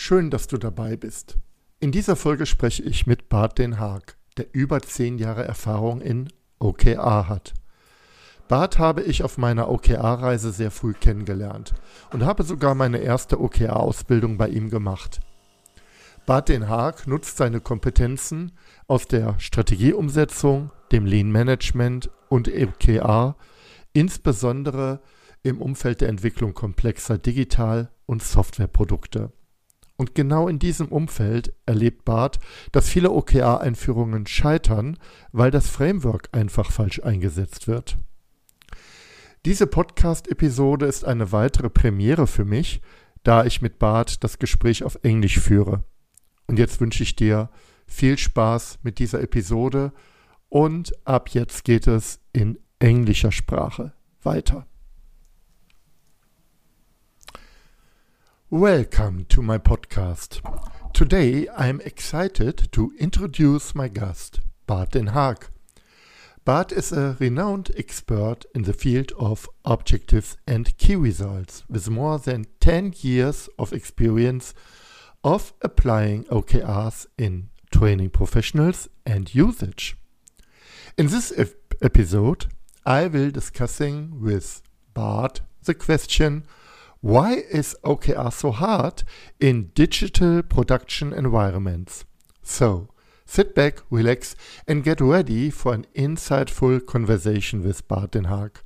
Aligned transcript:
schön, 0.00 0.30
dass 0.30 0.46
du 0.46 0.56
dabei 0.56 0.96
bist. 0.96 1.36
In 1.78 1.92
dieser 1.92 2.16
Folge 2.16 2.46
spreche 2.46 2.82
ich 2.82 3.06
mit 3.06 3.28
Bart 3.28 3.58
Den 3.58 3.78
Haag, 3.78 4.16
der 4.38 4.46
über 4.52 4.80
zehn 4.80 5.18
Jahre 5.18 5.44
Erfahrung 5.44 6.00
in 6.00 6.30
OKR 6.58 7.28
hat. 7.28 7.52
Bart 8.48 8.78
habe 8.78 9.02
ich 9.02 9.22
auf 9.22 9.36
meiner 9.38 9.70
OKR-Reise 9.70 10.52
sehr 10.52 10.70
früh 10.70 10.94
kennengelernt 10.94 11.74
und 12.12 12.24
habe 12.24 12.42
sogar 12.42 12.74
meine 12.74 12.98
erste 12.98 13.40
OKR-Ausbildung 13.40 14.38
bei 14.38 14.48
ihm 14.48 14.70
gemacht. 14.70 15.20
Bart 16.26 16.48
Den 16.48 16.68
Haag 16.68 17.06
nutzt 17.06 17.36
seine 17.36 17.60
Kompetenzen 17.60 18.52
aus 18.86 19.06
der 19.06 19.38
Strategieumsetzung, 19.38 20.70
dem 20.92 21.04
Lean 21.04 21.30
Management 21.30 22.10
und 22.28 22.48
OKR, 22.48 23.36
insbesondere 23.92 25.00
im 25.42 25.60
Umfeld 25.60 26.00
der 26.00 26.08
Entwicklung 26.08 26.54
komplexer 26.54 27.18
Digital- 27.18 27.90
und 28.06 28.22
Softwareprodukte. 28.22 29.32
Und 30.00 30.14
genau 30.14 30.48
in 30.48 30.58
diesem 30.58 30.88
Umfeld 30.88 31.52
erlebt 31.66 32.06
Bart, 32.06 32.38
dass 32.72 32.88
viele 32.88 33.10
OKR-Einführungen 33.10 34.26
scheitern, 34.26 34.96
weil 35.30 35.50
das 35.50 35.68
Framework 35.68 36.30
einfach 36.32 36.72
falsch 36.72 37.02
eingesetzt 37.02 37.68
wird. 37.68 37.98
Diese 39.44 39.66
Podcast-Episode 39.66 40.86
ist 40.86 41.04
eine 41.04 41.32
weitere 41.32 41.68
Premiere 41.68 42.26
für 42.26 42.46
mich, 42.46 42.80
da 43.24 43.44
ich 43.44 43.60
mit 43.60 43.78
Bart 43.78 44.24
das 44.24 44.38
Gespräch 44.38 44.84
auf 44.84 44.98
Englisch 45.02 45.38
führe. 45.38 45.84
Und 46.46 46.58
jetzt 46.58 46.80
wünsche 46.80 47.02
ich 47.02 47.14
dir 47.14 47.50
viel 47.86 48.16
Spaß 48.16 48.78
mit 48.82 49.00
dieser 49.00 49.20
Episode 49.20 49.92
und 50.48 50.94
ab 51.06 51.28
jetzt 51.28 51.62
geht 51.64 51.86
es 51.86 52.20
in 52.32 52.58
englischer 52.78 53.32
Sprache 53.32 53.92
weiter. 54.22 54.66
Welcome 58.52 59.26
to 59.26 59.42
my 59.42 59.58
podcast. 59.58 60.40
Today 60.92 61.46
I'm 61.56 61.80
excited 61.82 62.72
to 62.72 62.92
introduce 62.98 63.76
my 63.76 63.86
guest, 63.86 64.40
Bart 64.66 64.90
den 64.90 65.10
Haak. 65.10 65.52
Bart 66.44 66.72
is 66.72 66.90
a 66.90 67.16
renowned 67.20 67.70
expert 67.76 68.46
in 68.52 68.62
the 68.62 68.72
field 68.72 69.12
of 69.16 69.48
objectives 69.64 70.36
and 70.48 70.76
key 70.78 70.96
results 70.96 71.62
with 71.68 71.88
more 71.90 72.18
than 72.18 72.46
10 72.58 72.94
years 73.02 73.48
of 73.56 73.72
experience 73.72 74.52
of 75.22 75.52
applying 75.62 76.24
OKRs 76.24 77.06
in 77.16 77.50
training 77.70 78.10
professionals 78.10 78.88
and 79.06 79.32
usage. 79.32 79.96
In 80.98 81.06
this 81.06 81.32
ep 81.38 81.74
episode, 81.80 82.46
I 82.84 83.06
will 83.06 83.30
discussing 83.30 84.20
with 84.20 84.60
Bart 84.92 85.40
the 85.62 85.74
question 85.74 86.42
why 87.00 87.42
is 87.50 87.74
OKR 87.82 88.30
so 88.32 88.50
hard 88.50 89.04
in 89.38 89.70
digital 89.74 90.42
production 90.42 91.14
environments? 91.14 92.04
So, 92.42 92.88
sit 93.24 93.54
back, 93.54 93.80
relax, 93.90 94.36
and 94.68 94.84
get 94.84 95.00
ready 95.00 95.48
for 95.48 95.72
an 95.72 95.86
insightful 95.96 96.84
conversation 96.84 97.62
with 97.64 97.88
Bart 97.88 98.10
den 98.10 98.24
Haak. 98.24 98.62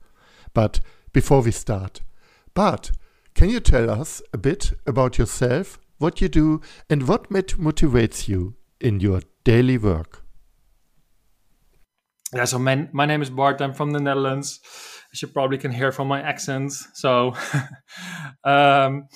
But 0.52 0.80
before 1.12 1.42
we 1.42 1.52
start, 1.52 2.00
Bart, 2.54 2.90
can 3.34 3.50
you 3.50 3.60
tell 3.60 3.88
us 3.88 4.20
a 4.32 4.38
bit 4.38 4.72
about 4.84 5.16
yourself, 5.16 5.78
what 5.98 6.20
you 6.20 6.28
do, 6.28 6.60
and 6.90 7.06
what 7.06 7.30
motivates 7.30 8.26
you 8.26 8.56
in 8.80 8.98
your 8.98 9.20
daily 9.44 9.78
work? 9.78 10.24
Yeah, 12.34 12.46
so 12.46 12.58
my, 12.58 12.88
my 12.92 13.06
name 13.06 13.22
is 13.22 13.30
Bart. 13.30 13.60
I'm 13.60 13.72
from 13.72 13.92
the 13.92 14.00
Netherlands 14.00 14.58
as 15.14 15.22
you 15.22 15.28
probably 15.28 15.58
can 15.58 15.70
hear 15.70 15.92
from 15.92 16.08
my 16.08 16.20
accent. 16.20 16.72
So 16.94 17.34
um, 18.44 19.08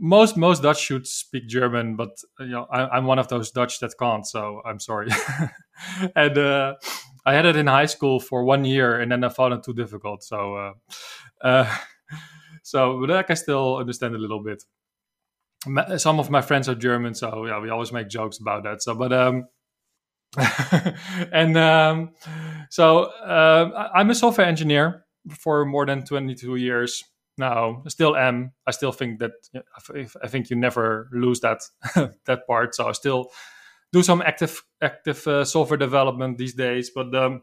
most 0.00 0.36
most 0.36 0.62
Dutch 0.62 0.80
should 0.80 1.06
speak 1.06 1.46
German, 1.48 1.96
but 1.96 2.10
you 2.40 2.48
know 2.48 2.66
I, 2.70 2.96
am 2.96 3.04
one 3.04 3.18
of 3.18 3.28
those 3.28 3.50
Dutch 3.50 3.78
that 3.80 3.92
can't. 3.98 4.26
So 4.26 4.62
I'm 4.64 4.80
sorry. 4.80 5.08
and 6.16 6.38
uh, 6.38 6.74
I 7.26 7.34
had 7.34 7.46
it 7.46 7.56
in 7.56 7.66
high 7.66 7.86
school 7.86 8.20
for 8.20 8.44
one 8.44 8.64
year, 8.64 8.98
and 8.98 9.12
then 9.12 9.22
I 9.22 9.28
found 9.28 9.54
it 9.54 9.62
too 9.62 9.74
difficult. 9.74 10.24
So 10.24 10.56
uh, 10.56 10.72
uh, 11.46 11.76
so 12.62 13.00
but 13.00 13.10
I 13.10 13.22
can 13.22 13.36
still 13.36 13.76
understand 13.76 14.14
a 14.14 14.18
little 14.18 14.42
bit. 14.42 14.64
Some 15.96 16.20
of 16.20 16.30
my 16.30 16.42
friends 16.42 16.68
are 16.68 16.76
German, 16.76 17.14
so 17.14 17.44
yeah, 17.46 17.60
we 17.60 17.70
always 17.70 17.92
make 17.92 18.08
jokes 18.08 18.38
about 18.38 18.62
that. 18.64 18.82
So, 18.82 18.94
but 18.94 19.12
um, 19.12 19.48
and 21.32 21.56
um, 21.56 22.10
so 22.70 23.04
uh, 23.04 23.90
I'm 23.94 24.10
a 24.10 24.14
software 24.14 24.46
engineer 24.46 25.04
for 25.30 25.64
more 25.64 25.86
than 25.86 26.04
22 26.04 26.56
years 26.56 27.02
now. 27.38 27.82
I 27.84 27.88
still 27.88 28.16
am. 28.16 28.52
I 28.66 28.70
still 28.70 28.92
think 28.92 29.20
that 29.20 29.32
I 30.22 30.28
think 30.28 30.50
you 30.50 30.56
never 30.56 31.08
lose 31.12 31.40
that 31.40 31.60
that 32.26 32.46
part. 32.46 32.74
So 32.74 32.88
I 32.88 32.92
still 32.92 33.30
do 33.92 34.02
some 34.02 34.22
active 34.22 34.62
active 34.82 35.26
uh, 35.26 35.44
software 35.44 35.78
development 35.78 36.38
these 36.38 36.54
days. 36.54 36.90
But 36.94 37.14
um, 37.14 37.42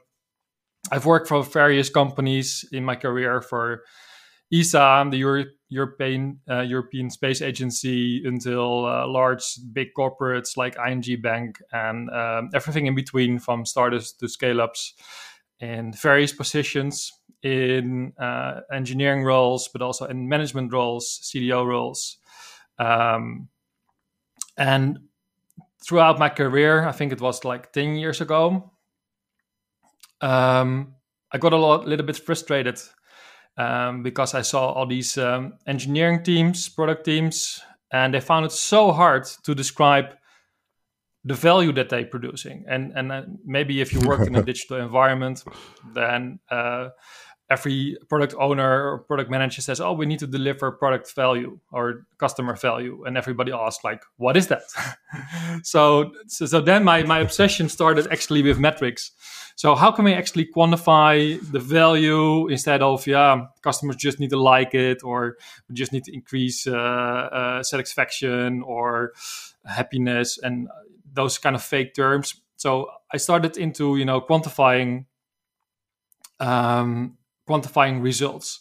I've 0.92 1.06
worked 1.06 1.28
for 1.28 1.44
various 1.44 1.90
companies 1.90 2.66
in 2.72 2.84
my 2.84 2.96
career 2.96 3.42
for 3.42 3.84
ESA, 4.54 5.08
the 5.10 5.18
Euro- 5.18 5.46
European 5.74 6.40
uh, 6.50 6.62
European 6.62 7.10
Space 7.10 7.42
Agency, 7.42 8.24
until 8.26 8.86
uh, 8.86 9.08
large 9.08 9.44
big 9.74 9.90
corporates 9.98 10.56
like 10.56 10.78
ING 10.78 11.22
Bank 11.22 11.62
and 11.72 12.10
um, 12.12 12.50
everything 12.54 12.86
in 12.86 12.96
between, 12.96 13.40
from 13.40 13.66
startups 13.66 14.14
to 14.14 14.28
scale 14.28 14.62
ups, 14.62 14.94
in 15.60 15.92
various 15.94 16.32
positions 16.32 17.12
in 17.42 18.14
uh, 18.20 18.62
engineering 18.72 19.24
roles, 19.24 19.68
but 19.68 19.82
also 19.82 20.06
in 20.06 20.30
management 20.30 20.72
roles, 20.72 21.20
CDO 21.24 21.66
roles, 21.66 22.18
um, 22.78 23.50
and 24.58 25.00
throughout 25.86 26.20
my 26.20 26.30
career, 26.30 26.88
I 26.88 26.92
think 26.92 27.12
it 27.12 27.20
was 27.22 27.44
like 27.44 27.74
ten 27.74 27.96
years 27.96 28.22
ago. 28.22 28.72
Um, 30.22 30.96
I 31.32 31.38
got 31.40 31.52
a 31.52 31.58
lot, 31.58 31.88
little 31.88 32.06
bit 32.06 32.18
frustrated 32.18 32.80
um, 33.58 34.04
because 34.04 34.34
I 34.34 34.42
saw 34.42 34.72
all 34.72 34.86
these 34.86 35.18
um, 35.18 35.54
engineering 35.68 36.24
teams, 36.24 36.70
product 36.70 37.06
teams, 37.06 37.62
and 37.92 38.14
they 38.14 38.20
found 38.20 38.46
it 38.46 38.52
so 38.52 38.92
hard 38.92 39.26
to 39.44 39.54
describe 39.54 40.16
the 41.24 41.34
value 41.34 41.72
that 41.74 41.90
they're 41.90 42.06
producing. 42.06 42.66
And 42.68 42.92
and 42.96 43.12
uh, 43.12 43.22
maybe 43.46 43.82
if 43.82 43.94
you 43.94 44.02
work 44.02 44.28
in 44.28 44.36
a 44.36 44.44
digital 44.52 44.78
environment, 44.78 45.44
then 45.94 46.40
uh, 46.50 46.90
every 47.54 47.98
product 48.10 48.34
owner 48.40 48.72
or 48.92 49.00
product 49.00 49.30
manager 49.30 49.62
says, 49.62 49.80
"Oh, 49.80 49.94
we 49.94 50.06
need 50.06 50.20
to 50.20 50.28
deliver 50.28 50.72
product 50.72 51.14
value 51.16 51.60
or 51.72 52.06
customer 52.18 52.56
value," 52.56 53.04
and 53.06 53.18
everybody 53.18 53.52
asks, 53.52 53.84
"Like, 53.84 54.02
what 54.18 54.36
is 54.36 54.48
that?" 54.48 54.64
so, 55.64 56.12
so 56.28 56.46
so 56.46 56.62
then 56.62 56.84
my 56.84 57.04
my 57.04 57.20
obsession 57.20 57.70
started 57.70 58.08
actually 58.12 58.44
with 58.44 58.60
metrics. 58.60 59.12
So 59.56 59.76
how 59.76 59.92
can 59.92 60.06
we 60.06 60.14
actually 60.14 60.48
quantify 60.56 61.40
the 61.52 61.60
value 61.60 62.48
instead 62.48 62.82
of 62.82 63.06
yeah, 63.06 63.46
customers 63.62 63.96
just 63.98 64.20
need 64.20 64.32
to 64.32 64.42
like 64.42 64.74
it 64.74 65.04
or 65.04 65.38
we 65.70 65.76
just 65.76 65.94
need 65.94 66.04
to 66.06 66.14
increase 66.14 66.66
uh, 66.68 66.74
uh, 66.74 67.64
satisfaction 67.64 68.64
or 68.64 69.14
happiness 69.66 70.40
and 70.42 70.68
those 71.14 71.38
kind 71.38 71.56
of 71.56 71.62
fake 71.62 71.94
terms. 71.94 72.42
So 72.56 72.90
I 73.14 73.18
started 73.18 73.58
into 73.58 73.98
you 73.98 74.06
know 74.06 74.22
quantifying 74.22 75.06
um, 76.40 77.18
quantifying 77.48 78.02
results. 78.02 78.60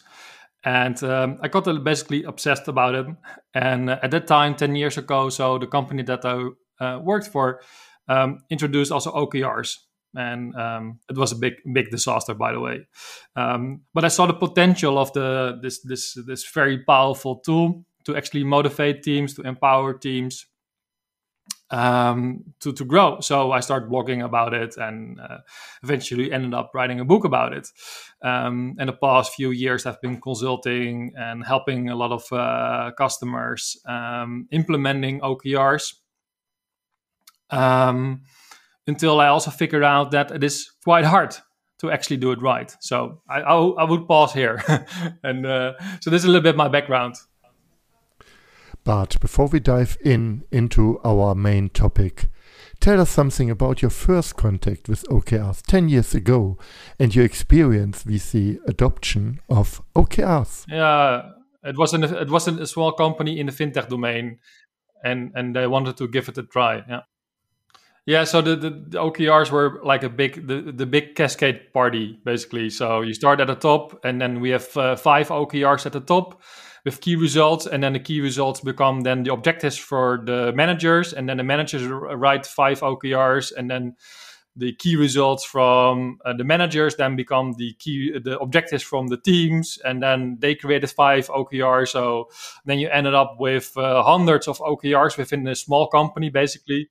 And 0.64 1.02
um, 1.02 1.38
I 1.43 1.49
got 1.49 1.64
basically 1.82 2.23
obsessed 2.23 2.69
about 2.69 2.94
it. 2.94 3.06
And 3.55 3.90
uh, 3.90 3.99
at 4.02 4.12
that 4.12 4.26
time, 4.26 4.55
10 4.55 4.76
years 4.76 4.96
ago, 4.96 5.29
so 5.29 5.58
the 5.58 5.67
company 5.67 6.02
that 6.05 6.25
I 6.25 6.84
uh, 6.84 6.99
worked 7.00 7.26
for 7.26 7.61
um, 8.08 8.38
introduced 8.50 8.93
also 8.93 9.12
OKRs 9.12 9.76
and 10.14 10.55
um, 10.56 10.99
it 11.08 11.17
was 11.17 11.32
a 11.32 11.37
big 11.37 11.55
big 11.73 11.90
disaster 11.90 12.34
by 12.34 12.52
the 12.52 12.61
way 12.61 12.87
um, 13.37 13.81
but 13.94 14.05
i 14.05 14.08
saw 14.08 14.26
the 14.26 14.34
potential 14.34 14.99
of 14.99 15.12
the 15.14 15.58
this 15.62 15.81
this 15.82 16.19
this 16.26 16.46
very 16.52 16.79
powerful 16.79 17.37
tool 17.37 17.84
to 18.05 18.17
actually 18.17 18.44
motivate 18.44 19.02
teams 19.02 19.34
to 19.34 19.43
empower 19.43 19.94
teams 19.94 20.46
um, 21.72 22.44
to 22.60 22.72
to 22.72 22.84
grow 22.84 23.19
so 23.20 23.50
i 23.50 23.60
started 23.60 23.90
blogging 23.90 24.24
about 24.24 24.54
it 24.54 24.76
and 24.76 25.20
uh, 25.20 25.38
eventually 25.82 26.30
ended 26.32 26.54
up 26.54 26.70
writing 26.74 27.00
a 27.00 27.04
book 27.04 27.24
about 27.24 27.52
it 27.52 27.69
um, 28.22 28.76
in 28.78 28.86
the 28.86 28.92
past 28.92 29.34
few 29.34 29.50
years 29.50 29.86
i've 29.86 30.00
been 30.00 30.20
consulting 30.20 31.12
and 31.16 31.44
helping 31.44 31.88
a 31.88 31.96
lot 31.96 32.12
of 32.12 32.24
uh, 32.32 32.90
customers 32.96 33.76
um, 33.86 34.46
implementing 34.52 35.20
okrs 35.20 35.94
Um, 37.50 38.22
until 38.86 39.20
I 39.20 39.28
also 39.28 39.50
figured 39.50 39.84
out 39.84 40.10
that 40.10 40.30
it 40.30 40.42
is 40.42 40.72
quite 40.84 41.04
hard 41.04 41.36
to 41.80 41.90
actually 41.90 42.16
do 42.16 42.32
it 42.32 42.40
right. 42.40 42.74
So 42.80 43.20
I, 43.28 43.40
I, 43.40 43.84
would 43.84 44.06
pause 44.06 44.32
here. 44.32 44.62
and 45.22 45.44
uh, 45.44 45.72
so 46.00 46.10
this 46.10 46.22
is 46.22 46.24
a 46.24 46.28
little 46.28 46.42
bit 46.42 46.56
my 46.56 46.69
background. 46.69 47.16
But 48.84 49.20
before 49.20 49.46
we 49.46 49.61
dive 49.61 49.96
in 50.05 50.44
into 50.50 51.00
our 51.05 51.34
main 51.34 51.69
topic, 51.69 52.26
tell 52.81 53.00
us 53.00 53.11
something 53.11 53.49
about 53.50 53.81
your 53.81 53.90
first 53.90 54.37
contact 54.37 54.88
with 54.88 55.05
OKRs 55.05 55.62
10 55.62 55.88
years 55.88 56.14
ago 56.14 56.58
and 56.99 57.14
your 57.14 57.25
experience 57.25 58.05
with 58.05 58.32
the 58.32 58.58
adoption 58.67 59.40
of 59.49 59.81
OKRs. 59.94 60.64
Yeah, 60.69 61.31
it 61.62 61.79
was 61.79 61.94
in 61.94 62.02
a, 62.02 62.08
it 62.23 62.29
was 62.29 62.49
a 62.49 62.67
small 62.67 62.93
company 62.93 63.38
in 63.38 63.46
the 63.46 63.52
fintech 63.52 63.88
domain, 63.88 64.38
and 65.05 65.31
and 65.34 65.55
they 65.55 65.67
wanted 65.67 65.96
to 65.99 66.08
give 66.08 66.29
it 66.29 66.38
a 66.38 66.43
try. 66.43 66.82
Yeah. 66.88 67.00
Yeah, 68.05 68.25
so 68.25 68.43
the, 68.43 68.56
the, 68.56 68.70
the, 68.70 68.99
OKRs 68.99 69.52
were 69.52 69.81
like 69.84 70.02
a 70.02 70.08
big 70.08 70.49
the, 70.49 70.73
the 70.73 70.87
big 70.87 71.14
cascade 71.14 71.73
party 71.73 72.19
basically. 72.25 72.69
So 72.69 73.02
you 73.02 73.14
start 73.14 73.38
at 73.38 73.46
the 73.46 73.55
top, 73.55 74.05
and 74.05 74.20
then 74.20 74.40
we 74.40 74.50
have 74.50 74.76
uh, 74.76 74.96
five 74.96 75.29
OKRs 75.29 75.87
at 75.87 75.93
the 75.93 76.00
top, 76.00 76.43
with 76.84 77.00
key 77.00 77.17
results, 77.17 77.67
and 77.67 77.82
then 77.82 77.93
the 77.93 78.00
key 78.00 78.20
results 78.20 78.61
become 78.61 79.02
then 79.02 79.23
the 79.23 79.32
objectives 79.32 79.76
for 79.76 80.20
the 80.25 80.52
managers, 80.52 81.12
and 81.12 81.29
then 81.29 81.37
the 81.37 81.44
managers 81.44 81.87
write 81.87 82.46
five 82.46 82.81
OKRs, 82.81 83.52
and 83.56 83.70
then 83.70 83.96
the 84.55 84.75
key 84.75 84.96
results 84.96 85.44
from 85.44 86.19
uh, 86.25 86.32
the 86.34 86.44
managers 86.44 86.96
then 86.96 87.17
become 87.17 87.55
the 87.56 87.73
key 87.79 88.12
the 88.23 88.38
objectives 88.38 88.82
from 88.82 89.06
the 89.06 89.17
teams 89.17 89.79
and 89.84 90.02
then 90.02 90.37
they 90.40 90.55
created 90.55 90.90
five 90.90 91.26
okrs 91.29 91.88
so 91.88 92.29
then 92.67 92.79
you 92.79 92.88
ended 92.90 93.14
up 93.14 93.37
with 93.38 93.75
uh, 93.79 94.02
hundreds 94.02 94.46
of 94.49 94.58
okrs 94.58 95.17
within 95.17 95.46
a 95.46 95.55
small 95.55 95.88
company 95.88 96.29
basically. 96.29 96.88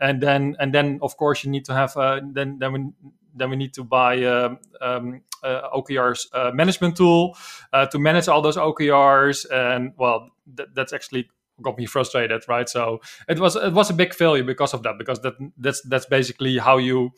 And 0.00 0.20
then 0.20 0.56
and 0.58 0.74
then 0.74 0.98
of 1.00 1.16
course 1.16 1.44
you 1.44 1.50
need 1.50 1.64
to 1.66 1.74
have 1.74 1.96
uh, 1.96 2.20
then 2.32 2.58
then 2.58 2.94
then 3.34 3.50
we 3.50 3.56
need 3.56 3.74
to 3.74 3.84
buy 3.84 4.22
um, 4.24 4.58
um, 4.80 5.20
uh, 5.42 5.68
OKRs 5.74 6.26
uh, 6.32 6.50
management 6.52 6.96
tool 6.96 7.36
uh, 7.72 7.86
to 7.86 7.98
manage 7.98 8.28
all 8.28 8.42
those 8.42 8.56
OKRs. 8.56 9.46
And 9.50 9.92
well, 9.96 10.30
th- 10.56 10.68
that's 10.74 10.92
actually 10.92 11.28
got 11.60 11.78
me 11.78 11.86
frustrated, 11.86 12.42
right? 12.48 12.68
So 12.68 13.00
it 13.28 13.38
was 13.38 13.56
it 13.56 13.72
was 13.72 13.90
a 13.90 13.94
big 13.94 14.14
failure 14.14 14.44
because 14.44 14.74
of 14.74 14.82
that, 14.82 14.98
because 14.98 15.20
that 15.20 15.34
that's 15.58 15.82
that's 15.82 16.06
basically 16.06 16.58
how 16.58 16.78
you 16.78 17.10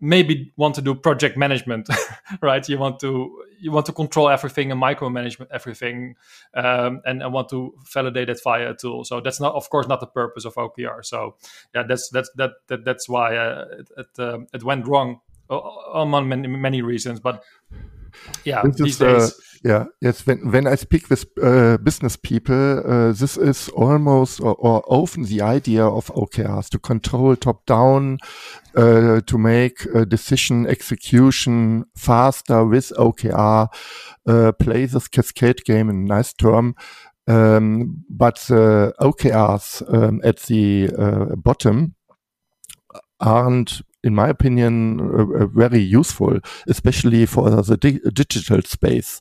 maybe 0.00 0.52
want 0.56 0.74
to 0.74 0.82
do 0.82 0.94
project 0.94 1.36
management 1.36 1.88
right 2.42 2.68
you 2.68 2.78
want 2.78 3.00
to 3.00 3.42
you 3.60 3.70
want 3.70 3.86
to 3.86 3.92
control 3.92 4.28
everything 4.28 4.72
and 4.72 4.82
micromanagement 4.82 5.46
everything 5.52 6.14
um, 6.54 7.00
and, 7.04 7.22
and 7.22 7.32
want 7.32 7.48
to 7.48 7.74
validate 7.92 8.28
it 8.28 8.40
via 8.42 8.70
a 8.70 8.74
tool 8.74 9.04
so 9.04 9.20
that's 9.20 9.40
not 9.40 9.54
of 9.54 9.68
course 9.70 9.86
not 9.88 10.00
the 10.00 10.06
purpose 10.06 10.44
of 10.44 10.54
okr 10.54 11.04
so 11.04 11.36
yeah 11.74 11.82
that's 11.82 12.08
that's 12.10 12.30
that, 12.36 12.50
that 12.68 12.84
that's 12.84 13.08
why 13.08 13.36
uh, 13.36 13.64
it 13.78 13.88
it, 13.96 14.18
uh, 14.18 14.38
it 14.52 14.62
went 14.62 14.86
wrong 14.86 15.20
among 15.50 16.28
many, 16.28 16.48
many 16.48 16.82
reasons. 16.82 17.20
But 17.20 17.42
yeah, 18.44 18.62
this 18.64 18.76
these 18.76 18.94
is, 18.94 19.02
uh, 19.02 19.12
days. 19.12 19.22
Uh, 19.22 19.32
yeah, 19.64 19.84
yes. 20.00 20.26
When 20.26 20.50
when 20.50 20.66
I 20.66 20.74
speak 20.74 21.08
with 21.08 21.24
uh, 21.40 21.76
business 21.78 22.16
people, 22.16 22.78
uh, 22.84 23.12
this 23.12 23.36
is 23.36 23.68
almost 23.68 24.40
or, 24.40 24.56
or, 24.56 24.82
often 24.86 25.24
the 25.24 25.40
idea 25.40 25.86
of 25.86 26.06
OKRs 26.06 26.68
to 26.70 26.78
control 26.78 27.36
top 27.36 27.64
down, 27.66 28.18
uh, 28.76 29.20
to 29.20 29.38
make 29.38 29.86
decision 30.08 30.66
execution 30.66 31.84
faster 31.96 32.66
with 32.66 32.92
OKR, 32.98 33.68
uh, 34.26 34.52
play 34.52 34.86
this 34.86 35.08
cascade 35.08 35.64
game, 35.64 35.88
a 35.88 35.92
nice 35.92 36.32
term. 36.32 36.74
Um, 37.28 38.04
but 38.10 38.36
OKRs 38.36 39.94
um, 39.94 40.20
at 40.24 40.38
the 40.40 40.88
bottom 41.36 41.94
aren't 43.20 43.82
in 44.04 44.14
my 44.14 44.28
opinion, 44.28 45.00
uh, 45.00 45.44
uh, 45.44 45.46
very 45.46 45.80
useful, 45.80 46.38
especially 46.66 47.26
for 47.26 47.50
the 47.50 47.76
di 47.76 48.00
digital 48.12 48.62
space. 48.62 49.20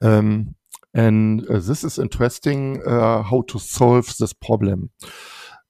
Um, 0.00 0.54
and 0.94 1.48
uh, 1.48 1.58
this 1.58 1.84
is 1.84 1.98
interesting 1.98 2.82
uh, 2.86 3.22
how 3.22 3.42
to 3.48 3.58
solve 3.58 4.14
this 4.18 4.32
problem, 4.32 4.90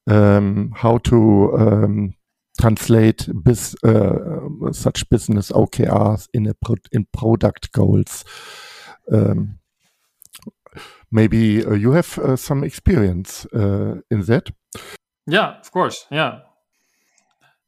um, 0.09 0.73
how 0.75 0.99
to 0.99 1.57
um, 1.57 2.15
translate 2.61 3.29
uh, 3.29 4.73
such 4.73 5.09
business 5.09 5.53
OKRs 5.53 6.29
in 6.35 6.53
pro 6.65 6.75
in 6.91 7.07
product 7.13 7.73
goals. 7.73 8.25
Um, 9.13 9.59
maybe 11.13 11.65
uh, 11.65 11.75
you 11.75 11.93
have 11.93 12.19
some 12.37 12.65
experience 12.65 13.47
in 13.53 14.23
that. 14.27 14.51
Yeah, 15.27 15.61
of 15.61 15.71
course. 15.71 16.07
Yeah, 16.11 16.41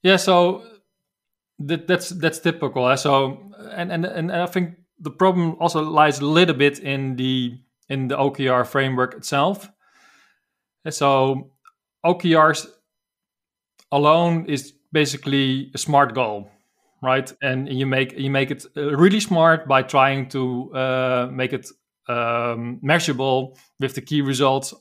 yeah, 0.04 0.16
so 0.16 0.62
that, 1.58 1.88
that's 1.88 2.10
that's 2.10 2.38
typical. 2.38 2.88
Eh? 2.88 2.96
So 2.96 3.50
and, 3.72 3.90
and 3.90 4.04
and 4.04 4.30
I 4.30 4.46
think 4.46 4.76
the 5.00 5.10
problem 5.10 5.56
also 5.58 5.82
lies 5.82 6.20
a 6.20 6.26
little 6.26 6.54
bit 6.54 6.78
in 6.78 7.16
the 7.16 7.58
in 7.88 8.08
the 8.08 8.16
OKR 8.16 8.66
framework 8.66 9.14
itself. 9.14 9.70
So 10.90 11.52
OKRs 12.04 12.66
alone 13.90 14.44
is 14.46 14.74
basically 14.92 15.70
a 15.74 15.78
smart 15.78 16.14
goal, 16.14 16.50
right? 17.02 17.32
And 17.42 17.66
you 17.68 17.86
make 17.86 18.12
you 18.12 18.30
make 18.30 18.50
it 18.50 18.66
uh, 18.76 18.94
really 18.94 19.20
smart 19.20 19.66
by 19.66 19.82
trying 19.82 20.28
to 20.30 20.70
uh, 20.74 21.28
make 21.32 21.54
it 21.54 21.66
um, 22.08 22.78
measurable 22.82 23.56
with 23.80 23.94
the 23.94 24.02
key 24.02 24.20
results 24.20 24.74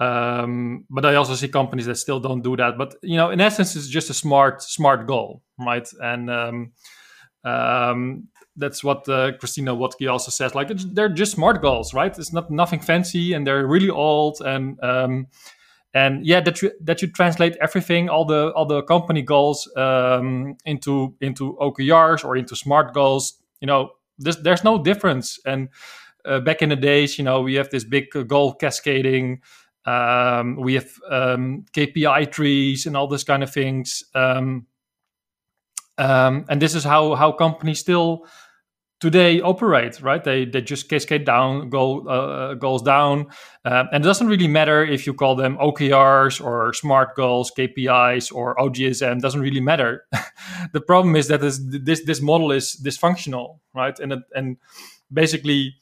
um, 0.00 0.84
but 0.88 1.04
I 1.04 1.16
also 1.16 1.34
see 1.34 1.48
companies 1.48 1.86
that 1.86 1.96
still 1.96 2.20
don't 2.20 2.42
do 2.42 2.56
that. 2.56 2.78
But 2.78 2.94
you 3.02 3.16
know, 3.16 3.30
in 3.30 3.40
essence, 3.40 3.74
it's 3.76 3.88
just 3.88 4.10
a 4.10 4.14
smart 4.14 4.62
smart 4.62 5.06
goal, 5.06 5.42
right? 5.58 5.88
And 6.00 6.30
um, 6.30 6.72
um, 7.44 8.28
that's 8.56 8.84
what 8.84 9.08
uh, 9.08 9.32
Christina 9.38 9.74
Wodtke 9.74 10.10
also 10.10 10.30
says. 10.30 10.54
Like 10.54 10.68
they're 10.68 11.08
just 11.08 11.32
smart 11.32 11.62
goals, 11.62 11.94
right? 11.94 12.16
It's 12.16 12.32
not 12.32 12.50
nothing 12.50 12.80
fancy, 12.80 13.32
and 13.32 13.46
they're 13.46 13.66
really 13.66 13.90
old. 13.90 14.40
And 14.40 14.82
um, 14.82 15.26
and 15.94 16.24
yeah, 16.24 16.40
that 16.40 16.62
you 16.62 16.70
that 16.82 17.02
you 17.02 17.08
translate 17.08 17.56
everything, 17.60 18.08
all 18.08 18.24
the 18.24 18.52
all 18.54 18.66
the 18.66 18.82
company 18.82 19.22
goals 19.22 19.68
um, 19.76 20.56
into 20.64 21.14
into 21.20 21.56
OKRs 21.60 22.24
or 22.24 22.36
into 22.36 22.54
smart 22.54 22.94
goals. 22.94 23.34
You 23.60 23.66
know, 23.66 23.90
there's 24.18 24.36
there's 24.42 24.64
no 24.64 24.82
difference. 24.82 25.40
And 25.44 25.70
uh, 26.24 26.40
back 26.40 26.62
in 26.62 26.68
the 26.68 26.76
days, 26.76 27.18
you 27.18 27.24
know, 27.24 27.40
we 27.40 27.54
have 27.54 27.70
this 27.70 27.84
big 27.84 28.06
goal 28.28 28.54
cascading. 28.54 29.40
Um, 29.88 30.56
we 30.56 30.74
have 30.74 30.90
um, 31.08 31.64
KPI 31.72 32.30
trees 32.30 32.86
and 32.86 32.96
all 32.96 33.08
this 33.08 33.24
kind 33.24 33.42
of 33.42 33.50
things. 33.52 34.04
Um, 34.14 34.66
um, 35.96 36.44
and 36.48 36.60
this 36.60 36.74
is 36.74 36.84
how 36.84 37.14
how 37.14 37.32
companies 37.32 37.80
still 37.80 38.26
today 39.00 39.40
operate, 39.40 40.00
right? 40.02 40.22
They 40.22 40.44
they 40.44 40.60
just 40.60 40.88
cascade 40.88 41.24
down, 41.24 41.70
go 41.70 42.06
uh, 42.06 42.54
goals 42.54 42.82
down, 42.82 43.28
uh, 43.64 43.84
and 43.92 44.04
it 44.04 44.06
doesn't 44.06 44.28
really 44.28 44.48
matter 44.48 44.84
if 44.84 45.06
you 45.06 45.14
call 45.14 45.36
them 45.36 45.56
OKRs 45.56 46.44
or 46.44 46.72
smart 46.74 47.16
goals, 47.16 47.50
KPIs 47.56 48.32
or 48.32 48.56
OGSM. 48.56 49.20
Doesn't 49.20 49.40
really 49.40 49.60
matter. 49.60 50.04
the 50.72 50.80
problem 50.80 51.16
is 51.16 51.28
that 51.28 51.40
this 51.40 51.58
this 51.64 52.04
this 52.04 52.20
model 52.20 52.52
is 52.52 52.80
dysfunctional, 52.84 53.58
right? 53.74 53.98
And 53.98 54.14
and 54.34 54.58
basically 55.12 55.74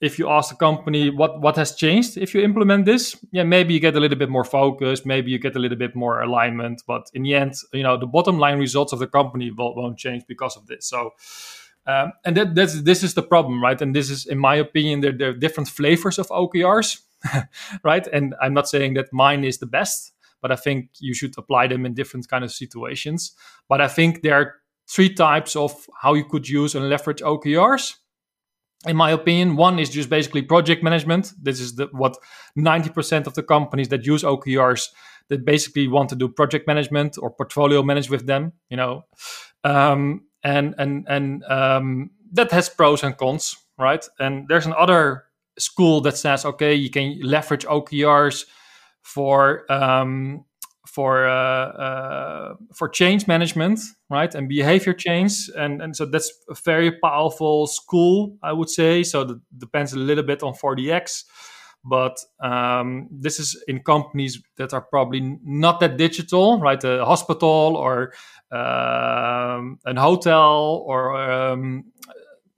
if 0.00 0.18
you 0.18 0.28
ask 0.30 0.48
the 0.48 0.56
company 0.56 1.10
what 1.10 1.40
what 1.40 1.56
has 1.56 1.74
changed 1.74 2.16
if 2.16 2.34
you 2.34 2.42
implement 2.42 2.86
this? 2.86 3.16
Yeah 3.32 3.44
maybe 3.44 3.74
you 3.74 3.80
get 3.80 3.96
a 3.96 4.00
little 4.00 4.18
bit 4.18 4.30
more 4.30 4.44
focus 4.44 5.04
maybe 5.04 5.30
you 5.30 5.38
get 5.38 5.56
a 5.56 5.58
little 5.58 5.76
bit 5.76 5.94
more 5.94 6.22
alignment 6.22 6.82
but 6.86 7.10
in 7.12 7.22
the 7.22 7.34
end 7.34 7.54
you 7.72 7.82
know 7.82 7.96
the 7.98 8.06
bottom 8.06 8.38
line 8.38 8.58
results 8.58 8.92
of 8.92 8.98
the 8.98 9.06
company 9.06 9.50
will, 9.50 9.74
won't 9.76 9.98
change 9.98 10.24
because 10.26 10.56
of 10.56 10.66
this. 10.66 10.86
So 10.86 11.10
um, 11.86 12.12
and 12.24 12.36
that, 12.36 12.54
that's 12.54 12.82
this 12.82 13.02
is 13.02 13.14
the 13.14 13.22
problem 13.22 13.62
right? 13.62 13.80
And 13.80 13.94
this 13.94 14.10
is 14.10 14.26
in 14.26 14.38
my 14.38 14.56
opinion 14.56 15.00
there, 15.00 15.12
there 15.12 15.30
are 15.30 15.34
different 15.34 15.68
flavors 15.68 16.18
of 16.18 16.28
okrs 16.28 17.00
right? 17.84 18.06
And 18.06 18.34
i'm 18.40 18.54
not 18.54 18.68
saying 18.68 18.94
that 18.94 19.12
mine 19.12 19.44
is 19.44 19.58
the 19.58 19.66
best 19.66 20.12
but 20.40 20.50
i 20.50 20.56
think 20.56 20.88
you 21.00 21.12
should 21.12 21.34
apply 21.36 21.66
them 21.66 21.84
in 21.84 21.92
different 21.94 22.26
kind 22.28 22.44
of 22.44 22.52
situations. 22.52 23.34
But 23.68 23.80
i 23.82 23.88
think 23.88 24.22
there 24.22 24.34
are 24.34 24.54
three 24.88 25.12
types 25.14 25.54
of 25.56 25.86
how 26.00 26.14
you 26.14 26.24
could 26.24 26.48
use 26.48 26.74
and 26.74 26.88
leverage 26.88 27.20
okrs 27.20 27.96
in 28.86 28.96
my 28.96 29.10
opinion. 29.10 29.56
One 29.56 29.78
is 29.78 29.90
just 29.90 30.08
basically 30.08 30.42
project 30.42 30.82
management. 30.82 31.32
This 31.40 31.60
is 31.60 31.76
the, 31.76 31.88
what 31.92 32.16
90% 32.58 33.26
of 33.26 33.34
the 33.34 33.42
companies 33.42 33.88
that 33.88 34.06
use 34.06 34.22
OKRs 34.22 34.88
that 35.28 35.44
basically 35.44 35.88
want 35.88 36.08
to 36.10 36.16
do 36.16 36.28
project 36.28 36.66
management 36.66 37.16
or 37.18 37.30
portfolio 37.30 37.82
manage 37.82 38.10
with 38.10 38.26
them, 38.26 38.52
you 38.68 38.76
know. 38.76 39.04
Um, 39.64 40.22
and 40.42 40.74
and 40.78 41.06
and 41.08 41.44
um, 41.44 42.10
that 42.32 42.50
has 42.50 42.68
pros 42.68 43.02
and 43.02 43.16
cons, 43.16 43.56
right? 43.78 44.06
And 44.18 44.48
there's 44.48 44.66
another 44.66 45.24
school 45.58 46.00
that 46.02 46.16
says, 46.16 46.44
okay, 46.44 46.74
you 46.74 46.90
can 46.90 47.20
leverage 47.22 47.66
OKRs 47.66 48.46
for 49.02 49.70
um, 49.70 50.44
for 50.86 51.28
uh, 51.28 51.32
uh, 51.32 52.54
for 52.74 52.88
change 52.88 53.26
management, 53.26 53.80
right, 54.08 54.34
and 54.34 54.48
behavior 54.48 54.92
change, 54.92 55.50
and 55.56 55.82
and 55.82 55.94
so 55.94 56.06
that's 56.06 56.32
a 56.48 56.54
very 56.54 56.92
powerful 56.92 57.66
school, 57.66 58.36
I 58.42 58.52
would 58.52 58.70
say. 58.70 59.02
So 59.02 59.24
that 59.24 59.40
depends 59.58 59.92
a 59.92 59.98
little 59.98 60.24
bit 60.24 60.42
on 60.42 60.54
4DX, 60.54 61.24
but 61.84 62.18
um, 62.42 63.08
this 63.10 63.38
is 63.38 63.62
in 63.68 63.80
companies 63.80 64.42
that 64.56 64.72
are 64.72 64.80
probably 64.82 65.38
not 65.44 65.80
that 65.80 65.96
digital, 65.96 66.58
right? 66.60 66.82
A 66.82 67.04
hospital 67.04 67.76
or 67.76 68.12
um, 68.50 69.78
an 69.84 69.96
hotel 69.96 70.82
or 70.86 71.16
um, 71.16 71.84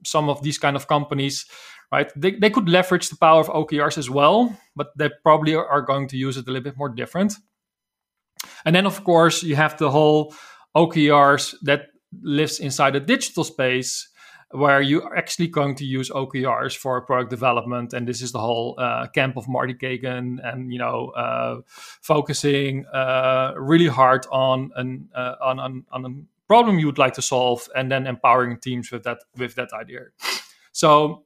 some 0.05 0.29
of 0.29 0.41
these 0.43 0.57
kind 0.57 0.75
of 0.75 0.87
companies, 0.87 1.45
right? 1.91 2.11
They, 2.15 2.31
they 2.31 2.49
could 2.49 2.69
leverage 2.69 3.09
the 3.09 3.17
power 3.17 3.39
of 3.39 3.47
OKRs 3.47 3.97
as 3.97 4.09
well, 4.09 4.57
but 4.75 4.87
they 4.97 5.09
probably 5.23 5.55
are 5.55 5.81
going 5.81 6.07
to 6.09 6.17
use 6.17 6.37
it 6.37 6.47
a 6.47 6.51
little 6.51 6.63
bit 6.63 6.77
more 6.77 6.89
different. 6.89 7.33
And 8.65 8.75
then, 8.75 8.85
of 8.85 9.03
course, 9.03 9.43
you 9.43 9.55
have 9.55 9.77
the 9.77 9.91
whole 9.91 10.33
OKRs 10.75 11.55
that 11.63 11.87
lives 12.21 12.59
inside 12.59 12.95
a 12.95 12.99
digital 12.99 13.43
space 13.43 14.09
where 14.51 14.81
you're 14.81 15.15
actually 15.17 15.47
going 15.47 15.73
to 15.75 15.83
use 15.83 16.11
OKRs 16.11 16.77
for 16.77 17.01
product 17.01 17.31
development. 17.31 17.93
And 17.93 18.07
this 18.07 18.21
is 18.21 18.31
the 18.31 18.39
whole 18.39 18.75
uh, 18.77 19.07
camp 19.07 19.35
of 19.35 19.47
Marty 19.47 19.73
Cagan 19.73 20.39
and, 20.43 20.71
you 20.71 20.77
know, 20.77 21.09
uh, 21.09 21.61
focusing 21.67 22.85
uh, 22.93 23.53
really 23.57 23.87
hard 23.87 24.27
on 24.31 24.69
an, 24.75 25.09
uh, 25.15 25.35
on, 25.41 25.59
on, 25.59 25.85
on 25.91 26.05
a 26.05 26.09
problem 26.47 26.77
you 26.77 26.85
would 26.85 26.99
like 26.99 27.13
to 27.15 27.21
solve 27.21 27.67
and 27.75 27.91
then 27.91 28.05
empowering 28.05 28.59
teams 28.59 28.91
with 28.91 29.03
that, 29.03 29.17
with 29.35 29.55
that 29.55 29.73
idea. 29.73 30.01
So 30.71 31.25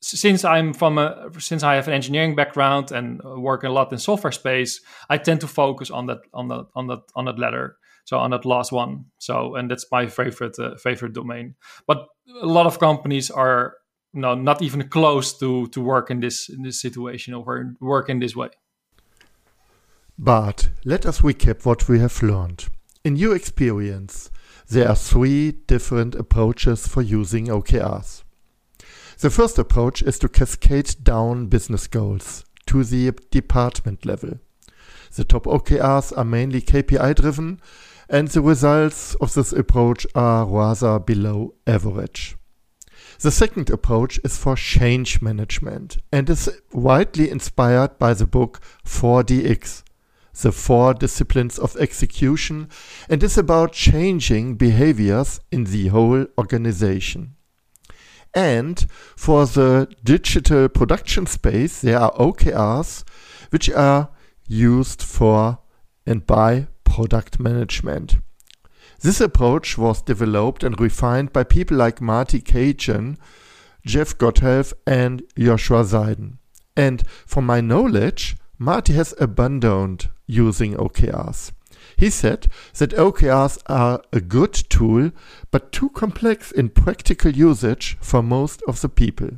since 0.00 0.44
I'm 0.44 0.72
from 0.72 0.98
a 0.98 1.30
since 1.38 1.62
I 1.62 1.74
have 1.74 1.88
an 1.88 1.94
engineering 1.94 2.34
background 2.34 2.92
and 2.92 3.20
work 3.22 3.64
a 3.64 3.68
lot 3.68 3.92
in 3.92 3.98
software 3.98 4.32
space, 4.32 4.80
I 5.10 5.18
tend 5.18 5.40
to 5.40 5.48
focus 5.48 5.90
on 5.90 6.06
that 6.06 6.20
on 6.32 6.48
that 6.48 6.66
on 6.74 6.86
that 6.86 7.00
on 7.14 7.24
that 7.26 7.38
ladder 7.38 7.76
so 8.08 8.16
on 8.16 8.30
that 8.30 8.46
last 8.46 8.72
one. 8.72 9.04
So 9.18 9.54
and 9.54 9.70
that's 9.70 9.84
my 9.92 10.06
favorite 10.06 10.58
uh, 10.58 10.76
favorite 10.76 11.12
domain. 11.12 11.56
But 11.86 12.06
a 12.42 12.46
lot 12.46 12.64
of 12.66 12.78
companies 12.78 13.30
are 13.30 13.74
no 14.14 14.34
not 14.34 14.62
even 14.62 14.88
close 14.88 15.38
to 15.40 15.66
to 15.66 15.80
work 15.82 16.10
in 16.10 16.20
this 16.20 16.48
in 16.48 16.62
this 16.62 16.80
situation 16.80 17.34
or 17.34 17.74
work 17.80 18.08
in 18.08 18.18
this 18.18 18.34
way. 18.34 18.48
But 20.18 20.70
let 20.84 21.04
us 21.04 21.20
recap 21.20 21.66
what 21.66 21.86
we 21.88 21.98
have 21.98 22.22
learned. 22.22 22.68
In 23.04 23.16
your 23.16 23.36
experience 23.36 24.30
there 24.70 24.88
are 24.88 24.96
three 24.96 25.52
different 25.66 26.14
approaches 26.14 26.88
for 26.88 27.02
using 27.02 27.48
okrs 27.48 28.24
the 29.20 29.30
first 29.30 29.58
approach 29.58 30.02
is 30.02 30.18
to 30.18 30.28
cascade 30.28 30.94
down 31.02 31.46
business 31.46 31.86
goals 31.86 32.44
to 32.66 32.84
the 32.84 33.10
department 33.30 34.04
level 34.06 34.38
the 35.14 35.24
top 35.24 35.44
OKRs 35.44 36.16
are 36.16 36.24
mainly 36.24 36.60
KPI 36.60 37.14
driven 37.16 37.60
and 38.08 38.28
the 38.28 38.40
results 38.40 39.14
of 39.16 39.34
this 39.34 39.52
approach 39.52 40.06
are 40.14 40.46
rather 40.46 40.98
below 40.98 41.54
average. 41.66 42.36
The 43.20 43.30
second 43.30 43.68
approach 43.70 44.20
is 44.24 44.38
for 44.38 44.56
change 44.56 45.20
management 45.20 45.98
and 46.12 46.28
is 46.30 46.48
widely 46.72 47.30
inspired 47.30 47.98
by 47.98 48.14
the 48.14 48.26
book 48.26 48.60
4DX, 48.84 49.82
The 50.40 50.52
Four 50.52 50.94
Disciplines 50.94 51.58
of 51.58 51.76
Execution, 51.76 52.68
and 53.08 53.22
is 53.22 53.36
about 53.36 53.72
changing 53.72 54.54
behaviors 54.54 55.40
in 55.50 55.64
the 55.64 55.88
whole 55.88 56.26
organization. 56.38 57.34
And 58.34 58.86
for 59.16 59.46
the 59.46 59.88
digital 60.04 60.68
production 60.68 61.26
space, 61.26 61.80
there 61.80 61.98
are 61.98 62.12
OKRs 62.12 63.04
which 63.50 63.70
are 63.70 64.10
used 64.46 65.02
for 65.02 65.58
and 66.06 66.26
by 66.26 66.68
product 66.84 67.38
management. 67.38 68.16
This 69.00 69.20
approach 69.20 69.78
was 69.78 70.02
developed 70.02 70.64
and 70.64 70.78
refined 70.80 71.32
by 71.32 71.44
people 71.44 71.76
like 71.76 72.00
Marty 72.00 72.40
Cagan, 72.40 73.16
Jeff 73.86 74.18
Gothelf, 74.18 74.72
and 74.86 75.22
Joshua 75.38 75.84
Seiden. 75.84 76.38
And 76.76 77.06
from 77.26 77.46
my 77.46 77.60
knowledge, 77.60 78.36
Marty 78.58 78.94
has 78.94 79.14
abandoned 79.20 80.08
using 80.26 80.74
OKRs. 80.74 81.52
He 81.98 82.10
said 82.10 82.46
that 82.74 82.90
OKRs 82.90 83.58
are 83.66 84.00
a 84.12 84.20
good 84.20 84.54
tool, 84.54 85.10
but 85.50 85.72
too 85.72 85.90
complex 85.90 86.52
in 86.52 86.68
practical 86.68 87.32
usage 87.32 87.98
for 88.00 88.22
most 88.22 88.62
of 88.68 88.80
the 88.80 88.88
people. 88.88 89.30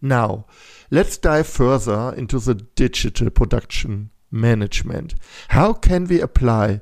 Now, 0.00 0.46
let's 0.90 1.18
dive 1.18 1.46
further 1.46 2.14
into 2.16 2.38
the 2.38 2.54
digital 2.54 3.28
production 3.28 4.08
management. 4.30 5.14
How 5.48 5.74
can 5.74 6.06
we 6.06 6.18
apply 6.18 6.80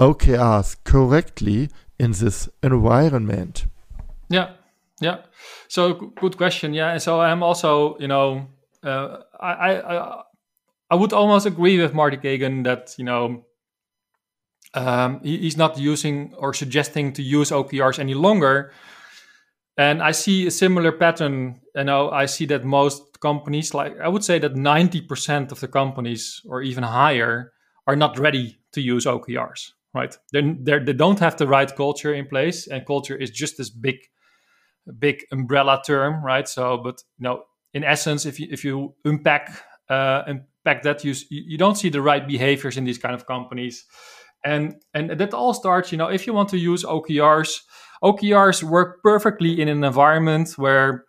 OKRs 0.00 0.78
correctly 0.82 1.68
in 2.00 2.10
this 2.10 2.48
environment? 2.60 3.66
Yeah, 4.28 4.54
yeah. 5.00 5.18
So 5.68 5.94
good 5.94 6.36
question. 6.36 6.74
Yeah, 6.74 6.90
and 6.90 7.00
so 7.00 7.20
I'm 7.20 7.44
also, 7.44 7.96
you 8.00 8.08
know, 8.08 8.48
uh, 8.82 9.18
I, 9.38 9.76
I 9.76 10.22
I 10.90 10.96
would 10.96 11.12
almost 11.12 11.46
agree 11.46 11.80
with 11.80 11.94
Marty 11.94 12.16
Cagan 12.16 12.64
that 12.64 12.96
you 12.98 13.04
know 13.04 13.44
um, 14.74 15.20
he, 15.22 15.38
he's 15.38 15.56
not 15.56 15.78
using 15.78 16.32
or 16.36 16.54
suggesting 16.54 17.12
to 17.14 17.22
use 17.22 17.50
OKRs 17.50 17.98
any 17.98 18.14
longer. 18.14 18.72
And 19.76 20.02
I 20.02 20.12
see 20.12 20.46
a 20.46 20.50
similar 20.50 20.92
pattern. 20.92 21.60
You 21.74 21.84
know, 21.84 22.10
I 22.10 22.26
see 22.26 22.46
that 22.46 22.64
most 22.64 23.20
companies, 23.20 23.74
like 23.74 23.98
I 23.98 24.08
would 24.08 24.24
say 24.24 24.38
that 24.38 24.54
90% 24.54 25.52
of 25.52 25.60
the 25.60 25.68
companies 25.68 26.40
or 26.48 26.62
even 26.62 26.84
higher 26.84 27.52
are 27.86 27.96
not 27.96 28.18
ready 28.18 28.58
to 28.72 28.80
use 28.80 29.06
OKRs, 29.06 29.70
right? 29.94 30.16
They're, 30.32 30.54
they're, 30.60 30.84
they 30.84 30.92
don't 30.92 31.18
have 31.18 31.36
the 31.36 31.48
right 31.48 31.74
culture 31.74 32.14
in 32.14 32.26
place 32.26 32.66
and 32.66 32.86
culture 32.86 33.16
is 33.16 33.30
just 33.30 33.56
this 33.56 33.70
big, 33.70 33.96
big 34.98 35.24
umbrella 35.32 35.82
term, 35.84 36.24
right? 36.24 36.48
So, 36.48 36.78
but 36.78 37.02
you 37.18 37.24
know, 37.24 37.44
in 37.72 37.84
essence, 37.84 38.26
if 38.26 38.38
you, 38.38 38.48
if 38.50 38.64
you 38.64 38.94
unpack, 39.04 39.50
uh, 39.88 40.22
unpack 40.26 40.82
that, 40.82 41.04
you, 41.04 41.14
you 41.30 41.58
don't 41.58 41.76
see 41.76 41.88
the 41.88 42.02
right 42.02 42.26
behaviors 42.26 42.76
in 42.76 42.84
these 42.84 42.98
kind 42.98 43.14
of 43.14 43.26
companies. 43.26 43.84
And, 44.44 44.76
and 44.94 45.10
that 45.10 45.34
all 45.34 45.52
starts, 45.52 45.92
you 45.92 45.98
know, 45.98 46.08
if 46.08 46.26
you 46.26 46.32
want 46.32 46.48
to 46.50 46.58
use 46.58 46.84
OKRs, 46.84 47.60
OKRs 48.02 48.62
work 48.62 49.02
perfectly 49.02 49.60
in 49.60 49.68
an 49.68 49.84
environment 49.84 50.52
where 50.56 51.04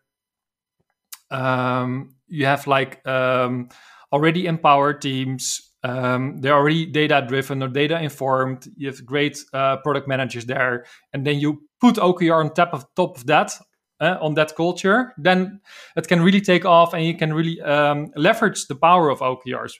um, 1.30 2.16
you 2.28 2.46
have 2.46 2.68
like 2.68 3.06
um, 3.08 3.70
already 4.12 4.46
empowered 4.46 5.02
teams. 5.02 5.70
Um, 5.84 6.40
they're 6.42 6.54
already 6.54 6.86
data 6.86 7.26
driven 7.28 7.64
or 7.64 7.68
data 7.68 8.02
informed. 8.02 8.68
You 8.76 8.88
have 8.88 9.06
great 9.06 9.44
uh, 9.54 9.78
product 9.78 10.08
managers 10.08 10.46
there, 10.46 10.86
and 11.14 11.26
then 11.26 11.40
you 11.40 11.64
put 11.80 11.96
OKR 11.96 12.44
on 12.44 12.54
top 12.54 12.74
of 12.74 12.86
top 12.96 13.18
of 13.18 13.26
that 13.28 13.54
uh, 14.00 14.18
on 14.22 14.36
that 14.36 14.56
culture. 14.56 15.14
Then 15.18 15.62
it 15.96 16.08
can 16.08 16.22
really 16.22 16.42
take 16.42 16.66
off, 16.66 16.94
and 16.94 17.04
you 17.04 17.16
can 17.18 17.34
really 17.34 17.60
um, 17.62 18.12
leverage 18.16 18.68
the 18.68 18.76
power 18.76 19.10
of 19.10 19.20
OKRs. 19.20 19.74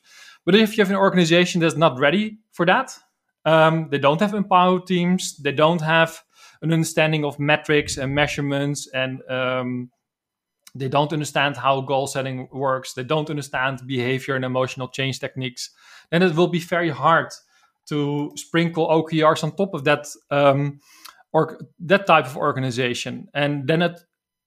But 0.44 0.56
if 0.56 0.76
you 0.76 0.84
have 0.84 0.90
an 0.90 0.98
organization 0.98 1.62
that's 1.62 1.76
not 1.76 2.00
ready 2.00 2.40
for 2.52 2.66
that, 2.66 2.98
um, 3.46 3.90
they 3.90 3.98
don't 3.98 4.22
have 4.22 4.34
empowered 4.34 4.88
teams, 4.88 5.38
they 5.38 5.52
don't 5.52 5.82
have 5.82 6.22
an 6.62 6.72
understanding 6.72 7.26
of 7.26 7.40
metrics 7.40 7.98
and 7.98 8.14
measurements 8.14 8.88
and 8.94 9.22
um, 9.30 9.90
they 10.76 10.88
don't 10.88 11.12
understand 11.12 11.58
how 11.58 11.82
goal 11.82 12.08
setting 12.08 12.48
works. 12.52 12.94
They 12.94 13.04
don't 13.04 13.30
understand 13.30 13.82
behavior 13.86 14.36
and 14.36 14.46
emotional 14.46 14.88
change 14.88 15.20
techniques. 15.20 15.72
Then 16.12 16.22
it 16.22 16.36
will 16.36 16.48
be 16.48 16.60
very 16.60 16.90
hard 16.90 17.32
to 17.88 18.32
sprinkle 18.36 18.88
okrs 18.88 19.44
on 19.44 19.56
top 19.56 19.74
of 19.74 19.84
that 19.84 20.08
um, 20.30 20.80
or 21.34 21.60
that 21.80 22.08
type 22.08 22.26
of 22.26 22.38
organization. 22.38 23.28
And 23.34 23.68
then 23.68 23.82
it 23.82 24.00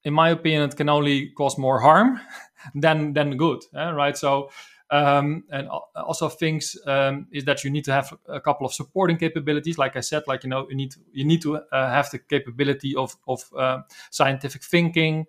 in 0.04 0.14
my 0.14 0.30
opinion 0.30 0.62
it 0.62 0.76
can 0.76 0.88
only 0.88 1.30
cause 1.30 1.58
more 1.58 1.80
harm 1.80 2.20
than 2.74 3.12
than 3.12 3.36
good 3.36 3.62
eh, 3.74 3.90
right? 3.90 4.16
So 4.16 4.50
um, 4.90 5.44
and 5.50 5.68
also 5.96 6.28
things 6.28 6.76
um, 6.86 7.26
is 7.32 7.44
that 7.44 7.64
you 7.64 7.70
need 7.70 7.84
to 7.84 7.92
have 7.92 8.12
a 8.28 8.40
couple 8.40 8.66
of 8.66 8.72
supporting 8.72 9.16
capabilities 9.16 9.78
like 9.78 9.96
i 9.96 10.00
said 10.00 10.22
like 10.26 10.44
you 10.44 10.50
know 10.50 10.66
you 10.68 10.76
need 10.76 10.90
to, 10.90 10.98
you 11.12 11.24
need 11.24 11.42
to 11.42 11.56
uh, 11.56 11.88
have 11.90 12.10
the 12.10 12.18
capability 12.18 12.94
of 12.96 13.16
of 13.26 13.44
uh, 13.56 13.78
scientific 14.10 14.62
thinking 14.62 15.26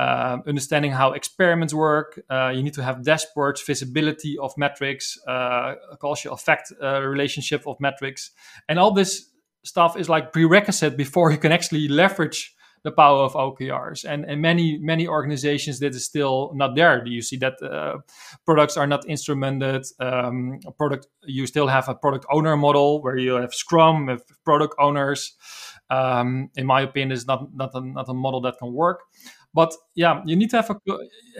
um, 0.00 0.42
understanding 0.46 0.92
how 0.92 1.12
experiments 1.12 1.74
work. 1.74 2.22
Uh, 2.30 2.50
you 2.54 2.62
need 2.62 2.72
to 2.72 2.82
have 2.82 2.98
dashboards, 2.98 3.64
visibility 3.66 4.38
of 4.38 4.56
metrics, 4.56 5.18
uh, 5.28 5.74
causal 6.00 6.32
effect 6.32 6.72
uh, 6.82 7.02
relationship 7.02 7.66
of 7.66 7.78
metrics, 7.80 8.30
and 8.66 8.78
all 8.78 8.92
this 8.92 9.28
stuff 9.62 9.98
is 9.98 10.08
like 10.08 10.32
prerequisite 10.32 10.96
before 10.96 11.30
you 11.30 11.36
can 11.36 11.52
actually 11.52 11.86
leverage 11.86 12.54
the 12.82 12.90
power 12.90 13.24
of 13.24 13.34
OKRs. 13.34 14.04
And 14.04 14.40
many 14.40 14.78
many 14.78 15.06
organizations 15.06 15.80
that 15.80 15.94
is 15.94 16.04
still 16.04 16.52
not 16.54 16.76
there. 16.76 17.06
You 17.06 17.22
see 17.22 17.36
that 17.38 17.62
uh, 17.62 17.98
products 18.46 18.76
are 18.76 18.86
not 18.86 19.04
instrumented. 19.06 19.86
Um, 20.00 20.60
product 20.78 21.06
you 21.22 21.46
still 21.46 21.66
have 21.68 21.88
a 21.88 21.94
product 21.94 22.26
owner 22.30 22.56
model 22.56 23.02
where 23.02 23.16
you 23.16 23.34
have 23.34 23.54
Scrum 23.54 24.06
with 24.06 24.24
product 24.44 24.74
owners. 24.78 25.36
Um, 25.90 26.50
in 26.56 26.66
my 26.66 26.82
opinion, 26.82 27.12
is 27.12 27.26
not 27.26 27.54
not 27.54 27.70
a, 27.74 27.80
not 27.80 28.08
a 28.08 28.14
model 28.14 28.40
that 28.42 28.58
can 28.58 28.72
work. 28.72 29.00
But 29.52 29.74
yeah, 29.96 30.22
you 30.24 30.36
need 30.36 30.50
to 30.50 30.56
have 30.56 30.70
a 30.70 30.76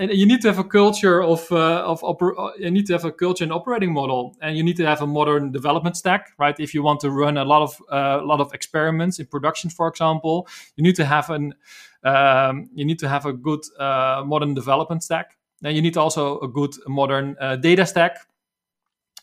you 0.00 0.26
need 0.26 0.40
to 0.42 0.48
have 0.48 0.58
a 0.58 0.64
culture 0.64 1.22
of 1.22 1.50
uh, 1.52 1.84
of 1.84 2.00
oper- 2.00 2.34
uh, 2.36 2.52
you 2.58 2.70
need 2.70 2.86
to 2.86 2.92
have 2.94 3.04
a 3.04 3.12
culture 3.12 3.44
and 3.44 3.52
operating 3.52 3.92
model, 3.92 4.36
and 4.42 4.56
you 4.56 4.64
need 4.64 4.76
to 4.78 4.86
have 4.86 5.00
a 5.00 5.06
modern 5.06 5.52
development 5.52 5.96
stack, 5.96 6.32
right? 6.38 6.58
If 6.58 6.74
you 6.74 6.82
want 6.82 7.00
to 7.00 7.10
run 7.10 7.36
a 7.36 7.44
lot 7.44 7.62
of 7.62 7.80
uh, 7.92 8.18
a 8.20 8.26
lot 8.26 8.40
of 8.40 8.52
experiments 8.52 9.18
in 9.20 9.26
production, 9.26 9.70
for 9.70 9.86
example, 9.86 10.48
you 10.76 10.82
need 10.82 10.96
to 10.96 11.04
have 11.04 11.30
an 11.30 11.54
um, 12.02 12.68
you 12.74 12.84
need 12.84 12.98
to 12.98 13.08
have 13.08 13.26
a 13.26 13.32
good 13.32 13.60
uh, 13.78 14.22
modern 14.26 14.54
development 14.54 15.02
stack. 15.04 15.36
then 15.60 15.74
you 15.76 15.82
need 15.82 15.96
also 15.96 16.40
a 16.40 16.48
good 16.48 16.74
modern 16.88 17.36
uh, 17.40 17.56
data 17.56 17.86
stack. 17.86 18.16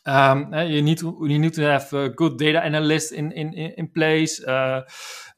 Um, 0.05 0.53
uh, 0.53 0.63
you 0.63 0.81
need 0.81 0.99
to 0.99 1.17
you 1.27 1.37
need 1.37 1.53
to 1.55 1.63
have 1.63 1.91
a 1.91 2.07
good 2.07 2.37
data 2.37 2.63
analyst 2.63 3.11
in 3.11 3.33
in 3.33 3.53
in 3.53 3.87
place. 3.89 4.39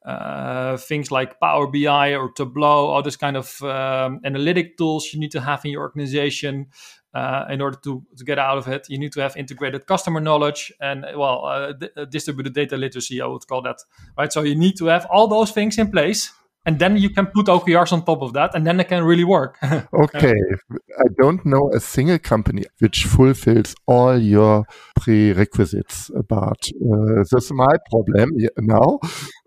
Uh, 0.10 0.70
uh, 0.70 0.78
things 0.78 1.12
like 1.12 1.40
Power 1.40 1.68
BI 1.68 2.16
or 2.16 2.32
Tableau, 2.32 2.88
all 2.88 3.02
this 3.02 3.16
kind 3.16 3.38
of 3.38 3.62
um, 3.64 4.20
analytic 4.24 4.78
tools 4.78 5.14
you 5.14 5.20
need 5.20 5.32
to 5.32 5.42
have 5.42 5.66
in 5.66 5.72
your 5.72 5.82
organization 5.82 6.68
uh, 7.14 7.46
in 7.50 7.62
order 7.62 7.78
to, 7.84 8.04
to 8.18 8.24
get 8.24 8.38
out 8.38 8.58
of 8.58 8.68
it. 8.68 8.88
You 8.90 9.00
need 9.00 9.14
to 9.14 9.22
have 9.22 9.36
integrated 9.36 9.88
customer 9.88 10.20
knowledge 10.20 10.72
and, 10.80 11.06
well, 11.16 11.46
uh, 11.46 11.74
d- 11.74 11.90
distributed 12.10 12.54
data 12.54 12.78
literacy, 12.78 13.22
I 13.22 13.26
would 13.26 13.48
call 13.48 13.62
that, 13.64 13.78
right? 14.18 14.32
So 14.32 14.44
you 14.44 14.56
need 14.56 14.78
to 14.78 14.86
have 14.86 15.06
all 15.10 15.28
those 15.28 15.52
things 15.52 15.78
in 15.78 15.92
place 15.92 16.32
and 16.66 16.78
then 16.80 16.98
you 16.98 17.10
can 17.10 17.28
put 17.28 17.48
OKRs 17.48 17.94
on 17.94 18.04
top 18.06 18.22
of 18.22 18.34
that, 18.34 18.54
and 18.54 18.66
then 18.68 18.80
it 18.80 18.88
can 18.88 19.04
really 19.04 19.24
work. 19.24 19.58
okay, 19.64 20.36
I 20.74 21.08
don't 21.22 21.46
know 21.46 21.72
a 21.74 21.80
single 21.80 22.20
company 22.20 22.66
which 22.80 23.06
fulfills 23.06 23.76
all 23.88 24.18
your 24.18 24.66
prerequisites, 24.96 26.12
but 26.28 26.70
uh, 26.92 27.24
that's 27.32 27.52
my 27.52 27.76
problem 27.90 28.32
now. 28.58 29.00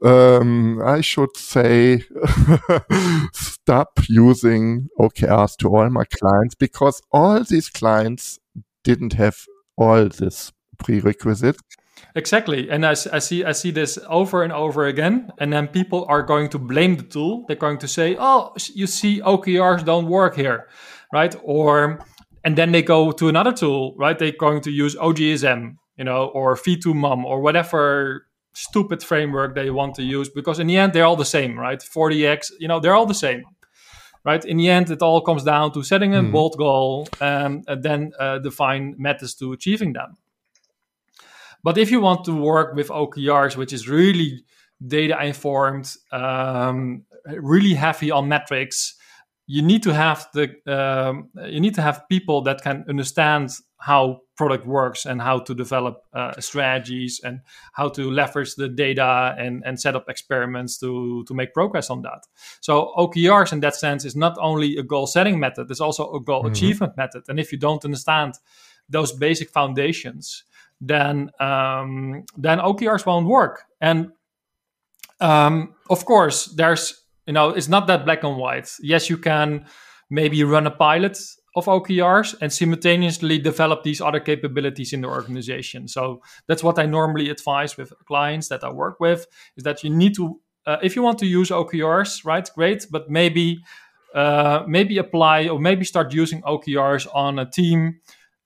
Um, 0.03 0.81
I 0.83 1.01
should 1.01 1.37
say 1.37 2.05
stop 3.33 4.01
using 4.09 4.89
OKRs 4.99 5.57
to 5.59 5.69
all 5.69 5.91
my 5.91 6.05
clients 6.05 6.55
because 6.55 7.01
all 7.13 7.45
these 7.45 7.69
clients 7.69 8.39
didn't 8.85 9.13
have 9.13 9.37
all 9.77 10.09
this 10.09 10.53
prerequisites 10.79 11.61
Exactly, 12.15 12.71
and 12.71 12.85
I, 12.85 12.91
I, 12.91 13.19
see 13.19 13.45
I 13.45 13.53
see 13.53 13.71
this 13.71 13.99
over 14.09 14.43
and 14.43 14.53
over 14.53 14.87
again, 14.87 15.31
and 15.39 15.53
then 15.53 15.69
people 15.69 16.05
are 16.09 16.23
going 16.23 16.49
to 16.51 16.59
blame 16.59 16.97
the 16.97 17.05
tool. 17.05 17.45
They're 17.47 17.57
going 17.57 17.79
to 17.79 17.89
say, 17.89 18.17
"Oh, 18.19 18.53
you 18.75 18.87
see, 18.87 19.21
OKRs 19.21 19.85
don't 19.85 20.07
work 20.07 20.37
here, 20.37 20.69
right?" 21.13 21.35
Or, 21.43 22.05
and 22.45 22.57
then 22.57 22.73
they 22.73 22.83
go 22.83 23.13
to 23.13 23.29
another 23.29 23.53
tool, 23.53 23.95
right? 23.97 24.19
They're 24.19 24.33
going 24.39 24.61
to 24.63 24.71
use 24.71 24.95
OGSM, 24.97 25.77
you 25.97 26.05
know, 26.05 26.27
or 26.35 26.55
V2MOM, 26.57 27.25
or 27.25 27.41
whatever 27.41 28.27
stupid 28.55 29.03
framework 29.03 29.55
they 29.55 29.71
want 29.71 29.95
to 29.95 30.03
use, 30.03 30.29
because 30.29 30.59
in 30.59 30.67
the 30.67 30.77
end 30.77 30.93
they're 30.93 31.07
all 31.07 31.17
the 31.17 31.25
same, 31.25 31.59
right? 31.59 31.81
4DX, 31.81 32.53
you 32.59 32.69
know, 32.69 32.81
they're 32.81 32.95
all 32.95 33.07
the 33.07 33.15
same 33.15 33.45
right? 34.25 34.45
In 34.45 34.57
the 34.57 34.69
end, 34.69 34.91
it 34.91 35.03
all 35.03 35.21
comes 35.21 35.45
down 35.45 35.73
to 35.73 35.83
setting 35.83 36.15
a 36.15 36.23
mm. 36.23 36.33
bold 36.33 36.57
goal 36.57 37.09
um, 37.21 37.63
and 37.67 37.83
then 37.83 38.13
uh, 38.19 38.39
define 38.39 38.95
methods 38.99 39.35
to 39.35 39.53
achieving 39.53 39.93
them. 39.95 40.17
But 41.63 41.79
if 41.79 41.91
you 41.91 42.01
want 42.01 42.25
to 42.25 42.35
work 42.35 42.75
with 42.75 42.89
OKRs, 42.89 43.57
which 43.57 43.73
is 43.73 43.89
really 43.89 44.45
data 44.85 45.23
informed, 45.25 45.95
um, 46.11 47.05
really 47.27 47.75
heavy 47.75 48.11
on 48.11 48.29
metrics, 48.29 48.97
you 49.47 49.63
need 49.63 49.83
to 49.83 49.93
have 49.93 50.29
the 50.35 50.55
um, 50.67 51.29
you 51.47 51.61
need 51.61 51.75
to 51.75 51.83
have 51.83 52.09
people 52.09 52.43
that 52.43 52.63
can 52.63 52.85
understand 52.89 53.51
how 53.83 54.21
product 54.37 54.65
works 54.65 55.07
and 55.07 55.21
how 55.21 55.41
to 55.41 55.55
develop 55.55 56.03
uh, 56.15 56.33
strategies 56.41 57.21
and 57.25 57.41
how 57.73 57.89
to 57.89 58.11
leverage 58.11 58.55
the 58.55 58.69
data 58.69 59.35
and, 59.37 59.63
and 59.67 59.81
set 59.81 59.97
up 59.97 60.09
experiments 60.09 60.79
to, 60.79 61.25
to 61.25 61.35
make 61.35 61.53
progress 61.53 61.91
on 61.91 62.01
that. 62.03 62.25
So 62.61 62.93
OKRs 62.97 63.53
in 63.53 63.59
that 63.61 63.75
sense 63.75 64.05
is 64.05 64.15
not 64.15 64.39
only 64.41 64.77
a 64.77 64.85
goal 64.85 65.09
setting 65.09 65.41
method, 65.41 65.69
it's 65.69 65.81
also 65.81 66.13
a 66.15 66.21
goal 66.21 66.45
mm-hmm. 66.45 66.53
achievement 66.53 66.97
method. 66.97 67.25
And 67.29 67.41
if 67.41 67.51
you 67.51 67.59
don't 67.59 67.85
understand 67.85 68.35
those 68.89 69.11
basic 69.11 69.51
foundations, 69.51 70.45
then 70.83 71.31
um, 71.39 72.25
then 72.37 72.59
OKRs 72.59 73.07
won't 73.07 73.27
work. 73.27 73.63
And 73.81 74.11
um, 75.21 75.75
of 75.89 76.05
course, 76.05 76.47
there's 76.57 77.05
you 77.27 77.33
know 77.33 77.51
it's 77.51 77.69
not 77.69 77.87
that 77.87 78.05
black 78.05 78.25
and 78.25 78.37
white. 78.37 78.69
Yes, 78.81 79.09
you 79.09 79.17
can 79.17 79.65
maybe 80.11 80.43
run 80.45 80.67
a 80.67 80.71
pilot 80.71 81.19
of 81.55 81.67
OKRs 81.67 82.35
and 82.41 82.53
simultaneously 82.53 83.39
develop 83.39 83.83
these 83.85 84.01
other 84.01 84.21
capabilities 84.21 84.93
in 84.93 85.03
the 85.03 85.09
organization. 85.09 85.87
So 85.87 86.23
that's 86.49 86.65
what 86.65 86.79
I 86.79 86.87
normally 86.87 87.31
advise 87.31 87.77
with 87.77 87.93
clients 88.07 88.49
that 88.49 88.65
I 88.65 88.71
work 88.73 89.01
with 89.01 89.27
is 89.57 89.65
that 89.65 89.85
you 89.85 89.91
need 89.91 90.15
to 90.17 90.41
uh, 90.67 90.79
if 90.83 90.97
you 90.97 91.03
want 91.03 91.19
to 91.19 91.27
use 91.27 91.51
OKRs, 91.51 92.25
right? 92.25 92.49
Great, 92.55 92.87
but 92.91 93.09
maybe 93.09 93.63
uh, 94.15 94.65
maybe 94.67 94.99
apply 94.99 95.49
or 95.49 95.61
maybe 95.61 95.85
start 95.85 96.13
using 96.13 96.43
OKRs 96.43 97.07
on 97.15 97.39
a 97.39 97.49
team 97.49 98.01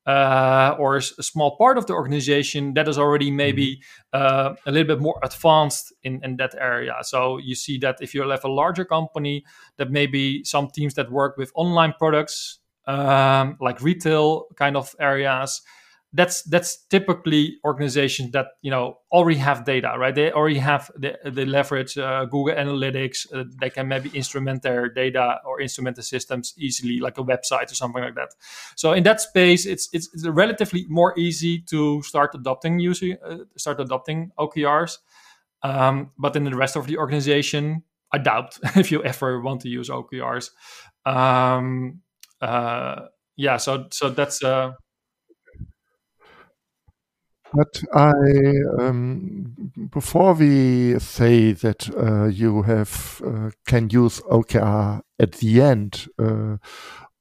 uh, 0.07 0.77
or 0.79 0.97
a 0.97 1.03
small 1.03 1.57
part 1.57 1.77
of 1.77 1.87
the 1.87 1.92
organization 1.92 2.75
that 2.75 2.88
is 2.88 2.99
already 2.99 3.31
maybe 3.31 3.83
mm-hmm. 4.14 4.53
uh, 4.53 4.55
a 4.66 4.71
little 4.71 4.87
bit 4.87 5.01
more 5.01 5.19
advanced 5.23 5.92
in, 6.05 6.21
in 6.23 6.37
that 6.37 6.55
area. 6.59 6.95
So 7.03 7.38
you 7.38 7.55
see 7.55 7.79
that 7.79 7.97
if 8.01 8.14
you 8.14 8.29
have 8.29 8.45
a 8.45 8.49
larger 8.49 8.85
company, 8.85 9.45
that 9.79 9.90
maybe 9.90 10.45
some 10.45 10.69
teams 10.69 10.95
that 10.95 11.11
work 11.11 11.37
with 11.37 11.51
online 11.55 11.95
products, 11.99 12.61
um, 12.87 13.57
like 13.61 13.83
retail 13.83 14.47
kind 14.57 14.77
of 14.77 14.95
areas, 15.01 15.62
that's 16.16 16.42
that's 16.44 16.85
typically 16.87 17.59
organizations 17.62 18.33
that 18.33 18.46
you 18.62 18.70
know 18.70 18.96
already 19.12 19.38
have 19.38 19.64
data 19.64 19.94
right? 19.98 20.14
They 20.14 20.33
already 20.33 20.59
have 20.59 20.90
the, 20.96 21.18
they 21.24 21.44
leverage 21.44 21.98
uh, 21.98 22.24
google 22.24 22.55
analytics 22.55 23.26
uh, 23.33 23.44
they 23.61 23.70
can 23.70 23.87
maybe 23.87 24.09
instrument 24.11 24.62
their 24.62 24.88
data 24.88 25.40
or 25.44 25.61
instrument 25.61 25.96
the 25.96 26.02
systems 26.02 26.55
easily 26.57 26.98
like 27.00 27.18
a 27.18 27.22
website 27.22 27.70
or 27.70 27.74
something 27.74 28.02
like 28.02 28.14
that. 28.14 28.31
So 28.76 28.92
in 28.94 29.02
that 29.05 29.20
space 29.20 29.66
it's 29.66 29.88
it's, 29.92 30.09
it's 30.14 30.26
relatively 30.26 30.87
more 30.88 31.16
easy 31.18 31.61
to 31.70 32.02
start 32.02 32.35
adopting 32.35 32.79
using 32.79 33.16
uh, 33.24 33.38
start 33.57 33.79
adopting 33.81 34.33
okrs 34.38 34.98
um, 35.62 36.12
but 36.18 36.35
in 36.35 36.44
the 36.44 36.57
rest 36.57 36.76
of 36.76 36.87
the 36.87 36.96
organization 36.96 37.83
i 38.12 38.18
doubt 38.18 38.59
if 38.76 38.90
you 38.90 39.02
ever 39.05 39.40
want 39.40 39.61
to 39.61 39.68
use 39.68 39.90
okrs 39.90 40.50
um, 41.05 42.00
uh, 42.40 43.07
yeah 43.37 43.57
so 43.57 43.87
so 43.90 44.09
that's 44.09 44.42
uh 44.42 44.72
but 47.57 47.83
I, 47.95 48.12
um, 48.79 49.71
before 49.90 50.35
we 50.35 50.99
say 50.99 51.53
that 51.53 51.88
uh, 51.97 52.27
you 52.27 52.62
have 52.62 53.23
uh, 53.25 53.51
can 53.66 53.88
use 53.88 54.21
OKR 54.21 55.01
at 55.19 55.33
the 55.33 55.62
end 55.62 56.07
uh, 56.19 56.59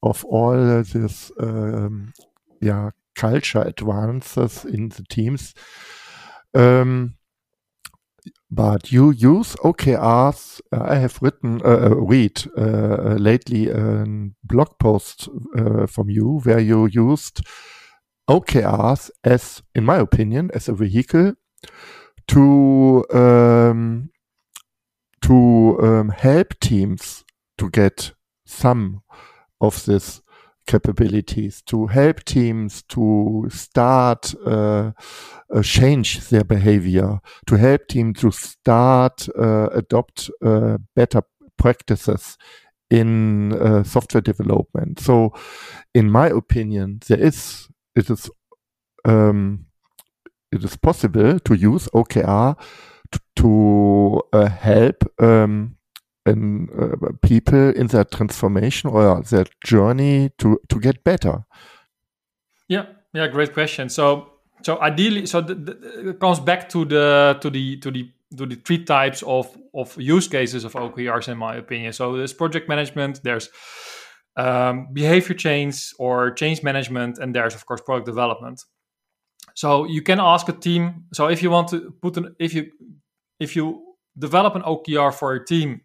of 0.03 0.25
all 0.25 0.83
this, 0.83 1.31
um, 1.39 2.11
yeah, 2.59 2.89
culture 3.15 3.61
advances 3.61 4.65
in 4.65 4.89
the 4.89 5.03
teams, 5.09 5.53
um, 6.53 7.15
but 8.51 8.91
you 8.91 9.11
use 9.11 9.55
OKRs. 9.63 10.59
I 10.73 10.95
have 10.95 11.17
written, 11.21 11.61
uh, 11.63 11.91
uh 11.91 11.95
read 11.95 12.43
uh, 12.57 13.15
lately 13.17 13.69
a 13.69 14.05
blog 14.43 14.77
post 14.79 15.29
uh, 15.57 15.87
from 15.87 16.09
you 16.09 16.41
where 16.43 16.59
you 16.59 16.87
used 16.87 17.41
OKRs 18.29 19.11
as, 19.23 19.61
in 19.73 19.85
my 19.85 19.97
opinion, 19.97 20.49
as 20.53 20.67
a 20.67 20.73
vehicle 20.73 21.33
to 22.27 23.05
um, 23.13 24.09
to 25.21 25.77
um, 25.81 26.09
help 26.09 26.59
teams 26.59 27.23
to 27.57 27.69
get 27.69 28.13
some 28.45 29.01
of 29.61 29.85
this 29.85 30.21
capabilities 30.67 31.61
to 31.61 31.87
help 31.87 32.23
teams 32.23 32.83
to 32.83 33.45
start 33.49 34.33
uh, 34.45 34.91
uh, 35.53 35.61
change 35.61 36.27
their 36.29 36.43
behavior 36.43 37.19
to 37.45 37.55
help 37.55 37.87
teams 37.87 38.19
to 38.19 38.31
start 38.31 39.27
uh, 39.37 39.69
adopt 39.73 40.29
uh, 40.43 40.77
better 40.95 41.21
practices 41.57 42.37
in 42.89 43.53
uh, 43.53 43.83
software 43.83 44.21
development. 44.21 44.99
So 44.99 45.33
in 45.93 46.09
my 46.09 46.27
opinion 46.27 46.99
there 47.07 47.19
is 47.19 47.67
it 47.95 48.09
is 48.09 48.29
um, 49.05 49.65
it 50.51 50.63
is 50.63 50.77
possible 50.77 51.39
to 51.39 51.53
use 51.53 51.87
OKR 51.93 52.57
to, 53.11 53.19
to 53.35 54.21
uh, 54.33 54.49
help 54.49 55.03
um, 55.21 55.77
in, 56.25 56.69
uh, 56.79 57.11
people 57.21 57.69
in 57.71 57.87
their 57.87 58.03
transformation 58.03 58.89
or 58.89 59.21
their 59.21 59.45
journey 59.63 60.31
to 60.37 60.59
to 60.69 60.79
get 60.79 61.03
better. 61.03 61.45
Yeah, 62.67 62.85
yeah, 63.13 63.27
great 63.27 63.53
question. 63.53 63.89
So 63.89 64.31
so 64.63 64.81
ideally, 64.81 65.25
so 65.25 65.41
the, 65.41 66.09
it 66.09 66.19
comes 66.19 66.39
back 66.39 66.69
to 66.69 66.85
the 66.85 67.37
to 67.41 67.49
the 67.49 67.77
to 67.77 67.91
the 67.91 68.09
to 68.37 68.45
the 68.45 68.55
three 68.55 68.83
types 68.83 69.23
of 69.23 69.55
of 69.73 69.95
use 69.99 70.27
cases 70.27 70.63
of 70.63 70.73
OKRs, 70.73 71.27
in 71.27 71.37
my 71.37 71.55
opinion. 71.55 71.93
So 71.93 72.17
there's 72.17 72.33
project 72.33 72.67
management, 72.67 73.21
there's 73.23 73.49
um, 74.37 74.89
behavior 74.93 75.35
change 75.35 75.93
or 75.97 76.31
change 76.31 76.63
management, 76.63 77.17
and 77.17 77.33
there's 77.33 77.55
of 77.55 77.65
course 77.65 77.81
product 77.81 78.05
development. 78.05 78.63
So 79.53 79.85
you 79.85 80.01
can 80.01 80.19
ask 80.19 80.49
a 80.49 80.53
team. 80.53 81.05
So 81.13 81.27
if 81.27 81.41
you 81.41 81.49
want 81.49 81.69
to 81.69 81.91
put 82.01 82.17
an 82.17 82.35
if 82.39 82.53
you 82.53 82.71
if 83.39 83.55
you 83.55 83.95
develop 84.17 84.55
an 84.55 84.61
OKR 84.61 85.13
for 85.13 85.33
a 85.33 85.45
team 85.45 85.81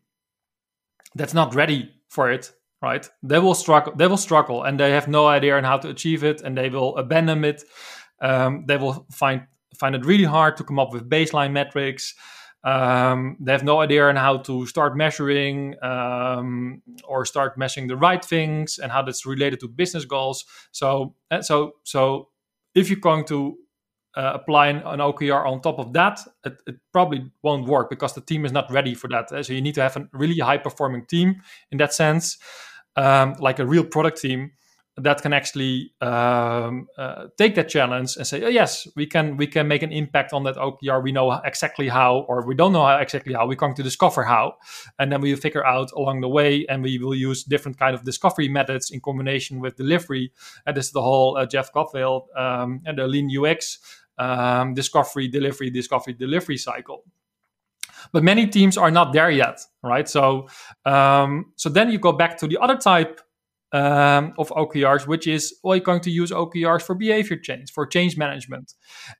that's 1.14 1.34
not 1.34 1.54
ready 1.54 1.90
for 2.08 2.30
it, 2.30 2.52
right? 2.82 3.08
They 3.22 3.38
will 3.38 3.54
struggle. 3.54 3.92
They 3.96 4.06
will 4.06 4.16
struggle, 4.16 4.64
and 4.64 4.78
they 4.78 4.90
have 4.90 5.08
no 5.08 5.26
idea 5.26 5.56
on 5.56 5.64
how 5.64 5.78
to 5.78 5.88
achieve 5.88 6.24
it, 6.24 6.40
and 6.42 6.56
they 6.56 6.68
will 6.68 6.96
abandon 6.96 7.44
it. 7.44 7.62
Um, 8.20 8.64
they 8.66 8.76
will 8.76 9.06
find 9.10 9.42
find 9.78 9.94
it 9.94 10.04
really 10.04 10.24
hard 10.24 10.56
to 10.56 10.64
come 10.64 10.78
up 10.78 10.92
with 10.92 11.08
baseline 11.08 11.52
metrics. 11.52 12.14
Um, 12.62 13.36
they 13.40 13.52
have 13.52 13.64
no 13.64 13.80
idea 13.80 14.08
on 14.08 14.16
how 14.16 14.38
to 14.38 14.66
start 14.66 14.96
measuring 14.96 15.82
um, 15.82 16.82
or 17.04 17.24
start 17.24 17.56
measuring 17.56 17.88
the 17.88 17.96
right 17.96 18.22
things 18.22 18.78
and 18.78 18.92
how 18.92 19.02
that's 19.02 19.24
related 19.24 19.60
to 19.60 19.68
business 19.68 20.04
goals. 20.04 20.44
So, 20.72 21.14
uh, 21.30 21.42
so, 21.42 21.72
so 21.84 22.28
if 22.74 22.90
you're 22.90 23.00
going 23.00 23.24
to 23.26 23.56
uh, 24.14 24.32
apply 24.34 24.68
an, 24.68 24.82
OKR 24.82 25.46
on 25.46 25.62
top 25.62 25.78
of 25.78 25.92
that, 25.94 26.20
it, 26.44 26.56
it, 26.66 26.76
probably 26.92 27.30
won't 27.42 27.66
work 27.66 27.88
because 27.88 28.14
the 28.14 28.20
team 28.20 28.44
is 28.44 28.52
not 28.52 28.70
ready 28.70 28.94
for 28.94 29.08
that. 29.08 29.28
So 29.46 29.52
you 29.52 29.62
need 29.62 29.76
to 29.76 29.82
have 29.82 29.96
a 29.96 30.08
really 30.12 30.38
high 30.38 30.58
performing 30.58 31.06
team 31.06 31.40
in 31.70 31.78
that 31.78 31.94
sense, 31.94 32.36
um, 32.96 33.36
like 33.38 33.58
a 33.58 33.66
real 33.66 33.84
product 33.84 34.20
team 34.20 34.52
that 34.96 35.22
can 35.22 35.32
actually 35.32 35.92
um, 36.00 36.88
uh, 36.98 37.26
take 37.38 37.54
that 37.54 37.68
challenge 37.68 38.16
and 38.16 38.26
say, 38.26 38.42
oh, 38.42 38.48
yes, 38.48 38.86
we 38.96 39.06
can 39.06 39.36
we 39.36 39.46
can 39.46 39.68
make 39.68 39.82
an 39.82 39.92
impact 39.92 40.32
on 40.32 40.44
that 40.44 40.56
OKR. 40.56 41.02
We 41.02 41.12
know 41.12 41.32
exactly 41.44 41.88
how, 41.88 42.26
or 42.28 42.46
we 42.46 42.54
don't 42.54 42.72
know 42.72 42.84
how 42.84 42.96
exactly 42.98 43.32
how. 43.32 43.46
We're 43.46 43.54
going 43.54 43.74
to 43.74 43.82
discover 43.82 44.24
how, 44.24 44.54
and 44.98 45.10
then 45.10 45.20
we 45.20 45.34
figure 45.36 45.64
out 45.64 45.92
along 45.92 46.20
the 46.20 46.28
way, 46.28 46.66
and 46.68 46.82
we 46.82 46.98
will 46.98 47.14
use 47.14 47.44
different 47.44 47.78
kind 47.78 47.94
of 47.94 48.04
discovery 48.04 48.48
methods 48.48 48.90
in 48.90 49.00
combination 49.00 49.60
with 49.60 49.76
delivery. 49.76 50.32
And 50.66 50.76
this 50.76 50.86
is 50.86 50.92
the 50.92 51.02
whole 51.02 51.36
uh, 51.36 51.46
Jeff 51.46 51.72
Gothelf 51.72 52.26
um, 52.36 52.82
and 52.84 52.98
the 52.98 53.06
Lean 53.06 53.30
UX 53.30 53.78
um, 54.18 54.74
discovery, 54.74 55.28
delivery, 55.28 55.70
discovery, 55.70 56.12
delivery 56.12 56.56
cycle 56.56 57.04
but 58.12 58.24
many 58.24 58.46
teams 58.46 58.78
are 58.78 58.90
not 58.90 59.12
there 59.12 59.30
yet 59.30 59.60
right 59.82 60.08
so 60.08 60.48
um, 60.86 61.52
so 61.56 61.68
then 61.68 61.90
you 61.90 61.98
go 61.98 62.12
back 62.12 62.38
to 62.38 62.46
the 62.46 62.56
other 62.58 62.76
type 62.76 63.20
um, 63.72 64.34
of 64.38 64.48
OKRs, 64.50 65.06
which 65.06 65.26
is 65.26 65.54
well, 65.62 65.76
you're 65.76 65.84
going 65.84 66.00
to 66.00 66.10
use 66.10 66.30
OKRs 66.30 66.82
for 66.82 66.94
behavior 66.94 67.36
change, 67.36 67.72
for 67.72 67.86
change 67.86 68.16
management, 68.16 68.74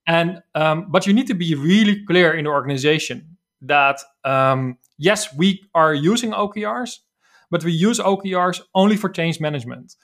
and 0.06 0.42
um, 0.54 0.86
but 0.90 1.06
you 1.06 1.12
need 1.12 1.26
to 1.28 1.34
be 1.34 1.54
really 1.54 2.04
clear 2.06 2.32
in 2.32 2.44
the 2.44 2.50
organization 2.50 3.36
that 3.62 4.00
um, 4.24 4.78
yes, 4.98 5.34
we 5.36 5.60
are 5.74 5.94
using 5.94 6.32
OKRs, 6.32 6.98
but 7.50 7.64
we 7.64 7.72
use 7.72 7.98
OKRs 7.98 8.60
only 8.74 8.96
for 8.96 9.08
change 9.08 9.40
management, 9.40 9.94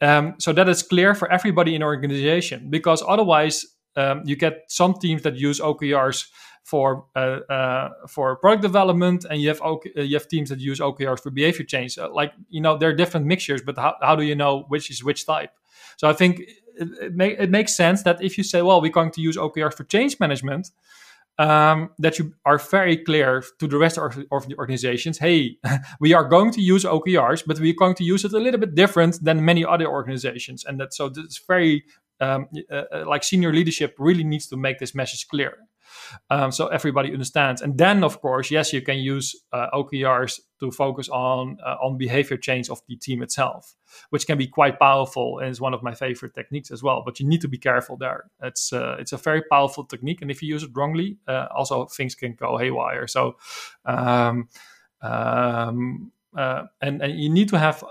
um, 0.00 0.34
so 0.38 0.52
that 0.52 0.68
is 0.68 0.82
clear 0.82 1.14
for 1.14 1.30
everybody 1.30 1.74
in 1.74 1.80
the 1.80 1.86
organization. 1.86 2.70
Because 2.70 3.02
otherwise, 3.06 3.64
um, 3.96 4.22
you 4.24 4.36
get 4.36 4.64
some 4.68 4.94
teams 4.94 5.22
that 5.22 5.36
use 5.36 5.60
OKRs 5.60 6.28
for 6.64 7.06
uh, 7.16 7.40
uh, 7.50 7.88
for 8.06 8.36
product 8.36 8.62
development, 8.62 9.24
and 9.28 9.40
you 9.40 9.48
have 9.48 9.60
OK, 9.62 9.90
uh, 9.96 10.02
you 10.02 10.16
have 10.16 10.28
teams 10.28 10.50
that 10.50 10.60
use 10.60 10.80
OKRs 10.80 11.20
for 11.20 11.30
behavior 11.30 11.64
change. 11.64 11.96
like 11.96 12.32
you 12.50 12.60
know, 12.60 12.76
there 12.76 12.90
are 12.90 12.94
different 12.94 13.26
mixtures, 13.26 13.62
but 13.62 13.76
how, 13.78 13.94
how 14.02 14.14
do 14.14 14.22
you 14.22 14.34
know 14.34 14.64
which 14.68 14.90
is 14.90 15.02
which 15.02 15.24
type? 15.26 15.50
So 15.96 16.08
I 16.08 16.12
think 16.12 16.40
it, 16.40 16.92
it, 17.00 17.40
it 17.40 17.50
makes 17.50 17.74
sense 17.74 18.02
that 18.02 18.22
if 18.22 18.36
you 18.36 18.44
say, 18.44 18.62
well, 18.62 18.80
we're 18.80 18.92
going 18.92 19.12
to 19.12 19.20
use 19.20 19.36
OKRs 19.36 19.74
for 19.74 19.84
change 19.84 20.20
management, 20.20 20.70
um, 21.38 21.90
that 21.98 22.18
you 22.18 22.34
are 22.44 22.58
very 22.58 22.96
clear 22.96 23.42
to 23.58 23.66
the 23.66 23.78
rest 23.78 23.96
of, 23.96 24.18
of, 24.30 24.48
the 24.48 24.56
organizations. 24.58 25.18
Hey, 25.18 25.56
we 26.00 26.12
are 26.12 26.24
going 26.24 26.50
to 26.52 26.60
use 26.60 26.84
OKRs, 26.84 27.44
but 27.46 27.60
we're 27.60 27.74
going 27.74 27.94
to 27.94 28.04
use 28.04 28.24
it 28.24 28.32
a 28.32 28.38
little 28.38 28.60
bit 28.60 28.74
different 28.74 29.22
than 29.24 29.44
many 29.44 29.64
other 29.64 29.86
organizations, 29.86 30.64
and 30.64 30.78
that 30.80 30.92
so 30.92 31.06
it's 31.06 31.38
very 31.38 31.84
um, 32.20 32.48
uh, 32.70 32.82
uh, 32.92 33.04
like 33.06 33.24
senior 33.24 33.52
leadership 33.52 33.94
really 33.98 34.24
needs 34.24 34.46
to 34.48 34.56
make 34.56 34.78
this 34.78 34.94
message 34.94 35.28
clear 35.28 35.68
um, 36.30 36.52
so 36.52 36.68
everybody 36.68 37.12
understands. 37.12 37.62
And 37.62 37.76
then, 37.78 38.04
of 38.04 38.20
course, 38.20 38.50
yes, 38.50 38.72
you 38.72 38.82
can 38.82 38.98
use 38.98 39.34
uh, 39.52 39.68
OKRs 39.72 40.40
to 40.60 40.70
focus 40.70 41.08
on 41.08 41.58
uh, 41.64 41.76
on 41.82 41.96
behavior 41.98 42.36
change 42.36 42.68
of 42.68 42.80
the 42.88 42.96
team 42.96 43.22
itself, 43.22 43.74
which 44.10 44.26
can 44.26 44.38
be 44.38 44.46
quite 44.46 44.78
powerful 44.78 45.38
and 45.38 45.50
is 45.50 45.60
one 45.60 45.74
of 45.74 45.82
my 45.82 45.94
favorite 45.94 46.34
techniques 46.34 46.70
as 46.70 46.82
well. 46.82 47.02
But 47.04 47.20
you 47.20 47.26
need 47.26 47.40
to 47.42 47.48
be 47.48 47.58
careful 47.58 47.96
there. 47.96 48.24
It's 48.42 48.72
uh, 48.72 48.96
it's 48.98 49.12
a 49.12 49.16
very 49.16 49.42
powerful 49.42 49.84
technique, 49.84 50.22
and 50.22 50.30
if 50.30 50.42
you 50.42 50.48
use 50.48 50.62
it 50.62 50.70
wrongly, 50.74 51.18
uh, 51.26 51.46
also 51.54 51.86
things 51.86 52.14
can 52.14 52.34
go 52.34 52.58
haywire. 52.58 53.06
So. 53.06 53.36
Um, 53.84 54.48
um, 55.00 56.10
and, 56.34 57.02
and 57.02 57.18
you 57.18 57.30
need 57.30 57.48
to 57.48 57.58
have 57.58 57.84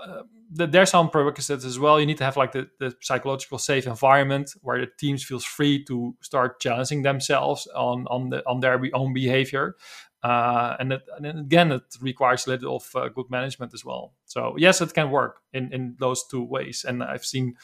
uh, 0.58 0.66
there's 0.66 0.90
some 0.90 1.10
prerequisites 1.10 1.64
as 1.64 1.78
well. 1.78 2.00
You 2.00 2.06
need 2.06 2.18
to 2.18 2.24
have 2.24 2.36
like 2.36 2.52
the, 2.52 2.68
the 2.78 2.94
psychological 3.00 3.58
safe 3.58 3.86
environment 3.86 4.54
where 4.62 4.80
the 4.80 4.90
teams 4.98 5.24
feels 5.24 5.44
free 5.44 5.84
to 5.84 6.14
start 6.20 6.60
challenging 6.60 7.02
themselves 7.02 7.66
on 7.74 8.06
on 8.08 8.30
the 8.30 8.42
on 8.46 8.60
their 8.60 8.80
own 8.94 9.12
behavior. 9.12 9.76
Uh, 10.20 10.76
and, 10.80 10.92
it, 10.94 11.02
and 11.16 11.26
again, 11.26 11.70
it 11.70 11.82
requires 12.00 12.44
a 12.46 12.50
little 12.50 12.76
of 12.76 12.90
uh, 12.96 13.08
good 13.08 13.30
management 13.30 13.72
as 13.72 13.84
well. 13.84 14.14
So 14.24 14.56
yes, 14.58 14.80
it 14.80 14.92
can 14.92 15.12
work 15.12 15.36
in, 15.52 15.72
in 15.72 15.94
those 16.00 16.26
two 16.26 16.42
ways, 16.42 16.84
and 16.86 17.04
I've 17.04 17.24
seen 17.24 17.54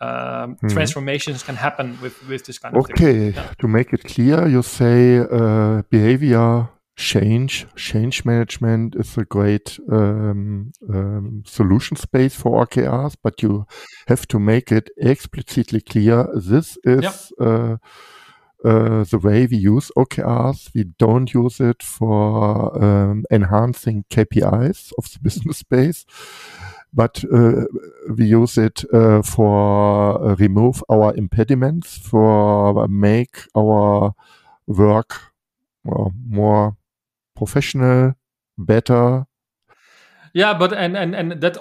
um, 0.00 0.10
mm-hmm. 0.54 0.68
transformations 0.68 1.42
can 1.42 1.56
happen 1.56 1.98
with 2.00 2.16
with 2.28 2.46
this 2.46 2.58
kind 2.58 2.76
of. 2.76 2.84
Okay, 2.84 3.30
yeah. 3.30 3.52
to 3.58 3.66
make 3.66 3.92
it 3.92 4.04
clear, 4.04 4.46
you 4.46 4.62
say 4.62 5.18
uh, 5.18 5.82
behavior 5.90 6.68
change 6.96 7.66
change 7.76 8.24
management 8.24 8.94
is 8.94 9.18
a 9.18 9.24
great 9.24 9.78
um, 9.90 10.72
um, 10.88 11.42
solution 11.44 11.96
space 11.96 12.34
for 12.34 12.64
OKRs, 12.64 13.16
but 13.22 13.42
you 13.42 13.66
have 14.06 14.26
to 14.28 14.38
make 14.38 14.70
it 14.70 14.90
explicitly 14.96 15.80
clear 15.80 16.28
this 16.34 16.78
is 16.84 17.02
yep. 17.02 17.14
uh, 17.40 17.76
uh, 18.64 19.04
the 19.04 19.20
way 19.22 19.46
we 19.46 19.56
use 19.56 19.90
OKRs. 19.96 20.70
We 20.74 20.84
don't 20.84 21.34
use 21.34 21.60
it 21.60 21.82
for 21.82 22.82
um, 22.82 23.24
enhancing 23.30 24.04
KPIs 24.10 24.92
of 24.96 25.12
the 25.12 25.18
business 25.22 25.58
space, 25.58 26.06
but 26.92 27.24
uh, 27.32 27.64
we 28.16 28.26
use 28.26 28.56
it 28.56 28.84
uh, 28.92 29.22
for 29.22 30.24
uh, 30.24 30.34
remove 30.36 30.82
our 30.88 31.14
impediments, 31.16 31.98
for 31.98 32.86
make 32.86 33.38
our 33.56 34.14
work 34.66 35.34
well, 35.84 36.12
more 36.26 36.76
professional, 37.34 38.14
better. 38.56 39.26
Yeah, 40.32 40.52
but 40.54 40.72
and 40.72 40.96
and 40.96 41.14
and 41.14 41.40
that 41.40 41.58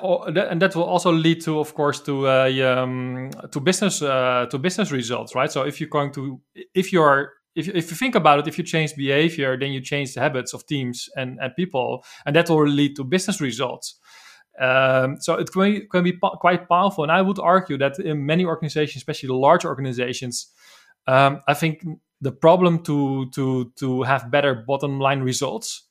and 0.52 0.62
that 0.62 0.76
will 0.76 0.84
also 0.84 1.12
lead 1.12 1.42
to, 1.42 1.60
of 1.60 1.76
course, 1.76 2.00
to 2.02 2.28
uh, 2.28 2.82
um, 2.82 3.30
to 3.52 3.60
business 3.60 4.02
uh, 4.02 4.48
to 4.50 4.58
business 4.58 4.92
results, 4.92 5.36
right? 5.36 5.52
So 5.52 5.62
if 5.62 5.80
you're 5.80 5.90
going 5.90 6.12
to 6.14 6.42
if 6.74 6.92
you're 6.92 7.34
if, 7.56 7.68
if 7.68 7.92
you 7.92 7.98
think 7.98 8.16
about 8.16 8.40
it, 8.40 8.48
if 8.48 8.58
you 8.58 8.64
change 8.64 8.96
behavior, 8.96 9.58
then 9.58 9.72
you 9.72 9.82
change 9.82 10.14
the 10.14 10.22
habits 10.22 10.54
of 10.54 10.66
teams 10.66 11.10
and, 11.16 11.38
and 11.40 11.56
people, 11.56 12.04
and 12.26 12.36
that 12.36 12.50
will 12.50 12.68
lead 12.68 12.96
to 12.96 13.04
business 13.04 13.40
results. 13.40 14.00
Um, 14.60 15.18
so 15.20 15.36
it 15.36 15.52
can, 15.52 15.88
can 15.92 16.04
be 16.04 16.14
quite 16.14 16.68
powerful. 16.68 17.04
And 17.04 17.12
I 17.12 17.22
would 17.22 17.40
argue 17.40 17.78
that 17.80 18.00
in 18.00 18.26
many 18.26 18.46
organizations, 18.46 18.98
especially 18.98 19.28
the 19.28 19.36
large 19.36 19.66
organizations, 19.66 20.52
um, 21.08 21.42
I 21.48 21.54
think 21.54 21.84
the 22.24 22.32
problem 22.32 22.84
to 22.84 23.30
to 23.32 23.72
to 23.76 24.04
have 24.04 24.32
better 24.32 24.54
bottom 24.56 25.00
line 25.00 25.22
results 25.22 25.84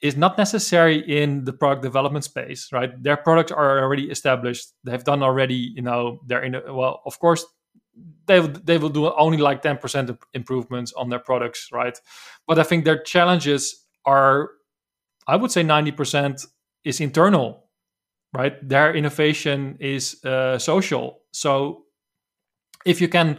is 0.00 0.16
not 0.16 0.36
necessary 0.36 0.98
in 0.98 1.44
the 1.44 1.52
product 1.52 1.82
development 1.82 2.24
space 2.24 2.70
right? 2.72 2.90
Their 3.02 3.16
products 3.16 3.52
are 3.52 3.78
already 3.80 4.10
established. 4.10 4.72
They've 4.84 5.04
done 5.04 5.22
already 5.22 5.72
you 5.76 5.82
know 5.82 6.20
they're 6.26 6.42
in 6.42 6.54
a, 6.54 6.72
well 6.72 7.02
of 7.06 7.18
course 7.18 7.44
they 8.26 8.40
they 8.40 8.78
will 8.78 8.90
do 8.90 9.12
only 9.12 9.38
like 9.38 9.62
10% 9.62 10.18
improvements 10.34 10.92
on 10.94 11.10
their 11.10 11.20
products 11.20 11.68
right? 11.72 11.98
But 12.46 12.58
i 12.58 12.62
think 12.62 12.84
their 12.84 13.02
challenges 13.02 13.86
are 14.04 14.50
i 15.26 15.36
would 15.36 15.52
say 15.52 15.62
90% 15.62 16.46
is 16.84 17.00
internal 17.00 17.64
right? 18.34 18.68
Their 18.68 18.94
innovation 18.94 19.76
is 19.80 20.22
uh, 20.24 20.58
social. 20.58 21.20
So 21.32 21.84
if 22.84 23.00
you 23.00 23.08
can 23.08 23.38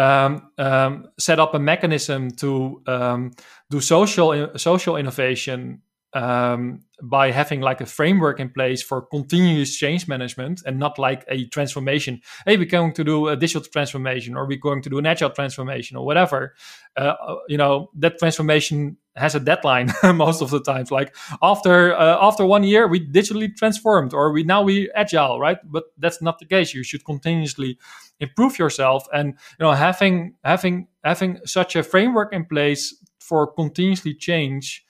um, 0.00 0.50
um, 0.56 1.08
set 1.18 1.38
up 1.38 1.54
a 1.54 1.58
mechanism 1.58 2.30
to 2.30 2.82
um, 2.86 3.30
do 3.68 3.80
social 3.80 4.56
social 4.56 4.96
innovation 4.96 5.82
um, 6.12 6.80
by 7.02 7.30
having 7.30 7.60
like 7.60 7.80
a 7.80 7.86
framework 7.86 8.40
in 8.40 8.50
place 8.50 8.82
for 8.82 9.02
continuous 9.02 9.76
change 9.76 10.08
management 10.08 10.62
and 10.66 10.78
not 10.78 10.98
like 10.98 11.24
a 11.28 11.46
transformation. 11.46 12.20
Hey, 12.46 12.56
we're 12.56 12.66
going 12.66 12.92
to 12.94 13.04
do 13.04 13.28
a 13.28 13.36
digital 13.36 13.62
transformation 13.62 14.36
or 14.36 14.46
we're 14.46 14.58
going 14.58 14.82
to 14.82 14.90
do 14.90 14.98
an 14.98 15.06
agile 15.06 15.30
transformation 15.30 15.96
or 15.96 16.04
whatever. 16.04 16.54
Uh, 16.96 17.14
you 17.48 17.56
know, 17.56 17.90
that 17.94 18.18
transformation 18.18 18.96
has 19.16 19.34
a 19.34 19.40
deadline 19.40 19.92
most 20.14 20.42
of 20.42 20.50
the 20.50 20.60
times. 20.60 20.90
Like 20.90 21.14
after 21.42 21.94
uh, 21.94 22.18
after 22.20 22.44
one 22.44 22.64
year, 22.64 22.88
we 22.88 23.00
digitally 23.06 23.54
transformed 23.56 24.12
or 24.12 24.32
we 24.32 24.42
now 24.42 24.62
we 24.62 24.90
agile, 24.94 25.38
right? 25.38 25.58
But 25.64 25.84
that's 25.98 26.20
not 26.20 26.38
the 26.38 26.46
case. 26.46 26.74
You 26.74 26.82
should 26.82 27.04
continuously 27.04 27.78
improve 28.18 28.58
yourself 28.58 29.06
and 29.14 29.28
you 29.58 29.64
know 29.64 29.72
having 29.72 30.34
having 30.44 30.88
having 31.02 31.38
such 31.46 31.74
a 31.74 31.82
framework 31.82 32.32
in 32.32 32.44
place 32.44 32.94
for 33.18 33.46
continuously 33.46 34.14
change 34.14 34.84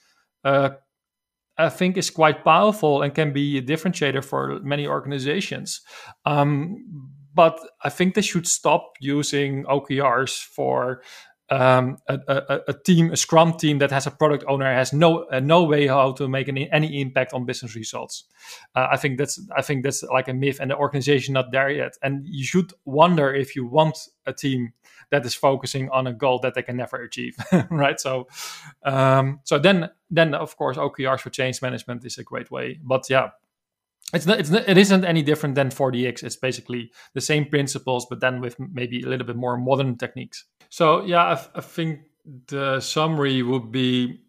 uh, 0.44 0.70
I 1.60 1.68
think 1.68 1.96
is 1.96 2.10
quite 2.10 2.44
powerful 2.44 3.02
and 3.02 3.14
can 3.14 3.32
be 3.32 3.58
a 3.58 3.62
differentiator 3.62 4.24
for 4.24 4.60
many 4.60 4.86
organizations. 4.86 5.80
Um, 6.24 6.76
but 7.34 7.58
I 7.84 7.90
think 7.90 8.14
they 8.14 8.22
should 8.22 8.46
stop 8.46 8.92
using 9.00 9.64
OKRs 9.64 10.42
for 10.42 11.02
um, 11.50 11.98
a, 12.08 12.18
a, 12.28 12.60
a, 12.68 12.72
team, 12.72 13.10
a 13.12 13.16
Scrum 13.16 13.54
team 13.54 13.78
that 13.78 13.90
has 13.90 14.06
a 14.06 14.10
product 14.10 14.44
owner 14.46 14.72
has 14.72 14.92
no 14.92 15.24
uh, 15.24 15.40
no 15.40 15.64
way 15.64 15.88
how 15.88 16.12
to 16.12 16.28
make 16.28 16.48
any, 16.48 16.70
any 16.70 17.00
impact 17.00 17.32
on 17.32 17.44
business 17.44 17.74
results. 17.74 18.24
Uh, 18.76 18.88
I 18.92 18.96
think 18.96 19.18
that's 19.18 19.40
I 19.56 19.62
think 19.62 19.82
that's 19.82 20.02
like 20.04 20.28
a 20.28 20.34
myth, 20.34 20.58
and 20.60 20.70
the 20.70 20.76
organization 20.76 21.34
not 21.34 21.50
there 21.50 21.70
yet. 21.70 21.94
And 22.02 22.24
you 22.26 22.44
should 22.44 22.72
wonder 22.84 23.34
if 23.34 23.56
you 23.56 23.66
want 23.66 23.98
a 24.26 24.32
team 24.32 24.72
that 25.10 25.26
is 25.26 25.34
focusing 25.34 25.90
on 25.90 26.06
a 26.06 26.12
goal 26.12 26.38
that 26.38 26.54
they 26.54 26.62
can 26.62 26.76
never 26.76 27.02
achieve, 27.02 27.34
right? 27.70 27.98
So, 27.98 28.28
um, 28.84 29.40
so 29.42 29.58
then 29.58 29.90
then 30.08 30.34
of 30.34 30.56
course 30.56 30.76
OKRs 30.76 31.20
for 31.20 31.30
change 31.30 31.60
management 31.62 32.04
is 32.04 32.16
a 32.18 32.22
great 32.22 32.50
way. 32.50 32.78
But 32.80 33.10
yeah, 33.10 33.30
it's 34.12 34.26
not, 34.26 34.40
it's 34.40 34.50
not, 34.50 34.68
it 34.68 34.78
isn't 34.78 35.04
any 35.04 35.22
different 35.22 35.54
than 35.54 35.68
4DX. 35.68 36.22
It's 36.22 36.36
basically 36.36 36.90
the 37.14 37.20
same 37.20 37.46
principles, 37.46 38.06
but 38.08 38.20
then 38.20 38.40
with 38.40 38.56
maybe 38.58 39.02
a 39.02 39.06
little 39.06 39.26
bit 39.26 39.36
more 39.36 39.56
modern 39.56 39.96
techniques. 39.96 40.44
So 40.68 41.04
yeah, 41.04 41.38
I, 41.54 41.60
think 41.60 42.00
the 42.48 42.80
summary 42.80 43.42
would 43.42 43.72
be 43.72 44.20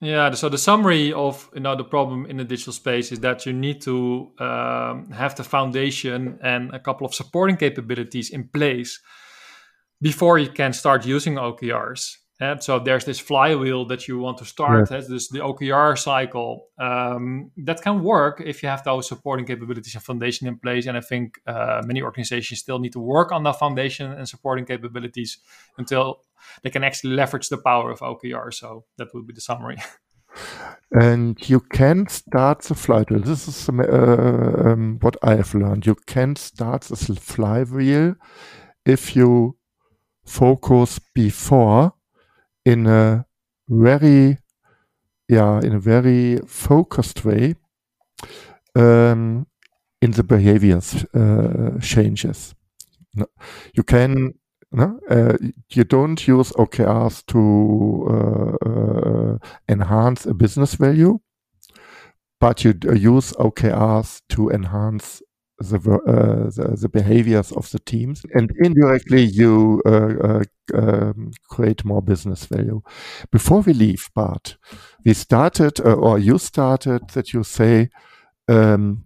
yeah. 0.00 0.30
So 0.30 0.48
the 0.48 0.58
summary 0.58 1.12
of 1.12 1.50
you 1.54 1.60
know 1.60 1.76
the 1.76 1.84
problem 1.84 2.24
in 2.24 2.38
the 2.38 2.44
digital 2.44 2.72
space 2.72 3.12
is 3.12 3.20
that 3.20 3.44
you 3.44 3.52
need 3.52 3.82
to 3.82 4.32
um, 4.38 5.10
have 5.10 5.34
the 5.34 5.44
foundation 5.44 6.38
and 6.42 6.74
a 6.74 6.78
couple 6.78 7.06
of 7.06 7.14
supporting 7.14 7.58
capabilities 7.58 8.30
in 8.30 8.48
place 8.48 8.98
before 10.00 10.38
you 10.38 10.48
can 10.48 10.72
start 10.72 11.04
using 11.04 11.34
OKRs. 11.34 12.16
And 12.40 12.62
so 12.62 12.78
there's 12.78 13.04
this 13.04 13.20
flywheel 13.20 13.84
that 13.86 14.08
you 14.08 14.18
want 14.18 14.38
to 14.38 14.46
start, 14.46 14.90
yes. 14.90 15.06
this 15.08 15.28
the 15.28 15.40
OKR 15.40 15.98
cycle. 15.98 16.68
Um, 16.78 17.50
that 17.58 17.82
can 17.82 18.02
work 18.02 18.42
if 18.44 18.62
you 18.62 18.68
have 18.70 18.82
those 18.82 19.06
supporting 19.06 19.44
capabilities 19.44 19.94
and 19.94 20.02
foundation 20.02 20.48
in 20.48 20.58
place. 20.58 20.86
And 20.86 20.96
I 20.96 21.02
think 21.02 21.38
uh, 21.46 21.82
many 21.84 22.00
organizations 22.00 22.60
still 22.60 22.78
need 22.78 22.92
to 22.94 23.00
work 23.00 23.30
on 23.30 23.42
that 23.44 23.58
foundation 23.58 24.10
and 24.10 24.26
supporting 24.26 24.64
capabilities 24.64 25.38
until 25.76 26.22
they 26.62 26.70
can 26.70 26.82
actually 26.82 27.14
leverage 27.14 27.50
the 27.50 27.58
power 27.58 27.90
of 27.90 28.00
OKR. 28.00 28.54
So 28.54 28.84
that 28.96 29.08
would 29.12 29.26
be 29.26 29.34
the 29.34 29.42
summary. 29.42 29.76
And 30.92 31.36
you 31.48 31.60
can 31.60 32.08
start 32.08 32.62
the 32.62 32.74
flywheel. 32.74 33.20
This 33.20 33.46
is 33.46 33.68
uh, 33.68 33.72
um, 34.64 34.98
what 35.00 35.16
I 35.22 35.36
have 35.36 35.54
learned. 35.54 35.86
You 35.86 35.96
can 36.06 36.36
start 36.36 36.82
the 36.82 36.96
flywheel 36.96 38.14
if 38.84 39.14
you 39.14 39.56
focus 40.24 41.00
before 41.14 41.94
in 42.70 42.86
a 42.86 43.26
very 43.68 44.38
yeah 45.28 45.60
in 45.60 45.74
a 45.74 45.80
very 45.80 46.38
focused 46.46 47.24
way 47.24 47.54
um, 48.74 49.46
in 50.00 50.12
the 50.12 50.22
behaviors 50.22 51.04
uh, 51.14 51.78
changes. 51.80 52.54
No, 53.14 53.26
you 53.74 53.82
can 53.82 54.34
no, 54.72 55.00
uh, 55.10 55.36
you 55.70 55.82
don't 55.84 56.28
use 56.28 56.52
OKRs 56.52 57.26
to 57.26 58.06
uh, 58.08 58.68
uh, 58.70 59.38
enhance 59.68 60.26
a 60.26 60.34
business 60.34 60.74
value, 60.74 61.18
but 62.38 62.64
you 62.64 62.74
use 62.94 63.32
OKRs 63.32 64.22
to 64.28 64.50
enhance 64.50 65.22
the, 65.60 65.76
uh, 65.76 66.50
the, 66.50 66.76
the 66.80 66.88
behaviors 66.88 67.52
of 67.52 67.70
the 67.70 67.78
teams, 67.78 68.22
and 68.34 68.52
indirectly 68.62 69.22
you 69.22 69.82
uh, 69.86 70.14
uh, 70.22 70.42
um, 70.74 71.30
create 71.48 71.84
more 71.84 72.02
business 72.02 72.46
value. 72.46 72.80
Before 73.30 73.60
we 73.60 73.72
leave, 73.72 74.08
Bart, 74.14 74.56
we 75.04 75.14
started, 75.14 75.80
or 75.80 76.18
you 76.18 76.38
started, 76.38 77.10
that 77.10 77.32
you 77.32 77.44
say 77.44 77.90
um, 78.48 79.04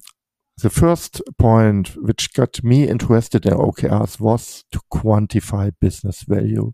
the 0.63 0.71
first 0.71 1.21
point 1.39 1.97
which 1.97 2.33
got 2.33 2.63
me 2.63 2.89
interested 2.89 3.45
in 3.45 3.53
OKRs 3.55 4.21
was 4.21 4.65
to 4.71 4.81
quantify 4.93 5.73
business 5.81 6.23
value. 6.23 6.73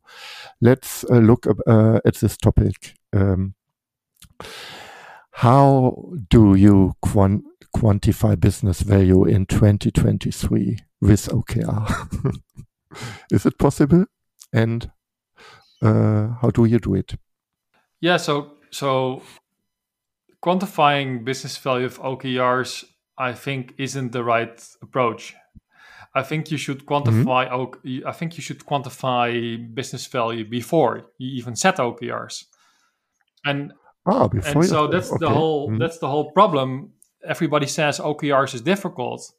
Let's 0.61 1.05
uh, 1.05 1.19
look 1.19 1.47
uh, 1.67 2.01
at 2.05 2.17
this 2.17 2.37
topic. 2.37 2.95
Um, 3.13 3.55
how 5.33 6.13
do 6.29 6.55
you 6.55 6.95
quantify 7.75 8.39
business 8.39 8.81
value 8.81 9.25
in 9.25 9.47
2023 9.47 10.79
with 11.01 11.29
OKR? 11.29 12.33
Is 13.31 13.47
it 13.47 13.59
possible? 13.59 14.07
And 14.53 14.91
uh, 15.83 16.29
how 16.41 16.51
do 16.51 16.65
you 16.65 16.79
do 16.79 16.95
it? 16.95 17.15
Yeah, 18.01 18.17
so 18.17 18.53
so 18.71 19.23
quantifying 20.43 21.25
business 21.25 21.57
value 21.57 21.87
of 21.87 22.01
OKRs, 22.01 22.85
I 23.19 23.33
think, 23.33 23.75
isn't 23.79 24.13
the 24.13 24.25
right 24.25 24.63
approach. 24.83 25.35
I 26.15 26.23
think 26.23 26.51
you 26.51 26.57
should 26.57 26.87
quantify. 26.87 27.49
Mm-hmm. 27.49 28.09
I 28.09 28.13
think 28.13 28.37
you 28.37 28.43
should 28.43 28.61
quantify 28.61 29.75
business 29.75 30.07
value 30.07 30.45
before 30.45 31.07
you 31.19 31.39
even 31.39 31.55
set 31.55 31.77
OKRs. 31.77 32.45
And 33.45 33.73
ah, 34.07 34.27
before 34.29 34.63
and 34.63 34.71
so 34.71 34.89
that's 34.89 35.11
okay. 35.11 35.19
the 35.21 35.31
whole 35.31 35.69
mm-hmm. 35.69 35.79
that's 35.79 35.99
the 35.99 36.09
whole 36.09 36.33
problem 36.33 36.93
everybody 37.27 37.67
says 37.67 37.99
OKRs 37.99 38.55
is 38.55 38.61
difficult, 38.63 39.33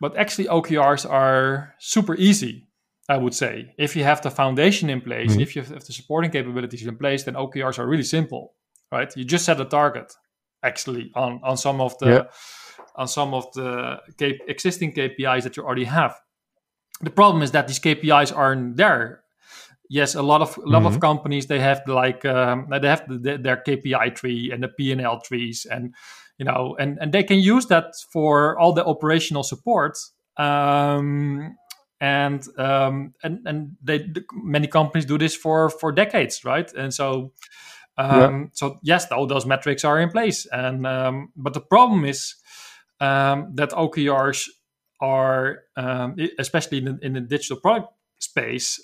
but 0.00 0.16
actually 0.16 0.46
OKRs 0.46 1.08
are 1.08 1.74
super 1.78 2.14
easy. 2.16 2.66
I 3.08 3.16
would 3.16 3.34
say 3.34 3.74
if 3.78 3.96
you 3.96 4.04
have 4.04 4.22
the 4.22 4.30
foundation 4.30 4.88
in 4.88 5.00
place, 5.00 5.32
mm-hmm. 5.32 5.40
if 5.40 5.56
you 5.56 5.62
have 5.62 5.84
the 5.84 5.92
supporting 5.92 6.30
capabilities 6.30 6.86
in 6.86 6.96
place, 6.96 7.24
then 7.24 7.34
OKRs 7.34 7.78
are 7.78 7.86
really 7.86 8.04
simple, 8.04 8.54
right? 8.90 9.14
You 9.16 9.24
just 9.24 9.44
set 9.44 9.60
a 9.60 9.64
target 9.64 10.12
actually 10.62 11.10
on 11.14 11.40
on 11.42 11.56
some 11.56 11.80
of 11.80 11.98
the 11.98 12.10
yeah. 12.10 12.22
on 12.96 13.08
some 13.08 13.34
of 13.34 13.52
the 13.54 13.98
K- 14.16 14.40
existing 14.46 14.92
KPIs 14.92 15.42
that 15.42 15.56
you 15.56 15.64
already 15.64 15.84
have. 15.84 16.20
The 17.00 17.10
problem 17.10 17.42
is 17.42 17.50
that 17.50 17.66
these 17.66 17.80
KPIs 17.80 18.34
aren't 18.36 18.76
there. 18.76 19.22
Yes, 19.88 20.14
a 20.14 20.22
lot 20.22 20.40
of 20.40 20.56
a 20.56 20.60
lot 20.60 20.82
mm-hmm. 20.82 20.94
of 20.94 21.00
companies 21.00 21.46
they 21.46 21.58
have 21.58 21.82
like 21.86 22.24
um, 22.24 22.68
they 22.70 22.88
have 22.88 23.04
the, 23.08 23.36
their 23.36 23.62
KPI 23.66 24.14
tree 24.14 24.50
and 24.52 24.62
the 24.62 24.68
P 24.68 24.92
and 24.92 25.00
L 25.00 25.20
trees 25.20 25.66
and 25.70 25.94
you 26.42 26.44
know, 26.44 26.74
and 26.76 26.98
and 27.00 27.12
they 27.12 27.22
can 27.22 27.38
use 27.38 27.66
that 27.66 27.94
for 28.10 28.58
all 28.58 28.72
the 28.72 28.84
operational 28.84 29.44
support. 29.44 29.96
Um, 30.36 31.56
and 32.00 32.44
um, 32.58 33.14
and 33.22 33.46
and 33.46 33.76
they 33.80 34.10
many 34.32 34.66
companies 34.66 35.04
do 35.04 35.18
this 35.18 35.36
for 35.36 35.70
for 35.70 35.92
decades, 35.92 36.44
right? 36.44 36.68
And 36.74 36.92
so 36.92 37.32
um, 37.96 38.10
yeah. 38.10 38.44
so 38.54 38.80
yes, 38.82 39.12
all 39.12 39.28
those 39.28 39.46
metrics 39.46 39.84
are 39.84 40.00
in 40.00 40.10
place, 40.10 40.44
and 40.50 40.84
um, 40.84 41.30
but 41.36 41.54
the 41.54 41.60
problem 41.60 42.04
is 42.04 42.34
um, 42.98 43.52
that 43.54 43.70
OKRs 43.70 44.48
are, 45.00 45.60
um, 45.76 46.16
especially 46.40 46.78
in 46.78 46.84
the, 46.84 46.98
in 47.02 47.12
the 47.12 47.20
digital 47.20 47.58
product 47.60 47.92
space, 48.18 48.82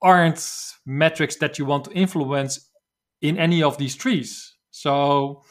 aren't 0.00 0.40
metrics 0.86 1.34
that 1.36 1.58
you 1.58 1.64
want 1.64 1.86
to 1.86 1.92
influence 1.92 2.70
in 3.20 3.38
any 3.38 3.60
of 3.60 3.76
these 3.76 3.96
trees. 3.96 4.54
So 4.80 5.42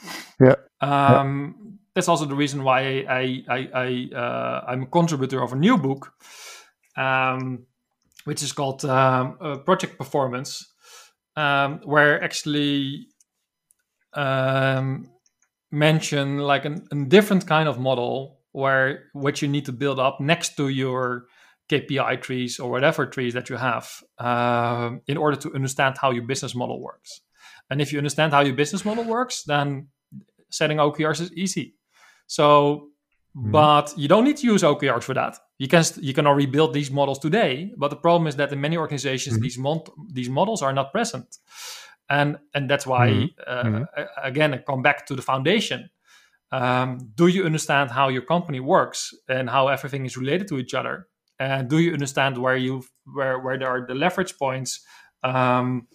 yeah, 0.41 0.55
um, 0.81 1.55
yeah. 1.55 1.71
that's 1.93 2.07
also 2.07 2.25
the 2.25 2.33
reason 2.33 2.63
why 2.63 3.05
I 3.07 3.43
I, 3.47 3.59
I 3.85 4.15
uh, 4.15 4.65
I'm 4.67 4.83
a 4.83 4.85
contributor 4.87 5.43
of 5.43 5.53
a 5.53 5.55
new 5.55 5.77
book, 5.77 6.11
um, 6.97 7.67
which 8.23 8.41
is 8.41 8.51
called 8.53 8.83
um, 8.85 9.37
uh, 9.39 9.57
Project 9.57 9.99
Performance, 9.99 10.73
um, 11.35 11.79
where 11.83 12.23
actually 12.23 13.05
um, 14.13 15.11
mention 15.71 16.39
like 16.39 16.65
an, 16.65 16.87
a 16.91 16.95
different 17.05 17.45
kind 17.45 17.69
of 17.69 17.77
model 17.77 18.39
where 18.51 19.11
what 19.13 19.43
you 19.43 19.47
need 19.47 19.65
to 19.65 19.71
build 19.71 19.99
up 19.99 20.19
next 20.19 20.57
to 20.57 20.69
your 20.69 21.27
KPI 21.69 22.19
trees 22.23 22.59
or 22.59 22.71
whatever 22.71 23.05
trees 23.05 23.35
that 23.35 23.47
you 23.47 23.57
have 23.57 23.87
uh, 24.17 24.89
in 25.05 25.17
order 25.17 25.37
to 25.37 25.53
understand 25.53 25.99
how 26.01 26.09
your 26.09 26.25
business 26.25 26.55
model 26.55 26.81
works. 26.81 27.21
And 27.69 27.81
if 27.81 27.91
you 27.91 27.99
understand 27.99 28.33
how 28.33 28.41
your 28.41 28.55
business 28.55 28.83
model 28.83 29.03
works, 29.03 29.43
then 29.43 29.87
setting 30.49 30.77
OKRs 30.77 31.21
is 31.21 31.33
easy. 31.33 31.75
So, 32.27 32.89
mm-hmm. 33.37 33.51
but 33.51 33.93
you 33.97 34.07
don't 34.07 34.23
need 34.23 34.37
to 34.37 34.47
use 34.47 34.63
OKRs 34.63 35.03
for 35.03 35.13
that. 35.13 35.37
You 35.57 35.67
can 35.67 35.83
you 35.99 36.13
can 36.13 36.25
already 36.25 36.45
build 36.45 36.73
these 36.73 36.91
models 36.91 37.19
today. 37.19 37.71
But 37.77 37.89
the 37.89 37.95
problem 37.95 38.27
is 38.27 38.35
that 38.37 38.51
in 38.51 38.61
many 38.61 38.77
organizations, 38.77 39.35
mm-hmm. 39.35 39.43
these 39.43 39.57
mon- 39.57 39.83
these 40.11 40.29
models 40.29 40.61
are 40.61 40.73
not 40.73 40.91
present, 40.91 41.37
and 42.09 42.37
and 42.53 42.69
that's 42.69 42.87
why 42.87 43.09
mm-hmm. 43.09 43.25
Uh, 43.45 43.63
mm-hmm. 43.63 43.83
again 44.23 44.53
I 44.53 44.57
come 44.57 44.81
back 44.81 45.05
to 45.07 45.15
the 45.15 45.21
foundation. 45.21 45.89
Um, 46.51 47.11
do 47.13 47.27
you 47.27 47.45
understand 47.45 47.91
how 47.91 48.07
your 48.07 48.23
company 48.23 48.59
works 48.59 49.13
and 49.27 49.49
how 49.49 49.67
everything 49.67 50.05
is 50.05 50.17
related 50.17 50.47
to 50.47 50.57
each 50.57 50.73
other? 50.73 51.07
And 51.39 51.69
do 51.69 51.77
you 51.77 51.93
understand 51.93 52.37
where 52.37 52.57
you 52.57 52.83
where 53.13 53.39
where 53.39 53.57
there 53.57 53.69
are 53.69 53.85
the 53.85 53.95
leverage 53.95 54.37
points? 54.37 54.83
Um, 55.23 55.87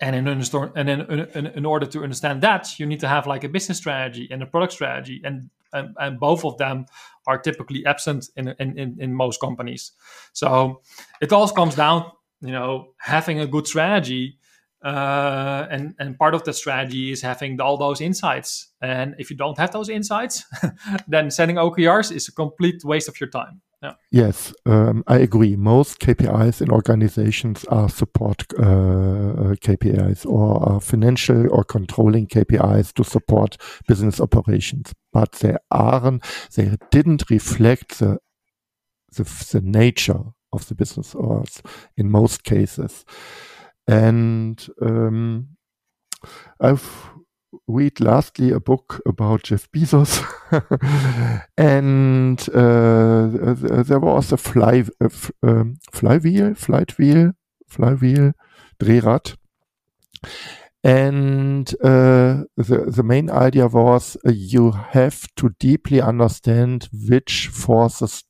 and 0.00 0.16
in, 0.16 0.26
and 0.28 0.88
in, 0.88 1.00
in, 1.34 1.46
in, 1.46 1.66
order 1.66 1.86
to 1.86 2.02
understand 2.02 2.42
that, 2.42 2.78
you 2.78 2.86
need 2.86 3.00
to 3.00 3.08
have 3.08 3.26
like 3.26 3.44
a 3.44 3.48
business 3.48 3.78
strategy 3.78 4.28
and 4.30 4.42
a 4.42 4.46
product 4.46 4.72
strategy, 4.72 5.20
and 5.24 5.50
and, 5.72 5.94
and 5.98 6.18
both 6.18 6.44
of 6.44 6.56
them 6.58 6.86
are 7.26 7.38
typically 7.38 7.84
absent 7.84 8.28
in, 8.36 8.48
in 8.58 8.96
in 8.98 9.14
most 9.14 9.40
companies. 9.40 9.92
So 10.32 10.80
it 11.20 11.32
all 11.32 11.48
comes 11.48 11.74
down, 11.74 12.10
you 12.40 12.52
know, 12.52 12.94
having 12.98 13.40
a 13.40 13.46
good 13.46 13.66
strategy, 13.66 14.38
uh, 14.82 15.66
and 15.70 15.94
and 15.98 16.18
part 16.18 16.34
of 16.34 16.44
the 16.44 16.52
strategy 16.52 17.12
is 17.12 17.20
having 17.20 17.60
all 17.60 17.76
those 17.76 18.00
insights. 18.00 18.68
And 18.80 19.14
if 19.18 19.30
you 19.30 19.36
don't 19.36 19.58
have 19.58 19.72
those 19.72 19.90
insights, 19.90 20.44
then 21.08 21.30
setting 21.30 21.56
OKRs 21.56 22.10
is 22.10 22.28
a 22.28 22.32
complete 22.32 22.84
waste 22.84 23.08
of 23.08 23.20
your 23.20 23.28
time. 23.28 23.60
Yeah. 23.82 23.94
Yes, 24.10 24.52
um, 24.66 25.04
I 25.06 25.16
agree. 25.18 25.56
Most 25.56 26.00
KPIs 26.00 26.60
in 26.60 26.70
organizations 26.70 27.64
are 27.66 27.88
support 27.88 28.44
uh, 28.58 28.62
uh 28.62 29.54
KPIs 29.54 30.26
or 30.26 30.62
are 30.68 30.80
financial 30.80 31.50
or 31.50 31.64
controlling 31.64 32.26
KPIs 32.26 32.92
to 32.94 33.04
support 33.04 33.56
business 33.88 34.20
operations, 34.20 34.92
but 35.14 35.32
they 35.32 35.56
aren't. 35.70 36.22
They 36.54 36.76
didn't 36.90 37.30
reflect 37.30 38.00
the 38.00 38.18
the, 39.12 39.24
the 39.52 39.62
nature 39.62 40.24
of 40.52 40.68
the 40.68 40.74
business, 40.74 41.14
or 41.14 41.44
in 41.96 42.10
most 42.10 42.44
cases. 42.44 43.04
And 43.86 44.64
um, 44.82 45.56
I've 46.60 47.10
read 47.66 48.00
lastly 48.00 48.50
a 48.50 48.60
book 48.60 49.00
about 49.06 49.44
Jeff 49.44 49.70
Bezos, 49.72 50.22
and 51.56 52.40
uh, 52.50 53.82
there 53.82 54.00
was 54.00 54.32
a 54.32 54.36
fly, 54.36 54.84
a 55.00 55.10
um, 55.42 55.78
flywheel, 55.92 56.54
flight 56.54 56.96
wheel, 56.98 57.32
flywheel, 57.68 58.32
Drehrad, 58.80 59.36
and 60.82 61.68
uh, 61.82 62.44
the 62.56 62.84
the 62.86 63.02
main 63.02 63.30
idea 63.30 63.66
was 63.66 64.16
uh, 64.26 64.32
you 64.32 64.70
have 64.72 65.26
to 65.36 65.50
deeply 65.58 66.00
understand 66.00 66.88
which 67.08 67.48
forces 67.48 68.24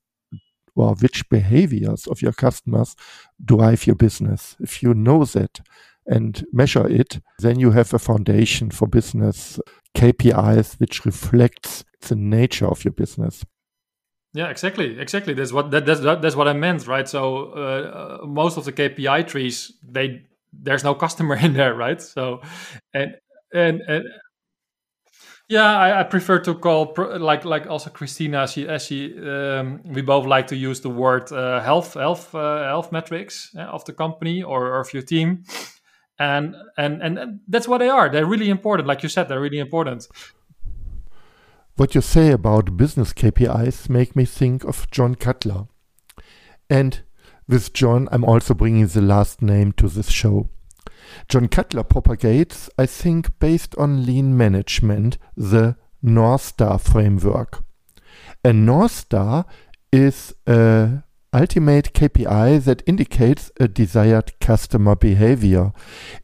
or 0.75 0.95
which 0.95 1.29
behaviors 1.29 2.07
of 2.07 2.23
your 2.23 2.33
customers 2.33 2.97
drive 3.45 3.87
your 3.87 3.97
business. 3.97 4.57
If 4.61 4.83
you 4.83 4.95
know 4.95 5.25
that, 5.25 5.61
and 6.11 6.45
measure 6.53 6.87
it, 6.87 7.21
then 7.39 7.59
you 7.59 7.71
have 7.71 7.95
a 7.95 7.99
foundation 7.99 8.71
for 8.71 8.87
business 8.89 9.59
KPIs 9.97 10.79
which 10.79 11.07
reflects 11.07 11.85
the 12.09 12.17
nature 12.17 12.67
of 12.67 12.85
your 12.85 12.93
business. 12.93 13.45
Yeah, 14.33 14.49
exactly, 14.49 14.99
exactly. 15.01 15.35
That's 15.35 15.53
what 15.53 15.71
that, 15.71 15.87
that's 15.87 16.01
that's 16.01 16.37
what 16.37 16.47
I 16.47 16.53
meant, 16.53 16.87
right? 16.87 17.09
So 17.09 17.53
uh, 17.57 18.21
uh 18.23 18.27
most 18.27 18.57
of 18.57 18.65
the 18.65 18.73
KPI 18.73 19.27
trees, 19.27 19.73
they 19.83 20.23
there's 20.53 20.85
no 20.85 20.95
customer 20.95 21.37
in 21.45 21.55
there, 21.55 21.75
right? 21.75 22.01
So 22.01 22.41
and 22.95 23.17
and 23.53 23.81
and 23.89 24.05
yeah, 25.49 25.77
I, 25.77 26.01
I 26.01 26.03
prefer 26.05 26.39
to 26.39 26.55
call 26.55 26.95
like 26.97 27.45
like 27.45 27.67
also 27.67 27.91
Christina. 27.91 28.47
She 28.47 28.69
she 28.79 29.19
um, 29.19 29.81
we 29.85 30.01
both 30.01 30.27
like 30.27 30.47
to 30.49 30.57
use 30.57 30.81
the 30.81 30.91
word 30.91 31.33
uh, 31.33 31.61
health 31.61 31.95
health 31.95 32.33
uh, 32.33 32.63
health 32.63 32.93
metrics 32.93 33.51
uh, 33.57 33.63
of 33.63 33.85
the 33.85 33.93
company 33.93 34.45
or, 34.45 34.69
or 34.69 34.81
of 34.81 34.95
your 34.95 35.03
team 35.03 35.43
and 36.21 36.55
and 36.77 37.03
and 37.03 37.41
that's 37.49 37.67
what 37.67 37.79
they 37.79 37.89
are. 37.89 38.09
They're 38.09 38.27
really 38.27 38.51
important. 38.51 38.87
Like 38.87 39.03
you 39.03 39.09
said 39.09 39.29
they're 39.29 39.41
really 39.41 39.59
important. 39.59 40.07
What 41.77 41.95
you 41.95 42.03
say 42.03 42.31
about 42.31 42.77
business 42.77 43.15
kpis 43.15 43.89
make 43.89 44.15
me 44.15 44.27
think 44.27 44.65
of 44.65 44.89
john 44.91 45.15
cutler. 45.15 45.67
And 46.69 47.01
with 47.49 47.73
john 47.73 48.09
i'm 48.13 48.25
also 48.25 48.55
bringing 48.55 48.87
the 48.87 49.01
last 49.01 49.41
name 49.41 49.73
to 49.73 49.89
this 49.89 50.11
show. 50.11 50.51
John 51.29 51.49
cutler 51.49 51.83
propagates 51.83 52.69
i 52.79 52.85
think 52.85 53.39
based 53.39 53.75
on 53.77 54.05
lean 54.05 54.37
management 54.37 55.17
the 55.37 55.77
north 56.03 56.43
star 56.43 56.79
framework. 56.79 57.65
A 58.45 58.53
north 58.53 58.93
star 58.93 59.47
is 59.91 60.35
a 60.47 61.03
ultimate 61.33 61.93
KPI 61.93 62.65
that 62.65 62.83
indicates 62.87 63.51
a 63.61 63.69
desired 63.69 64.39
customer 64.41 64.97
behavior 64.97 65.73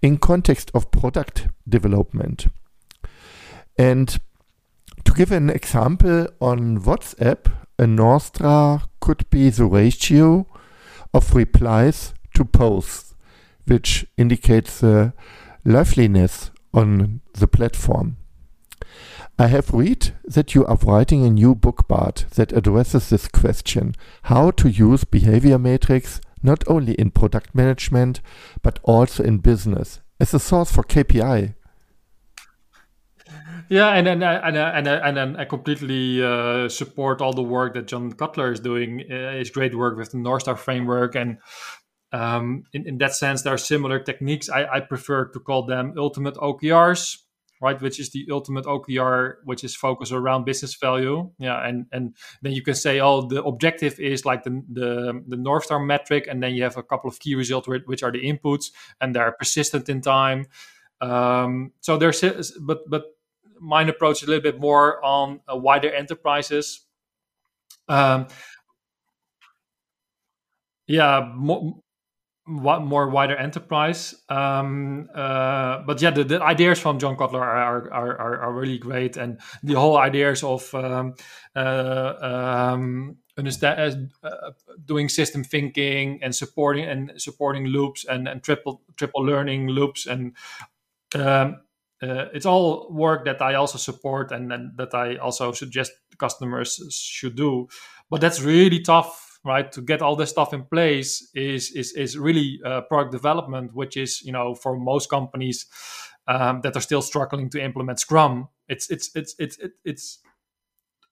in 0.03 0.19
context 0.19 0.71
of 0.75 0.90
product 0.90 1.49
development. 1.69 2.49
And 3.79 4.19
to 5.05 5.12
give 5.12 5.31
an 5.31 5.51
example 5.51 6.27
on 6.40 6.81
WhatsApp, 6.81 7.53
a 7.79 8.21
Star 8.21 8.83
could 9.01 9.29
be 9.31 9.51
the 9.51 9.66
ratio 9.66 10.47
of 11.12 11.35
replies 11.35 12.14
to 12.35 12.45
posts, 12.45 13.14
which 13.66 14.07
indicates 14.16 14.81
the 14.81 15.12
liveliness 15.64 16.51
on 16.73 17.21
the 17.35 17.47
platform. 17.47 18.16
I 19.38 19.49
have 19.49 19.75
read 19.75 20.14
that 20.25 20.55
you 20.55 20.64
are 20.64 20.79
writing 20.83 21.27
a 21.27 21.31
new 21.31 21.55
book, 21.55 21.87
Bart, 21.87 22.25
that 22.37 22.53
addresses 22.53 23.11
this 23.11 23.29
question 23.29 23.94
how 24.22 24.51
to 24.53 24.70
use 24.70 25.05
behavior 25.05 25.59
metrics 25.59 26.22
not 26.42 26.64
only 26.66 26.94
in 26.94 27.11
product 27.11 27.55
management 27.55 28.22
but 28.62 28.79
also 28.83 29.22
in 29.22 29.38
business 29.38 30.01
as 30.18 30.33
a 30.33 30.38
source 30.38 30.72
for 30.72 30.83
KPI. 30.83 31.55
Yeah, 33.68 33.88
and 33.88 34.09
and 34.09 34.22
and 34.22 34.57
and 34.57 34.87
and, 34.87 35.18
and 35.18 35.37
I 35.37 35.44
completely 35.44 36.22
uh, 36.22 36.68
support 36.68 37.20
all 37.20 37.33
the 37.33 37.42
work 37.42 37.75
that 37.75 37.88
John 37.88 38.12
Cutler 38.12 38.53
is 38.53 38.61
doing. 38.61 39.03
Uh, 39.11 39.33
his 39.33 39.51
great 39.51 39.75
work 39.75 39.99
with 39.99 40.12
the 40.12 40.18
North 40.18 40.42
Star 40.42 40.57
framework, 40.57 41.16
and 41.16 41.38
um, 42.12 42.62
in 42.72 42.87
in 42.87 42.99
that 42.99 43.16
sense, 43.16 43.42
there 43.42 43.53
are 43.53 43.59
similar 43.59 43.99
techniques. 43.99 44.49
I, 44.49 44.66
I 44.66 44.81
prefer 44.81 45.27
to 45.27 45.40
call 45.40 45.66
them 45.66 45.94
ultimate 45.96 46.37
OKRs 46.37 47.26
right 47.61 47.81
which 47.81 47.99
is 47.99 48.11
the 48.11 48.27
ultimate 48.31 48.64
okr 48.64 49.35
which 49.45 49.64
is 49.64 49.75
focused 49.75 50.12
around 50.12 50.45
business 50.45 50.75
value. 50.75 51.31
Yeah 51.38 51.66
and 51.66 51.87
and 51.92 52.14
then 52.42 52.53
you 52.53 52.62
can 52.62 52.75
say 52.75 53.01
oh 53.01 53.23
the 53.23 53.42
objective 53.45 53.99
is 53.99 54.25
like 54.25 54.45
the 54.45 54.62
the, 54.71 55.23
the 55.27 55.37
north 55.37 55.64
star 55.64 55.81
metric 55.81 56.27
and 56.29 56.42
then 56.42 56.55
you 56.55 56.62
have 56.62 56.77
a 56.77 56.83
couple 56.83 57.09
of 57.09 57.19
key 57.19 57.35
results 57.35 57.69
which 57.69 58.03
are 58.03 58.12
the 58.12 58.23
inputs 58.23 58.71
and 59.01 59.14
they're 59.14 59.33
persistent 59.33 59.88
in 59.88 60.01
time. 60.01 60.47
Um, 61.01 61.73
so 61.81 61.97
there's 61.97 62.23
but 62.61 62.88
but 62.88 63.05
mine 63.61 63.88
approach 63.88 64.23
is 64.23 64.29
a 64.29 64.31
little 64.31 64.42
bit 64.42 64.61
more 64.61 65.05
on 65.05 65.40
wider 65.49 65.92
enterprises. 65.92 66.81
Um, 67.88 68.29
yeah 70.87 71.33
more 72.47 73.09
wider 73.09 73.37
enterprise. 73.37 74.15
Um, 74.29 75.09
uh, 75.15 75.83
but 75.87 76.01
yeah, 76.01 76.11
the, 76.11 76.25
the, 76.25 76.43
ideas 76.43 76.79
from 76.79 76.99
John 76.99 77.17
Cutler 77.17 77.43
are, 77.43 77.93
are, 77.93 78.19
are, 78.19 78.39
are, 78.41 78.53
really 78.53 78.79
great. 78.79 79.17
And 79.17 79.41
the 79.63 79.75
whole 79.75 79.97
ideas 79.97 80.45
of 80.45 80.73
um, 80.75 81.15
uh, 81.57 82.15
um, 82.21 83.17
understand, 83.37 84.13
uh, 84.23 84.53
doing 84.85 85.09
system 85.09 85.43
thinking 85.43 86.21
and 86.23 86.35
supporting 86.35 86.85
and 86.85 87.21
supporting 87.21 87.67
loops 87.67 88.05
and, 88.05 88.29
and 88.29 88.43
triple 88.43 88.83
triple 88.97 89.25
learning 89.25 89.69
loops 89.69 90.07
and 90.07 90.37
um, 91.15 91.61
uh, 92.03 92.27
it's 92.35 92.47
all 92.47 92.89
work 92.93 93.25
that 93.25 93.41
I 93.41 93.55
also 93.55 93.79
support 93.79 94.31
and, 94.31 94.53
and 94.53 94.77
that 94.77 94.95
I 94.95 95.17
also 95.17 95.53
suggest 95.53 95.93
customers 96.19 96.81
should 96.93 97.37
do. 97.37 97.69
But 98.11 98.21
that's 98.21 98.41
really 98.41 98.81
tough 98.81 99.26
right 99.47 99.73
to 99.73 99.81
get 99.81 100.03
all 100.03 100.17
this 100.17 100.31
stuff 100.31 100.53
in 100.53 100.65
place 100.65 101.31
is 101.35 101.71
is 101.73 101.93
is 101.93 102.19
really 102.19 102.61
uh, 102.65 102.83
product 102.83 103.13
development 103.13 103.75
which 103.75 103.97
is 103.97 104.23
you 104.23 104.33
know 104.33 104.55
for 104.55 104.77
most 104.77 105.09
companies 105.09 105.67
um, 106.29 106.61
that 106.63 106.77
are 106.77 106.81
still 106.81 107.03
struggling 107.03 107.49
to 107.51 107.63
implement 107.63 108.01
scrum 108.01 108.49
it's 108.69 108.91
it's 108.91 109.11
it's 109.15 109.35
it's 109.39 109.59
it's 109.85 110.19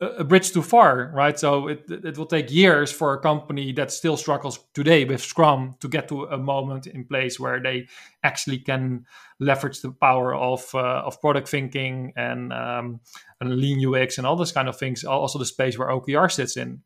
a 0.01 0.25
bridge 0.25 0.51
too 0.51 0.63
far 0.63 1.11
right? 1.15 1.39
So 1.39 1.69
it 1.69 1.89
it 1.89 2.19
will 2.19 2.27
take 2.27 2.51
years 2.51 2.91
for 2.91 3.15
a 3.15 3.21
company 3.21 3.73
that 3.73 3.93
still 3.93 4.17
struggles 4.17 4.59
today 4.75 5.05
with 5.05 5.23
scrum 5.23 5.77
to 5.81 5.89
get 5.89 6.09
to 6.09 6.25
a 6.25 6.37
moment 6.37 6.87
in 6.87 7.05
place 7.05 7.39
where 7.39 7.61
they 7.61 7.87
actually 8.23 8.59
can 8.59 9.07
leverage 9.39 9.81
the 9.81 9.93
power 9.93 10.35
of 10.35 10.69
uh, 10.75 11.03
of 11.05 11.21
product 11.21 11.49
thinking 11.49 12.13
and 12.17 12.53
um, 12.53 13.01
and 13.41 13.57
lean 13.57 13.85
ux 13.87 14.19
and 14.19 14.27
all 14.27 14.37
those 14.37 14.53
kind 14.53 14.69
of 14.69 14.77
things 14.77 15.05
also 15.05 15.39
the 15.39 15.47
space 15.47 15.79
where 15.79 15.89
okr 15.89 16.31
sits 16.31 16.57
in. 16.57 16.83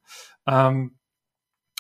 Um, 0.47 0.93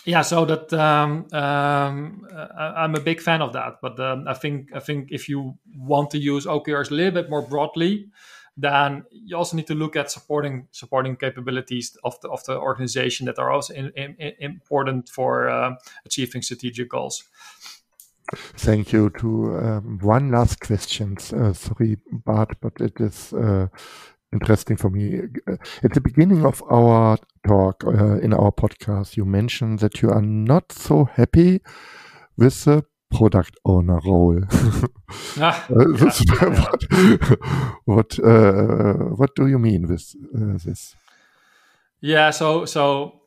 yeah 0.04 0.22
so 0.22 0.44
that 0.44 0.72
um, 0.72 1.26
um, 1.32 2.26
i'm 2.58 2.94
a 2.94 3.00
big 3.00 3.20
fan 3.20 3.42
of 3.42 3.52
that 3.52 3.76
but 3.82 3.98
um, 4.00 4.26
i 4.28 4.34
think 4.34 4.68
i 4.74 4.80
think 4.80 5.08
if 5.10 5.28
you 5.28 5.54
want 5.76 6.10
to 6.10 6.18
use 6.18 6.46
okrs 6.46 6.90
a 6.90 6.94
little 6.94 7.22
bit 7.22 7.30
more 7.30 7.42
broadly 7.42 8.08
then 8.56 9.04
you 9.12 9.36
also 9.36 9.56
need 9.56 9.68
to 9.68 9.74
look 9.74 9.94
at 9.94 10.10
supporting 10.10 10.66
supporting 10.72 11.16
capabilities 11.16 11.96
of 12.04 12.20
the 12.20 12.28
of 12.28 12.44
the 12.44 12.56
organization 12.56 13.26
that 13.26 13.38
are 13.38 13.50
also 13.50 13.72
in, 13.74 13.90
in 13.96 14.34
important 14.40 15.08
for 15.08 15.48
uh, 15.48 15.74
achieving 16.04 16.42
strategic 16.42 16.88
goals 16.88 17.24
Thank 18.34 18.92
you. 18.92 19.10
To 19.20 19.56
um, 19.56 19.98
one 20.02 20.30
last 20.30 20.60
question. 20.60 21.16
Uh, 21.32 21.52
sorry, 21.54 21.96
Bart, 22.12 22.56
but 22.60 22.74
it 22.80 23.00
is 23.00 23.32
uh, 23.32 23.68
interesting 24.32 24.76
for 24.76 24.90
me. 24.90 25.20
At 25.82 25.94
the 25.94 26.00
beginning 26.00 26.44
of 26.44 26.62
our 26.70 27.18
talk 27.46 27.84
uh, 27.84 28.18
in 28.20 28.32
our 28.32 28.52
podcast, 28.52 29.16
you 29.16 29.24
mentioned 29.24 29.78
that 29.80 30.02
you 30.02 30.10
are 30.10 30.22
not 30.22 30.72
so 30.72 31.04
happy 31.04 31.60
with 32.36 32.64
the 32.64 32.84
product 33.10 33.56
owner 33.64 34.00
role. 34.04 34.40
ah, 35.40 35.66
uh, 35.70 35.84
yeah, 36.28 36.48
what 36.60 36.84
what, 37.84 38.18
uh, 38.20 38.92
what, 39.16 39.34
do 39.34 39.46
you 39.46 39.58
mean 39.58 39.88
with 39.88 40.14
uh, 40.34 40.58
this? 40.64 40.94
Yeah, 42.00 42.30
so 42.30 42.64
so 42.64 43.22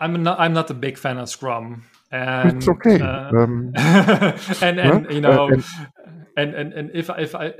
I'm 0.00 0.22
not 0.22 0.40
I'm 0.40 0.52
not 0.52 0.70
a 0.70 0.74
big 0.74 0.98
fan 0.98 1.18
of 1.18 1.28
Scrum. 1.28 1.84
And, 2.12 2.58
it's 2.58 2.68
okay. 2.68 3.00
Uh, 3.00 3.30
um, 3.36 3.72
and 4.62 4.78
and 4.78 5.10
you 5.10 5.20
know, 5.20 5.48
and, 5.48 5.64
and 6.36 6.54
and 6.54 6.72
and 6.72 6.90
if 6.94 7.10
if 7.18 7.34
I 7.34 7.52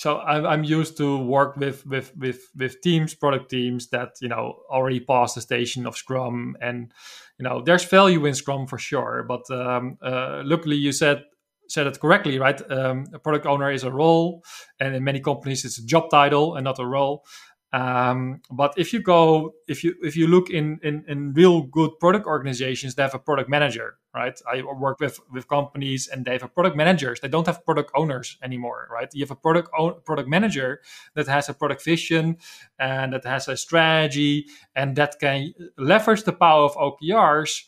so 0.00 0.18
I'm, 0.18 0.64
used 0.64 0.96
to 0.96 1.18
work 1.18 1.58
with 1.58 1.84
with 1.84 2.16
with 2.16 2.40
with 2.56 2.80
teams, 2.80 3.14
product 3.14 3.50
teams 3.50 3.88
that 3.88 4.12
you 4.22 4.28
know 4.28 4.60
already 4.70 4.98
passed 4.98 5.34
the 5.34 5.42
station 5.42 5.86
of 5.86 5.94
Scrum, 5.94 6.56
and 6.62 6.90
you 7.38 7.44
know 7.44 7.60
there's 7.60 7.84
value 7.84 8.24
in 8.24 8.34
Scrum 8.34 8.66
for 8.66 8.78
sure. 8.78 9.26
But 9.28 9.42
um, 9.50 9.98
uh, 10.00 10.40
luckily, 10.42 10.76
you 10.76 10.92
said 10.92 11.24
said 11.68 11.86
it 11.86 12.00
correctly, 12.00 12.38
right? 12.38 12.58
Um, 12.72 13.08
a 13.12 13.18
product 13.18 13.44
owner 13.44 13.70
is 13.70 13.84
a 13.84 13.92
role, 13.92 14.42
and 14.80 14.94
in 14.94 15.04
many 15.04 15.20
companies, 15.20 15.66
it's 15.66 15.78
a 15.78 15.84
job 15.84 16.08
title 16.08 16.56
and 16.56 16.64
not 16.64 16.78
a 16.78 16.86
role. 16.86 17.26
Um, 17.72 18.42
but 18.50 18.74
if 18.76 18.92
you 18.92 19.00
go, 19.00 19.54
if 19.68 19.84
you 19.84 19.94
if 20.02 20.16
you 20.16 20.26
look 20.26 20.50
in, 20.50 20.80
in 20.82 21.04
in 21.06 21.32
real 21.34 21.62
good 21.62 21.92
product 22.00 22.26
organizations, 22.26 22.96
they 22.96 23.02
have 23.02 23.14
a 23.14 23.18
product 23.18 23.48
manager, 23.48 23.96
right? 24.12 24.36
I 24.52 24.62
work 24.62 24.98
with 24.98 25.20
with 25.32 25.46
companies 25.46 26.08
and 26.08 26.24
they 26.24 26.32
have 26.32 26.42
a 26.42 26.48
product 26.48 26.76
managers. 26.76 27.20
They 27.20 27.28
don't 27.28 27.46
have 27.46 27.64
product 27.64 27.92
owners 27.94 28.38
anymore, 28.42 28.88
right? 28.90 29.08
You 29.14 29.22
have 29.22 29.30
a 29.30 29.36
product 29.36 29.70
own, 29.78 30.00
product 30.04 30.28
manager 30.28 30.80
that 31.14 31.28
has 31.28 31.48
a 31.48 31.54
product 31.54 31.84
vision 31.84 32.38
and 32.80 33.12
that 33.12 33.24
has 33.24 33.46
a 33.46 33.56
strategy 33.56 34.46
and 34.74 34.96
that 34.96 35.20
can 35.20 35.54
leverage 35.78 36.24
the 36.24 36.32
power 36.32 36.64
of 36.64 36.74
OKRs 36.74 37.66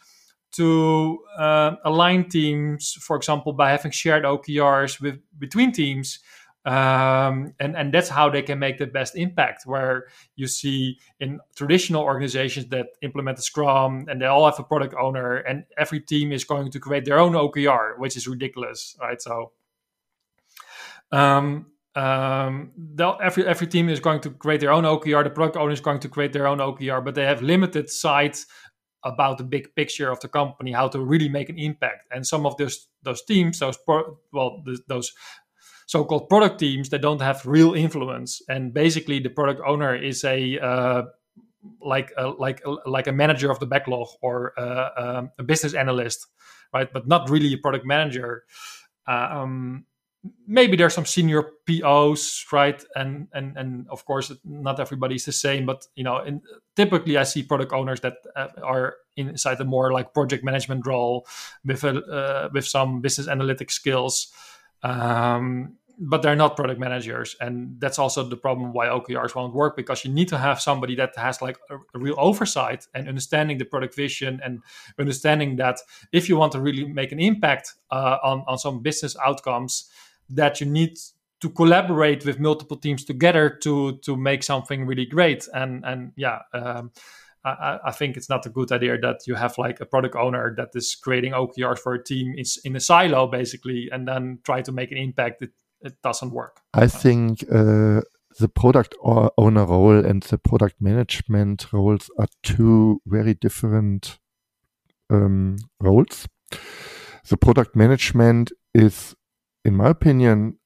to 0.53 1.18
uh, 1.38 1.76
align 1.84 2.28
teams, 2.28 2.92
for 3.00 3.16
example, 3.16 3.53
by 3.53 3.70
having 3.70 3.92
shared 3.92 4.24
OKRs 4.24 5.00
with 5.00 5.20
between 5.38 5.72
teams 5.72 6.18
um, 6.64 7.54
and 7.58 7.76
and 7.76 7.92
that's 7.92 8.08
how 8.08 8.30
they 8.30 8.42
can 8.42 8.58
make 8.58 8.78
the 8.78 8.86
best 8.86 9.16
impact. 9.16 9.66
Where 9.66 10.06
you 10.36 10.46
see 10.46 10.98
in 11.18 11.40
traditional 11.56 12.02
organizations 12.02 12.66
that 12.68 12.86
implement 13.02 13.36
the 13.36 13.42
Scrum 13.42 14.06
and 14.08 14.20
they 14.20 14.26
all 14.26 14.44
have 14.44 14.58
a 14.60 14.64
product 14.64 14.94
owner, 14.94 15.36
and 15.36 15.64
every 15.76 16.00
team 16.00 16.30
is 16.30 16.44
going 16.44 16.70
to 16.70 16.78
create 16.78 17.04
their 17.04 17.18
own 17.18 17.32
OKR, 17.32 17.98
which 17.98 18.16
is 18.16 18.28
ridiculous, 18.28 18.96
right? 19.00 19.20
So, 19.20 19.52
um, 21.10 21.66
um, 21.96 22.70
every 22.98 23.44
every 23.44 23.66
team 23.66 23.88
is 23.88 23.98
going 23.98 24.20
to 24.20 24.30
create 24.30 24.60
their 24.60 24.72
own 24.72 24.84
OKR. 24.84 25.24
The 25.24 25.30
product 25.30 25.56
owner 25.56 25.72
is 25.72 25.80
going 25.80 26.00
to 26.00 26.08
create 26.08 26.32
their 26.32 26.46
own 26.46 26.58
OKR, 26.58 27.04
but 27.04 27.16
they 27.16 27.24
have 27.24 27.42
limited 27.42 27.90
sight 27.90 28.44
about 29.04 29.38
the 29.38 29.44
big 29.44 29.74
picture 29.74 30.10
of 30.10 30.20
the 30.20 30.28
company, 30.28 30.72
how 30.72 30.88
to 30.88 31.00
really 31.00 31.28
make 31.28 31.48
an 31.48 31.58
impact. 31.58 32.06
And 32.12 32.26
some 32.26 32.46
of 32.46 32.56
those 32.56 32.86
those 33.02 33.22
teams, 33.24 33.58
those 33.58 33.76
pro, 33.76 34.16
well, 34.32 34.62
the, 34.64 34.78
those 34.86 35.12
so-called 35.93 36.28
product 36.28 36.59
teams 36.59 36.88
that 36.90 37.03
don't 37.03 37.20
have 37.20 37.45
real 37.45 37.74
influence 37.74 38.40
and 38.49 38.72
basically 38.72 39.18
the 39.20 39.28
product 39.38 39.61
owner 39.66 39.95
is 39.95 40.24
a 40.24 40.59
uh, 40.59 41.03
like 41.80 42.12
a, 42.16 42.26
like 42.28 42.61
a, 42.64 42.70
like 42.88 43.07
a 43.07 43.12
manager 43.12 43.51
of 43.51 43.59
the 43.59 43.66
backlog 43.66 44.09
or 44.20 44.53
uh, 44.59 44.88
um, 44.97 45.30
a 45.38 45.43
business 45.43 45.74
analyst 45.74 46.26
right 46.74 46.93
but 46.93 47.07
not 47.07 47.28
really 47.30 47.53
a 47.53 47.59
product 47.59 47.84
manager 47.84 48.45
um, 49.07 49.84
maybe 50.47 50.76
there's 50.76 50.95
some 50.95 51.07
senior 51.07 51.43
POs, 51.66 52.47
right? 52.53 52.82
And 52.95 53.28
and 53.32 53.57
and 53.57 53.86
of 53.88 54.05
course, 54.05 54.32
not 54.45 54.80
everybody's 54.80 55.24
the 55.24 55.32
same. 55.32 55.66
But 55.66 55.86
you 55.95 56.05
know, 56.05 56.18
in, 56.18 56.43
typically 56.76 57.16
I 57.16 57.24
see 57.24 57.43
product 57.43 57.72
owners 57.72 58.01
that 58.01 58.14
uh, 58.36 58.49
are 58.62 58.97
inside 59.16 59.61
a 59.61 59.64
more 59.64 59.93
like 59.93 60.14
project 60.14 60.45
management 60.45 60.86
role 60.86 61.26
with 61.64 61.84
a 61.84 62.03
uh, 62.05 62.49
with 62.53 62.66
some 62.66 63.01
business 63.01 63.28
analytic 63.28 63.70
skills. 63.70 64.32
Um, 64.82 65.76
but 65.99 66.22
they're 66.22 66.36
not 66.36 66.57
product 66.57 66.80
managers 66.80 67.36
and 67.40 67.80
that's 67.80 67.99
also 67.99 68.22
the 68.22 68.36
problem 68.36 68.72
why 68.72 68.86
okrs 68.86 69.34
won't 69.34 69.55
work 69.55 69.76
because 69.76 70.05
you 70.05 70.12
need 70.12 70.28
to 70.28 70.38
have 70.38 70.61
somebody 70.61 70.95
that 70.95 71.11
has 71.16 71.43
like 71.43 71.57
a, 71.70 71.76
a, 71.76 71.99
real 71.99 72.14
oversight 72.18 72.86
and 72.95 73.09
understanding 73.09 73.59
the 73.59 73.64
product 73.64 73.95
vision 73.95 74.40
and 74.45 74.61
understanding 74.99 75.57
that 75.57 75.78
if 76.12 76.28
you 76.28 76.36
want 76.36 76.53
to 76.53 76.61
really 76.61 76.84
make 76.84 77.12
an 77.12 77.20
impact 77.20 77.74
uh, 77.90 78.18
on, 78.22 78.45
on 78.47 78.59
some 78.59 78.80
business 78.82 79.16
outcomes 79.24 79.90
that 80.28 80.61
you 80.61 80.66
need 80.66 80.97
to 81.40 81.51
collaborate 81.51 82.24
with 82.24 82.38
multiple 82.38 82.76
teams 82.76 83.05
together 83.05 83.51
to 83.51 83.99
to 83.99 84.16
make 84.16 84.43
something 84.43 84.86
really 84.86 85.07
great 85.07 85.47
and 85.53 85.84
and 85.84 86.12
yeah 86.16 86.40
um, 86.55 86.90
I, 87.45 87.78
I, 87.86 87.90
think 87.90 88.16
it's 88.16 88.28
not 88.28 88.47
a 88.47 88.51
good 88.51 88.70
idea 88.70 88.97
that 88.99 89.26
you 89.26 89.34
have 89.34 89.59
like 89.59 89.80
a 89.80 89.86
product 89.86 90.14
owner 90.14 90.55
that 90.57 90.68
is 90.74 90.95
creating 90.95 91.32
OKRs 91.32 91.78
for 91.80 91.95
a 91.95 92.03
team 92.03 92.34
in, 92.36 92.45
in 92.64 92.76
a 92.76 92.80
silo 92.80 93.26
basically, 93.26 93.88
and 93.90 94.07
then 94.07 94.38
try 94.45 94.62
to 94.62 94.70
make 94.70 94.93
an 94.93 94.99
impact. 94.99 95.43
It, 95.43 95.51
it 95.83 95.95
doesn't 96.03 96.33
work. 96.33 96.61
I 96.74 96.87
think 96.87 97.45
uh, 97.51 98.03
the 98.39 98.49
product 98.49 98.95
owner 99.03 99.64
role 99.64 100.05
and 100.05 100.22
the 100.22 100.39
product 100.39 100.76
management 100.80 101.72
roles 101.72 102.11
are 102.18 102.28
two 102.43 103.01
very 103.07 103.35
different 103.35 104.18
um, 105.11 105.57
roles. 105.80 106.26
The 107.28 107.37
product 107.37 107.76
management 107.76 108.53
is, 108.74 109.14
in 109.64 109.76
my 109.76 109.89
opinion, 109.89 110.59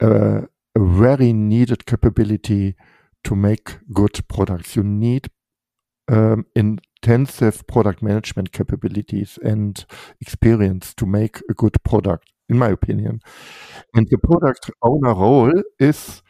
a 0.00 0.42
very 0.76 1.32
needed 1.32 1.86
capability 1.86 2.74
to 3.24 3.36
make 3.36 3.78
good 3.92 4.20
products. 4.28 4.76
You 4.76 4.82
need 4.82 5.28
um, 6.08 6.46
intensive 6.54 7.66
product 7.66 8.02
management 8.02 8.52
capabilities 8.52 9.38
and 9.42 9.84
experience 10.20 10.94
to 10.94 11.06
make 11.06 11.40
a 11.50 11.54
good 11.54 11.82
product 11.84 12.32
in 12.48 12.58
my 12.58 12.68
opinion. 12.68 13.20
And 13.94 14.06
the 14.10 14.18
product 14.18 14.70
owner 14.82 15.14
role 15.14 15.62
is 15.78 16.22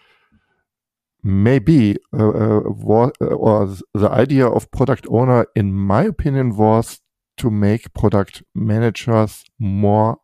maybe 1.23 1.97
uh, 2.16 2.29
uh, 2.29 2.61
was, 2.64 3.12
uh, 3.21 3.27
or 3.27 3.77
the 3.95 4.11
idea 4.11 4.47
of 4.47 4.71
product 4.71 5.07
owner, 5.11 5.47
in 5.55 5.73
my 5.73 6.05
opinion, 6.05 6.57
was 6.57 7.01
to 7.39 7.51
make 7.51 7.93
product 7.95 8.43
managers 8.55 9.45
more 9.59 10.19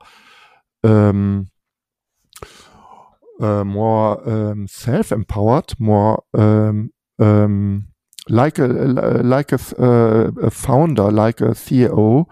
um, 0.82 1.49
uh, 3.40 3.64
more 3.64 4.28
um, 4.28 4.68
self-empowered, 4.68 5.74
more 5.78 6.22
um, 6.34 6.90
um 7.18 7.88
like 8.28 8.59
a 8.59 8.66
like 8.66 9.53
a, 9.53 9.59
uh, 9.78 10.30
a, 10.42 10.51
founder, 10.51 11.11
like 11.11 11.40
a 11.40 11.51
CEO, 11.51 12.26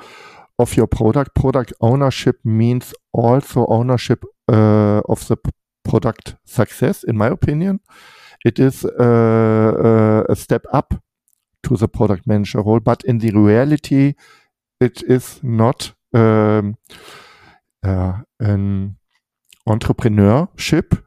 of 0.59 0.77
your 0.77 0.87
product. 0.87 1.35
Product 1.35 1.73
ownership 1.81 2.37
means 2.45 2.95
also 3.13 3.67
ownership 3.67 4.25
uh, 4.49 5.01
of 5.09 5.27
the 5.29 5.37
product 5.85 6.37
success, 6.45 7.05
in 7.05 7.17
my 7.17 7.29
opinion. 7.29 7.81
It 8.45 8.59
is 8.59 8.85
uh, 8.85 8.93
uh, 8.99 10.25
a 10.29 10.37
step 10.37 10.65
up 10.73 10.95
to 11.65 11.77
the 11.77 11.89
product 11.89 12.27
manager 12.27 12.61
role, 12.61 12.81
but 12.81 13.05
in 13.05 13.19
the 13.19 13.31
reality, 13.31 14.15
it 14.81 15.03
is 15.05 15.39
not 15.43 15.95
um, 16.13 16.77
uh, 17.85 18.15
an 18.41 18.97
entrepreneurship. 19.69 21.03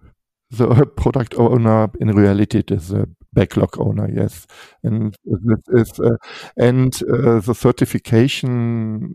The 0.51 0.85
product 0.97 1.35
owner, 1.35 1.89
in 1.99 2.11
reality, 2.11 2.59
it 2.59 2.71
is 2.71 2.91
a 2.93 3.07
backlog 3.33 3.77
owner, 3.79 4.09
yes, 4.09 4.47
and 4.83 5.13
this 5.25 5.91
is 5.91 5.99
uh, 5.99 6.15
and 6.55 6.93
uh, 7.11 7.39
the 7.41 7.53
certification 7.53 9.13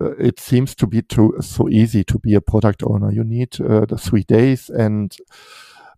it 0.00 0.40
seems 0.40 0.74
to 0.74 0.86
be 0.86 1.02
too 1.02 1.34
so 1.40 1.68
easy 1.68 2.04
to 2.04 2.18
be 2.18 2.34
a 2.34 2.40
product 2.40 2.82
owner. 2.84 3.10
You 3.10 3.24
need 3.24 3.60
uh, 3.60 3.86
the 3.86 3.98
three 3.98 4.24
days 4.24 4.68
and 4.68 5.16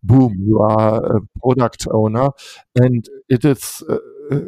boom, 0.03 0.35
you 0.39 0.61
are 0.61 1.17
a 1.17 1.21
product 1.41 1.87
owner. 1.91 2.31
And 2.77 3.09
it 3.29 3.45
is, 3.45 3.83
uh, 3.89 3.99
uh 4.31 4.41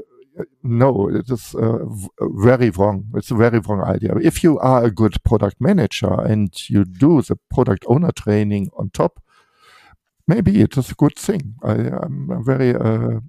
no, 0.63 1.09
it 1.09 1.31
is 1.31 1.55
uh, 1.55 1.79
very 2.21 2.71
wrong. 2.71 3.07
It's 3.15 3.31
a 3.31 3.35
very 3.35 3.59
wrong 3.61 3.83
idea. 3.83 4.15
If 4.23 4.43
you 4.43 4.59
are 4.59 4.85
a 4.85 4.91
good 4.91 5.23
product 5.25 5.61
manager 5.61 6.13
and 6.13 6.49
you 6.71 6.85
do 6.85 7.23
the 7.23 7.39
product 7.51 7.85
owner 7.87 8.11
training 8.13 8.71
on 8.77 8.91
top, 8.91 9.23
maybe 10.27 10.61
it 10.61 10.77
is 10.77 10.91
a 10.91 10.95
good 10.95 11.17
thing. 11.17 11.55
I, 11.63 11.73
am 11.73 12.43
very 12.45 12.75
uh, 12.75 13.21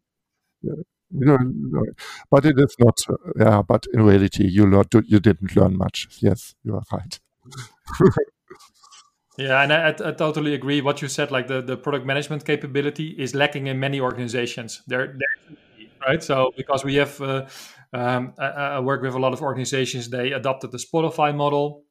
but 2.31 2.45
it 2.45 2.57
is 2.57 2.75
not. 2.79 2.99
Yeah, 3.39 3.61
but 3.61 3.85
in 3.93 4.01
reality, 4.01 4.47
you 4.47 4.65
learned. 4.65 4.93
You 5.05 5.19
didn't 5.19 5.55
learn 5.55 5.77
much. 5.77 6.07
Yes, 6.19 6.55
you 6.63 6.75
are 6.75 6.83
right. 6.91 7.19
yeah, 9.37 9.61
and 9.61 9.73
I, 9.73 9.89
I, 9.89 10.11
totally 10.11 10.53
agree. 10.53 10.81
What 10.81 11.01
you 11.01 11.07
said, 11.07 11.31
like 11.31 11.47
the, 11.47 11.61
the 11.61 11.77
product 11.77 12.05
management 12.05 12.45
capability, 12.45 13.09
is 13.09 13.35
lacking 13.35 13.67
in 13.67 13.79
many 13.79 13.99
organizations. 13.99 14.81
There, 14.87 15.17
right. 16.07 16.23
So 16.23 16.51
because 16.57 16.83
we 16.83 16.95
have, 16.95 17.19
uh, 17.21 17.45
um, 17.93 18.33
I, 18.39 18.47
I 18.47 18.79
work 18.79 19.01
with 19.01 19.13
a 19.13 19.19
lot 19.19 19.33
of 19.33 19.41
organizations. 19.41 20.09
They 20.09 20.31
adopted 20.31 20.71
the 20.71 20.79
Spotify 20.79 21.35
model. 21.35 21.83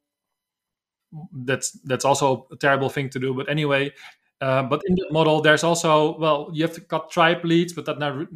That's 1.31 1.71
that's 1.83 2.05
also 2.05 2.47
a 2.51 2.57
terrible 2.57 2.89
thing 2.89 3.09
to 3.11 3.19
do. 3.19 3.33
But 3.33 3.47
anyway, 3.47 3.93
uh, 4.41 4.63
but 4.63 4.81
in 4.85 4.95
that 4.95 5.11
model, 5.11 5.41
there's 5.41 5.63
also 5.63 6.17
well, 6.17 6.49
you 6.53 6.63
have 6.63 6.87
cut 6.87 7.09
tribe 7.09 7.45
leads, 7.45 7.71
but 7.71 7.85
that 7.85 7.99
not 7.99 8.27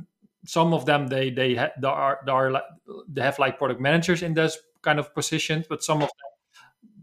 some 0.45 0.73
of 0.73 0.85
them 0.85 1.07
they 1.07 1.29
they, 1.29 1.55
ha- 1.55 1.71
they 1.81 1.87
are 1.87 2.19
they 2.25 2.31
are 2.31 2.61
they 3.07 3.21
have 3.21 3.39
like 3.39 3.57
product 3.57 3.81
managers 3.81 4.21
in 4.21 4.33
those 4.33 4.57
kind 4.81 4.99
of 4.99 5.13
positions, 5.13 5.65
but 5.67 5.83
some 5.83 5.97
of 5.97 6.09
them 6.09 6.31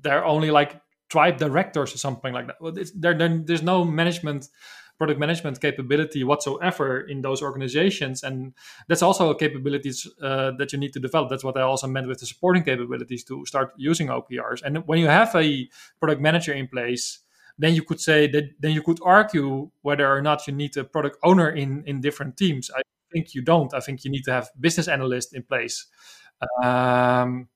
they're 0.02 0.24
only 0.24 0.50
like 0.50 0.80
tribe 1.08 1.38
directors 1.38 1.94
or 1.94 1.98
something 1.98 2.32
like 2.32 2.46
that. 2.46 2.56
Well, 2.60 2.74
there, 2.94 3.14
there's 3.14 3.62
no 3.62 3.84
management 3.84 4.48
product 4.96 5.18
management 5.18 5.60
capability 5.60 6.22
whatsoever 6.22 7.00
in 7.00 7.20
those 7.20 7.42
organizations 7.42 8.22
and 8.22 8.54
that's 8.86 9.02
also 9.02 9.34
capabilities 9.34 10.06
uh, 10.22 10.52
that 10.52 10.72
you 10.72 10.78
need 10.78 10.92
to 10.92 11.00
develop 11.00 11.28
that's 11.28 11.42
what 11.42 11.56
i 11.56 11.62
also 11.62 11.88
meant 11.88 12.06
with 12.06 12.20
the 12.20 12.26
supporting 12.26 12.62
capabilities 12.62 13.24
to 13.24 13.44
start 13.44 13.72
using 13.76 14.06
okrs 14.06 14.62
and 14.62 14.86
when 14.86 15.00
you 15.00 15.08
have 15.08 15.34
a 15.34 15.68
product 15.98 16.20
manager 16.22 16.52
in 16.52 16.68
place 16.68 17.24
then 17.58 17.74
you 17.74 17.82
could 17.82 18.00
say 18.00 18.26
that 18.26 18.50
then 18.60 18.72
you 18.72 18.82
could 18.82 18.98
argue 19.04 19.70
whether 19.82 20.10
or 20.10 20.20
not 20.20 20.46
you 20.46 20.52
need 20.52 20.76
a 20.76 20.84
product 20.84 21.18
owner 21.22 21.50
in 21.50 21.84
in 21.86 22.00
different 22.00 22.36
teams. 22.36 22.70
I 22.74 22.82
think 23.14 23.34
you 23.34 23.42
don't. 23.42 23.72
I 23.72 23.80
think 23.80 24.04
you 24.04 24.10
need 24.10 24.24
to 24.24 24.32
have 24.32 24.50
business 24.60 24.88
analysts 24.88 25.32
in 25.32 25.44
place. 25.44 25.86
Um, 26.62 27.48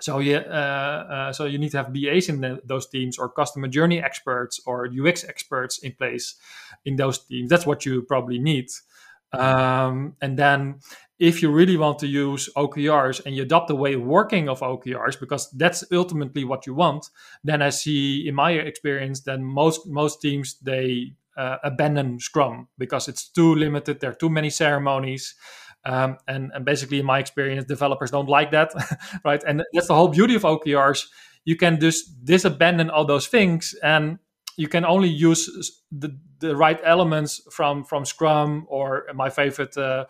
so 0.00 0.18
yeah, 0.18 0.38
uh, 0.38 1.12
uh, 1.14 1.32
so 1.32 1.44
you 1.46 1.58
need 1.58 1.70
to 1.72 1.76
have 1.78 1.92
BAs 1.92 2.28
in 2.28 2.40
the, 2.40 2.60
those 2.64 2.88
teams, 2.88 3.18
or 3.18 3.28
customer 3.28 3.68
journey 3.68 4.02
experts, 4.02 4.60
or 4.66 4.88
UX 4.88 5.24
experts 5.24 5.78
in 5.78 5.92
place 5.92 6.36
in 6.84 6.96
those 6.96 7.18
teams. 7.26 7.50
That's 7.50 7.66
what 7.66 7.84
you 7.84 8.02
probably 8.02 8.38
need. 8.38 8.68
Um, 9.32 10.16
and 10.20 10.38
then, 10.38 10.80
if 11.18 11.40
you 11.40 11.52
really 11.52 11.76
want 11.76 12.00
to 12.00 12.08
use 12.08 12.48
OKRs 12.56 13.24
and 13.24 13.36
you 13.36 13.42
adopt 13.42 13.68
the 13.68 13.76
way 13.76 13.94
of 13.94 14.02
working 14.02 14.48
of 14.48 14.60
OKRs, 14.60 15.20
because 15.20 15.50
that's 15.52 15.84
ultimately 15.92 16.44
what 16.44 16.66
you 16.66 16.74
want, 16.74 17.06
then 17.44 17.62
I 17.62 17.70
see, 17.70 18.26
in 18.26 18.34
my 18.34 18.52
experience, 18.52 19.20
that 19.22 19.40
most 19.40 19.86
most 19.86 20.20
teams 20.20 20.58
they 20.62 21.14
uh, 21.36 21.56
abandon 21.64 22.18
Scrum 22.20 22.68
because 22.78 23.08
it's 23.08 23.28
too 23.28 23.54
limited. 23.54 24.00
There 24.00 24.10
are 24.10 24.14
too 24.14 24.30
many 24.30 24.50
ceremonies. 24.50 25.34
Um, 25.84 26.18
and, 26.28 26.52
and 26.54 26.64
basically, 26.64 27.00
in 27.00 27.06
my 27.06 27.18
experience, 27.18 27.64
developers 27.64 28.10
don't 28.10 28.28
like 28.28 28.52
that, 28.52 28.72
right? 29.24 29.42
And 29.44 29.62
that's 29.72 29.88
the 29.88 29.94
whole 29.94 30.08
beauty 30.08 30.36
of 30.36 30.42
OKRs. 30.42 31.06
You 31.44 31.56
can 31.56 31.80
just 31.80 32.24
disabandon 32.24 32.90
all 32.90 33.04
those 33.04 33.26
things, 33.26 33.74
and 33.82 34.18
you 34.56 34.68
can 34.68 34.84
only 34.84 35.08
use 35.08 35.82
the, 35.90 36.16
the 36.38 36.54
right 36.54 36.80
elements 36.84 37.40
from 37.50 37.82
from 37.82 38.04
Scrum 38.04 38.64
or 38.68 39.06
my 39.12 39.28
favorite 39.28 39.76
uh, 39.76 40.04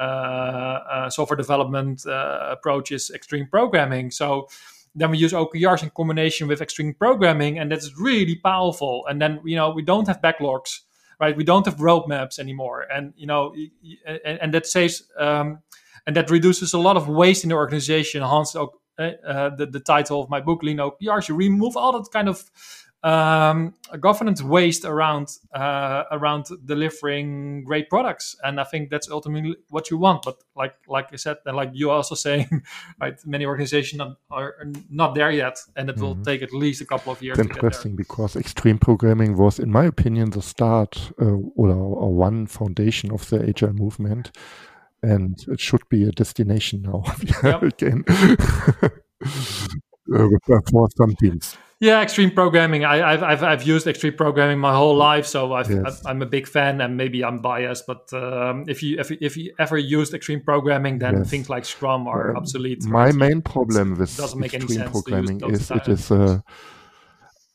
uh, 0.00 0.02
uh, 0.02 1.10
software 1.10 1.36
development 1.36 2.06
uh, 2.06 2.48
approach 2.50 2.90
is 2.90 3.10
extreme 3.10 3.46
programming. 3.46 4.10
So 4.10 4.48
then 4.94 5.10
we 5.10 5.18
use 5.18 5.32
OKRs 5.32 5.82
in 5.82 5.90
combination 5.90 6.48
with 6.48 6.60
extreme 6.60 6.94
programming, 6.94 7.58
and 7.58 7.70
that's 7.70 7.96
really 7.98 8.36
powerful. 8.36 9.06
And 9.08 9.20
then 9.20 9.40
you 9.44 9.56
know 9.56 9.70
we 9.70 9.82
don't 9.82 10.08
have 10.08 10.20
backlogs 10.20 10.80
right? 11.20 11.36
We 11.36 11.44
don't 11.44 11.66
have 11.66 11.76
roadmaps 11.76 12.38
anymore, 12.38 12.86
and 12.92 13.12
you 13.16 13.26
know, 13.26 13.54
and, 14.06 14.40
and 14.40 14.54
that 14.54 14.66
saves 14.66 15.02
um, 15.18 15.58
and 16.06 16.16
that 16.16 16.30
reduces 16.30 16.72
a 16.72 16.78
lot 16.78 16.96
of 16.96 17.08
waste 17.08 17.44
in 17.44 17.50
the 17.50 17.56
organization. 17.56 18.22
Hans, 18.22 18.56
uh, 18.56 18.66
uh, 18.98 19.50
the, 19.54 19.66
the 19.66 19.80
title 19.80 20.22
of 20.22 20.30
my 20.30 20.40
book, 20.40 20.62
Lean 20.62 20.78
OKRs, 20.78 21.28
you 21.28 21.34
remove 21.34 21.76
all 21.76 21.92
that 21.92 22.10
kind 22.10 22.28
of 22.28 22.42
um, 23.02 23.74
governance 23.98 24.42
waste 24.42 24.84
around 24.84 25.28
uh, 25.54 26.04
around 26.10 26.46
delivering 26.66 27.64
great 27.64 27.88
products, 27.88 28.36
and 28.44 28.60
I 28.60 28.64
think 28.64 28.90
that's 28.90 29.10
ultimately 29.10 29.56
what 29.70 29.90
you 29.90 29.96
want. 29.96 30.22
But 30.22 30.36
like 30.54 30.74
like 30.86 31.08
I 31.12 31.16
said, 31.16 31.38
and 31.46 31.56
like 31.56 31.70
you 31.72 31.90
also 31.90 32.14
saying, 32.26 32.62
right, 33.00 33.14
many 33.24 33.46
organizations 33.46 34.02
are 34.30 34.54
not 34.90 35.14
there 35.14 35.30
yet, 35.30 35.58
and 35.76 35.88
it 35.88 35.96
mm-hmm. 35.96 36.04
will 36.04 36.16
take 36.16 36.42
at 36.42 36.52
least 36.52 36.82
a 36.82 36.84
couple 36.86 37.12
of 37.12 37.22
years. 37.22 37.38
It's 37.38 37.48
interesting 37.48 37.96
because 37.96 38.36
extreme 38.36 38.78
programming 38.78 39.36
was, 39.36 39.58
in 39.58 39.70
my 39.70 39.84
opinion, 39.86 40.30
the 40.30 40.42
start 40.42 41.12
uh, 41.20 41.36
or, 41.56 41.70
or 41.70 42.12
one 42.12 42.46
foundation 42.46 43.10
of 43.12 43.28
the 43.30 43.48
agile 43.48 43.72
movement, 43.72 44.30
and 45.02 45.42
it 45.48 45.60
should 45.60 45.88
be 45.88 46.04
a 46.04 46.10
destination 46.10 46.82
now 46.82 47.02
again 47.62 48.04
uh, 50.14 50.28
for 50.70 50.88
some 50.98 51.14
teams. 51.16 51.56
Yeah, 51.80 52.02
extreme 52.02 52.30
programming. 52.30 52.84
I, 52.84 53.12
have 53.12 53.22
I've 53.22 53.42
I've 53.42 53.62
used 53.62 53.86
extreme 53.86 54.12
programming 54.12 54.58
my 54.58 54.74
whole 54.74 54.94
life, 54.94 55.24
so 55.24 55.52
i 55.52 55.62
am 55.62 55.84
yes. 55.84 56.04
a 56.04 56.26
big 56.26 56.46
fan. 56.46 56.82
And 56.82 56.98
maybe 56.98 57.24
I'm 57.24 57.38
biased, 57.38 57.86
but 57.86 58.12
um, 58.12 58.66
if 58.68 58.82
you 58.82 59.00
if, 59.00 59.10
if 59.10 59.34
you 59.38 59.54
ever 59.58 59.78
used 59.78 60.12
extreme 60.12 60.42
programming, 60.42 60.98
then 60.98 61.18
yes. 61.18 61.30
things 61.30 61.48
like 61.48 61.64
Scrum 61.64 62.06
are 62.06 62.36
obsolete. 62.36 62.84
My 62.84 63.12
main 63.12 63.40
problem 63.40 63.96
with 63.96 64.20
extreme 64.44 64.90
programming 64.90 65.40
is 65.50 65.70
it 65.70 65.88
is. 65.88 66.10
Uh, 66.10 66.40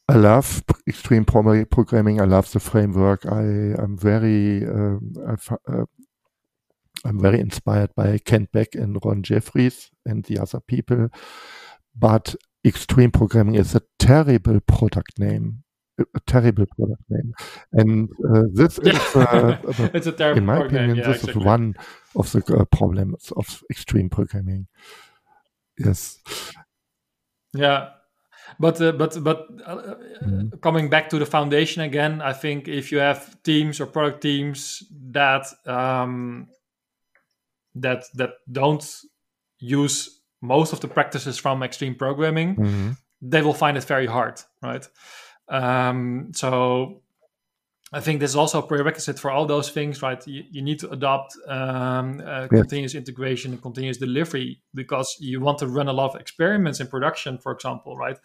I 0.10 0.16
love 0.16 0.64
extreme 0.88 1.26
programming. 1.26 2.20
I 2.20 2.26
love 2.26 2.52
the 2.52 2.60
framework. 2.60 3.28
I 3.28 3.44
am 3.78 3.96
very 3.96 4.66
um, 4.66 5.14
uh, 5.28 5.86
I'm 7.06 7.22
very 7.22 7.40
inspired 7.40 7.94
by 7.96 8.18
Kent 8.18 8.52
Beck 8.52 8.74
and 8.74 8.98
Ron 9.06 9.22
Jeffries 9.22 9.92
and 10.04 10.24
the 10.26 10.40
other 10.40 10.60
people. 10.60 11.10
But 11.96 12.36
extreme 12.66 13.12
programming 13.12 13.56
is 13.56 13.76
a 13.76 13.82
terrible 14.00 14.60
product 14.62 15.20
name 15.20 15.64
a 15.98 16.20
terrible 16.26 16.66
product 16.66 17.02
name. 17.10 17.34
And 17.72 18.10
uh, 18.30 18.44
this 18.52 18.78
is 18.84 19.16
uh, 19.16 19.58
it's 19.94 20.08
a 20.08 20.12
terrible 20.12 20.40
in 20.40 20.46
my 20.46 20.58
opinion 20.58 20.98
yeah, 20.98 21.08
this 21.08 21.24
exactly. 21.24 21.42
is 21.42 21.46
one 21.46 21.76
of 22.16 22.32
the 22.32 22.58
uh, 22.58 22.66
problems 22.66 23.32
of 23.36 23.64
extreme 23.70 24.10
programming. 24.10 24.68
Yes. 25.78 26.20
Yeah. 27.54 27.90
But 28.60 28.82
uh, 28.82 28.92
but 28.92 29.24
but 29.24 29.48
uh, 29.66 29.96
mm. 30.24 30.62
coming 30.62 30.90
back 30.90 31.10
to 31.10 31.20
the 31.20 31.26
foundation 31.26 31.82
again 31.82 32.22
i 32.22 32.32
think 32.32 32.68
if 32.68 32.92
you 32.92 33.00
have 33.00 33.42
teams 33.42 33.82
or 33.82 33.88
product 33.88 34.22
teams 34.22 34.84
that 35.12 35.48
um, 35.66 36.48
that 37.74 38.06
that 38.14 38.34
don't 38.50 38.86
use 39.58 40.15
most 40.46 40.74
of 40.74 40.80
the 40.80 40.88
practices 40.88 41.38
from 41.38 41.64
extreme 41.64 41.96
programming, 41.96 42.56
mm-hmm. 42.56 42.92
they 43.22 43.42
will 43.42 43.54
find 43.54 43.78
it 43.78 43.84
very 43.84 44.06
hard, 44.06 44.42
right? 44.62 44.88
Um, 45.48 46.32
so 46.34 47.02
I 47.94 48.00
think 48.02 48.20
this 48.20 48.32
is 48.32 48.36
also 48.36 48.60
a 48.60 48.68
prerequisite 48.68 49.20
for 49.20 49.32
all 49.32 49.46
those 49.46 49.70
things, 49.70 50.02
right? 50.02 50.26
You, 50.28 50.44
you 50.52 50.62
need 50.62 50.80
to 50.80 50.90
adopt 50.90 51.36
um, 51.48 52.22
uh, 52.26 52.48
continuous 52.48 52.96
integration 52.96 53.54
and 53.54 53.62
continuous 53.62 53.98
delivery 53.98 54.62
because 54.74 55.16
you 55.20 55.40
want 55.40 55.60
to 55.60 55.68
run 55.68 55.88
a 55.88 55.94
lot 55.94 56.14
of 56.14 56.20
experiments 56.20 56.80
in 56.80 56.88
production, 56.88 57.38
for 57.38 57.52
example, 57.52 57.96
right? 57.96 58.18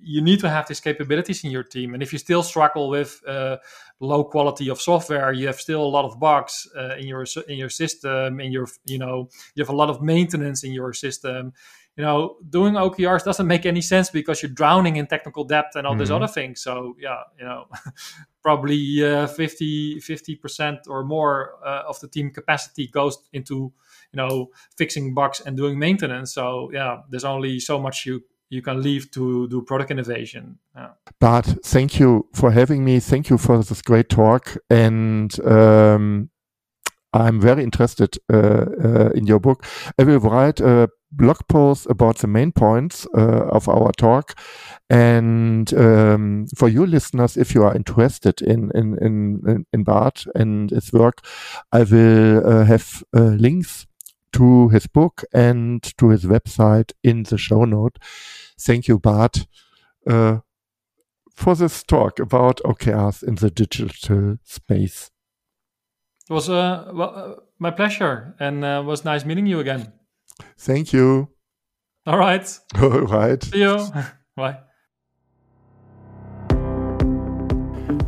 You, 0.00 0.22
need 0.22 0.40
to 0.40 0.48
have 0.48 0.66
these 0.66 0.80
capabilities 0.80 1.44
in 1.44 1.50
your 1.50 1.62
team. 1.62 1.94
And 1.94 2.02
if 2.02 2.12
you 2.12 2.18
still 2.18 2.42
struggle 2.42 2.88
with 2.88 3.20
uh, 3.26 3.58
low 4.00 4.24
quality 4.24 4.68
of 4.70 4.80
software, 4.80 5.32
you 5.32 5.46
have 5.46 5.60
still 5.60 5.84
a 5.84 5.86
lot 5.86 6.04
of 6.04 6.18
bugs 6.18 6.66
uh, 6.76 6.96
in 6.96 7.06
your 7.06 7.24
in 7.48 7.58
your 7.58 7.68
system. 7.68 8.40
In 8.40 8.52
your 8.52 8.66
you 8.86 8.98
know 8.98 9.28
you 9.54 9.62
have 9.62 9.68
a 9.68 9.76
lot 9.76 9.90
of 9.90 10.02
maintenance 10.02 10.64
in 10.64 10.72
your 10.72 10.92
system. 10.92 11.52
You 11.96 12.04
know, 12.04 12.36
doing 12.50 12.74
OKRs 12.74 13.24
doesn't 13.24 13.46
make 13.46 13.64
any 13.64 13.80
sense 13.80 14.10
because 14.10 14.42
you're 14.42 14.50
drowning 14.50 14.96
in 14.96 15.06
technical 15.06 15.44
debt 15.44 15.72
and 15.74 15.86
all 15.86 15.94
mm-hmm. 15.94 16.00
these 16.00 16.10
other 16.10 16.26
things. 16.26 16.60
So 16.60 16.94
yeah, 16.98 17.20
you 17.38 17.44
know, 17.46 17.68
probably 18.42 19.02
uh, 19.02 19.26
50 19.26 20.00
percent 20.42 20.80
or 20.88 21.04
more 21.04 21.54
uh, 21.64 21.84
of 21.88 21.98
the 22.00 22.08
team 22.08 22.30
capacity 22.30 22.88
goes 22.88 23.18
into 23.32 23.72
you 24.12 24.16
know 24.16 24.48
fixing 24.76 25.14
bugs 25.14 25.40
and 25.40 25.56
doing 25.56 25.78
maintenance. 25.78 26.34
So 26.34 26.70
yeah, 26.72 26.98
there's 27.10 27.24
only 27.24 27.60
so 27.60 27.78
much 27.78 28.04
you 28.06 28.22
you 28.48 28.62
can 28.62 28.82
leave 28.82 29.10
to 29.12 29.48
do 29.48 29.62
product 29.62 29.90
innovation. 29.90 30.58
Yeah. 30.74 30.90
But 31.18 31.46
thank 31.64 31.98
you 31.98 32.28
for 32.32 32.50
having 32.50 32.84
me. 32.84 33.00
Thank 33.00 33.30
you 33.30 33.38
for 33.38 33.62
this 33.62 33.82
great 33.82 34.08
talk. 34.08 34.56
And 34.70 35.38
um, 35.40 36.30
I'm 37.12 37.40
very 37.40 37.62
interested 37.62 38.18
uh, 38.32 38.66
uh, 38.84 39.10
in 39.14 39.26
your 39.26 39.40
book. 39.40 39.64
I 39.98 40.04
will 40.04 40.20
write 40.20 40.60
a 40.60 40.88
blog 41.10 41.38
post 41.48 41.86
about 41.88 42.18
the 42.18 42.26
main 42.26 42.52
points 42.52 43.06
uh, 43.16 43.48
of 43.50 43.68
our 43.68 43.90
talk. 43.92 44.38
And 44.90 45.72
um, 45.74 46.46
for 46.56 46.68
you 46.68 46.86
listeners, 46.86 47.36
if 47.36 47.54
you 47.54 47.64
are 47.64 47.74
interested 47.74 48.42
in 48.42 48.70
in 48.74 48.98
in, 48.98 49.66
in 49.72 49.84
Bart 49.84 50.26
and 50.34 50.70
his 50.70 50.92
work, 50.92 51.24
I 51.72 51.82
will 51.82 52.46
uh, 52.46 52.64
have 52.64 53.02
uh, 53.16 53.20
links 53.20 53.86
to 54.36 54.68
his 54.68 54.86
book 54.86 55.24
and 55.32 55.82
to 55.96 56.10
his 56.10 56.24
website 56.24 56.92
in 57.02 57.22
the 57.22 57.38
show 57.38 57.64
note. 57.64 57.98
Thank 58.60 58.86
you, 58.86 58.98
Bart, 58.98 59.46
uh, 60.06 60.38
for 61.34 61.54
this 61.54 61.82
talk 61.82 62.18
about 62.18 62.60
OKRs 62.64 63.22
in 63.22 63.36
the 63.36 63.50
digital 63.50 64.38
space. 64.44 65.10
It 66.28 66.32
was 66.32 66.50
uh, 66.50 66.90
well, 66.92 67.12
uh, 67.16 67.40
my 67.58 67.70
pleasure 67.70 68.34
and 68.38 68.64
uh, 68.64 68.82
was 68.84 69.04
nice 69.04 69.24
meeting 69.24 69.46
you 69.46 69.60
again. 69.60 69.92
Thank 70.58 70.92
you. 70.92 71.28
All 72.06 72.18
right. 72.18 72.46
All 72.80 73.00
right. 73.02 73.42
See 73.42 73.60
you. 73.60 73.78
Bye. 74.36 74.58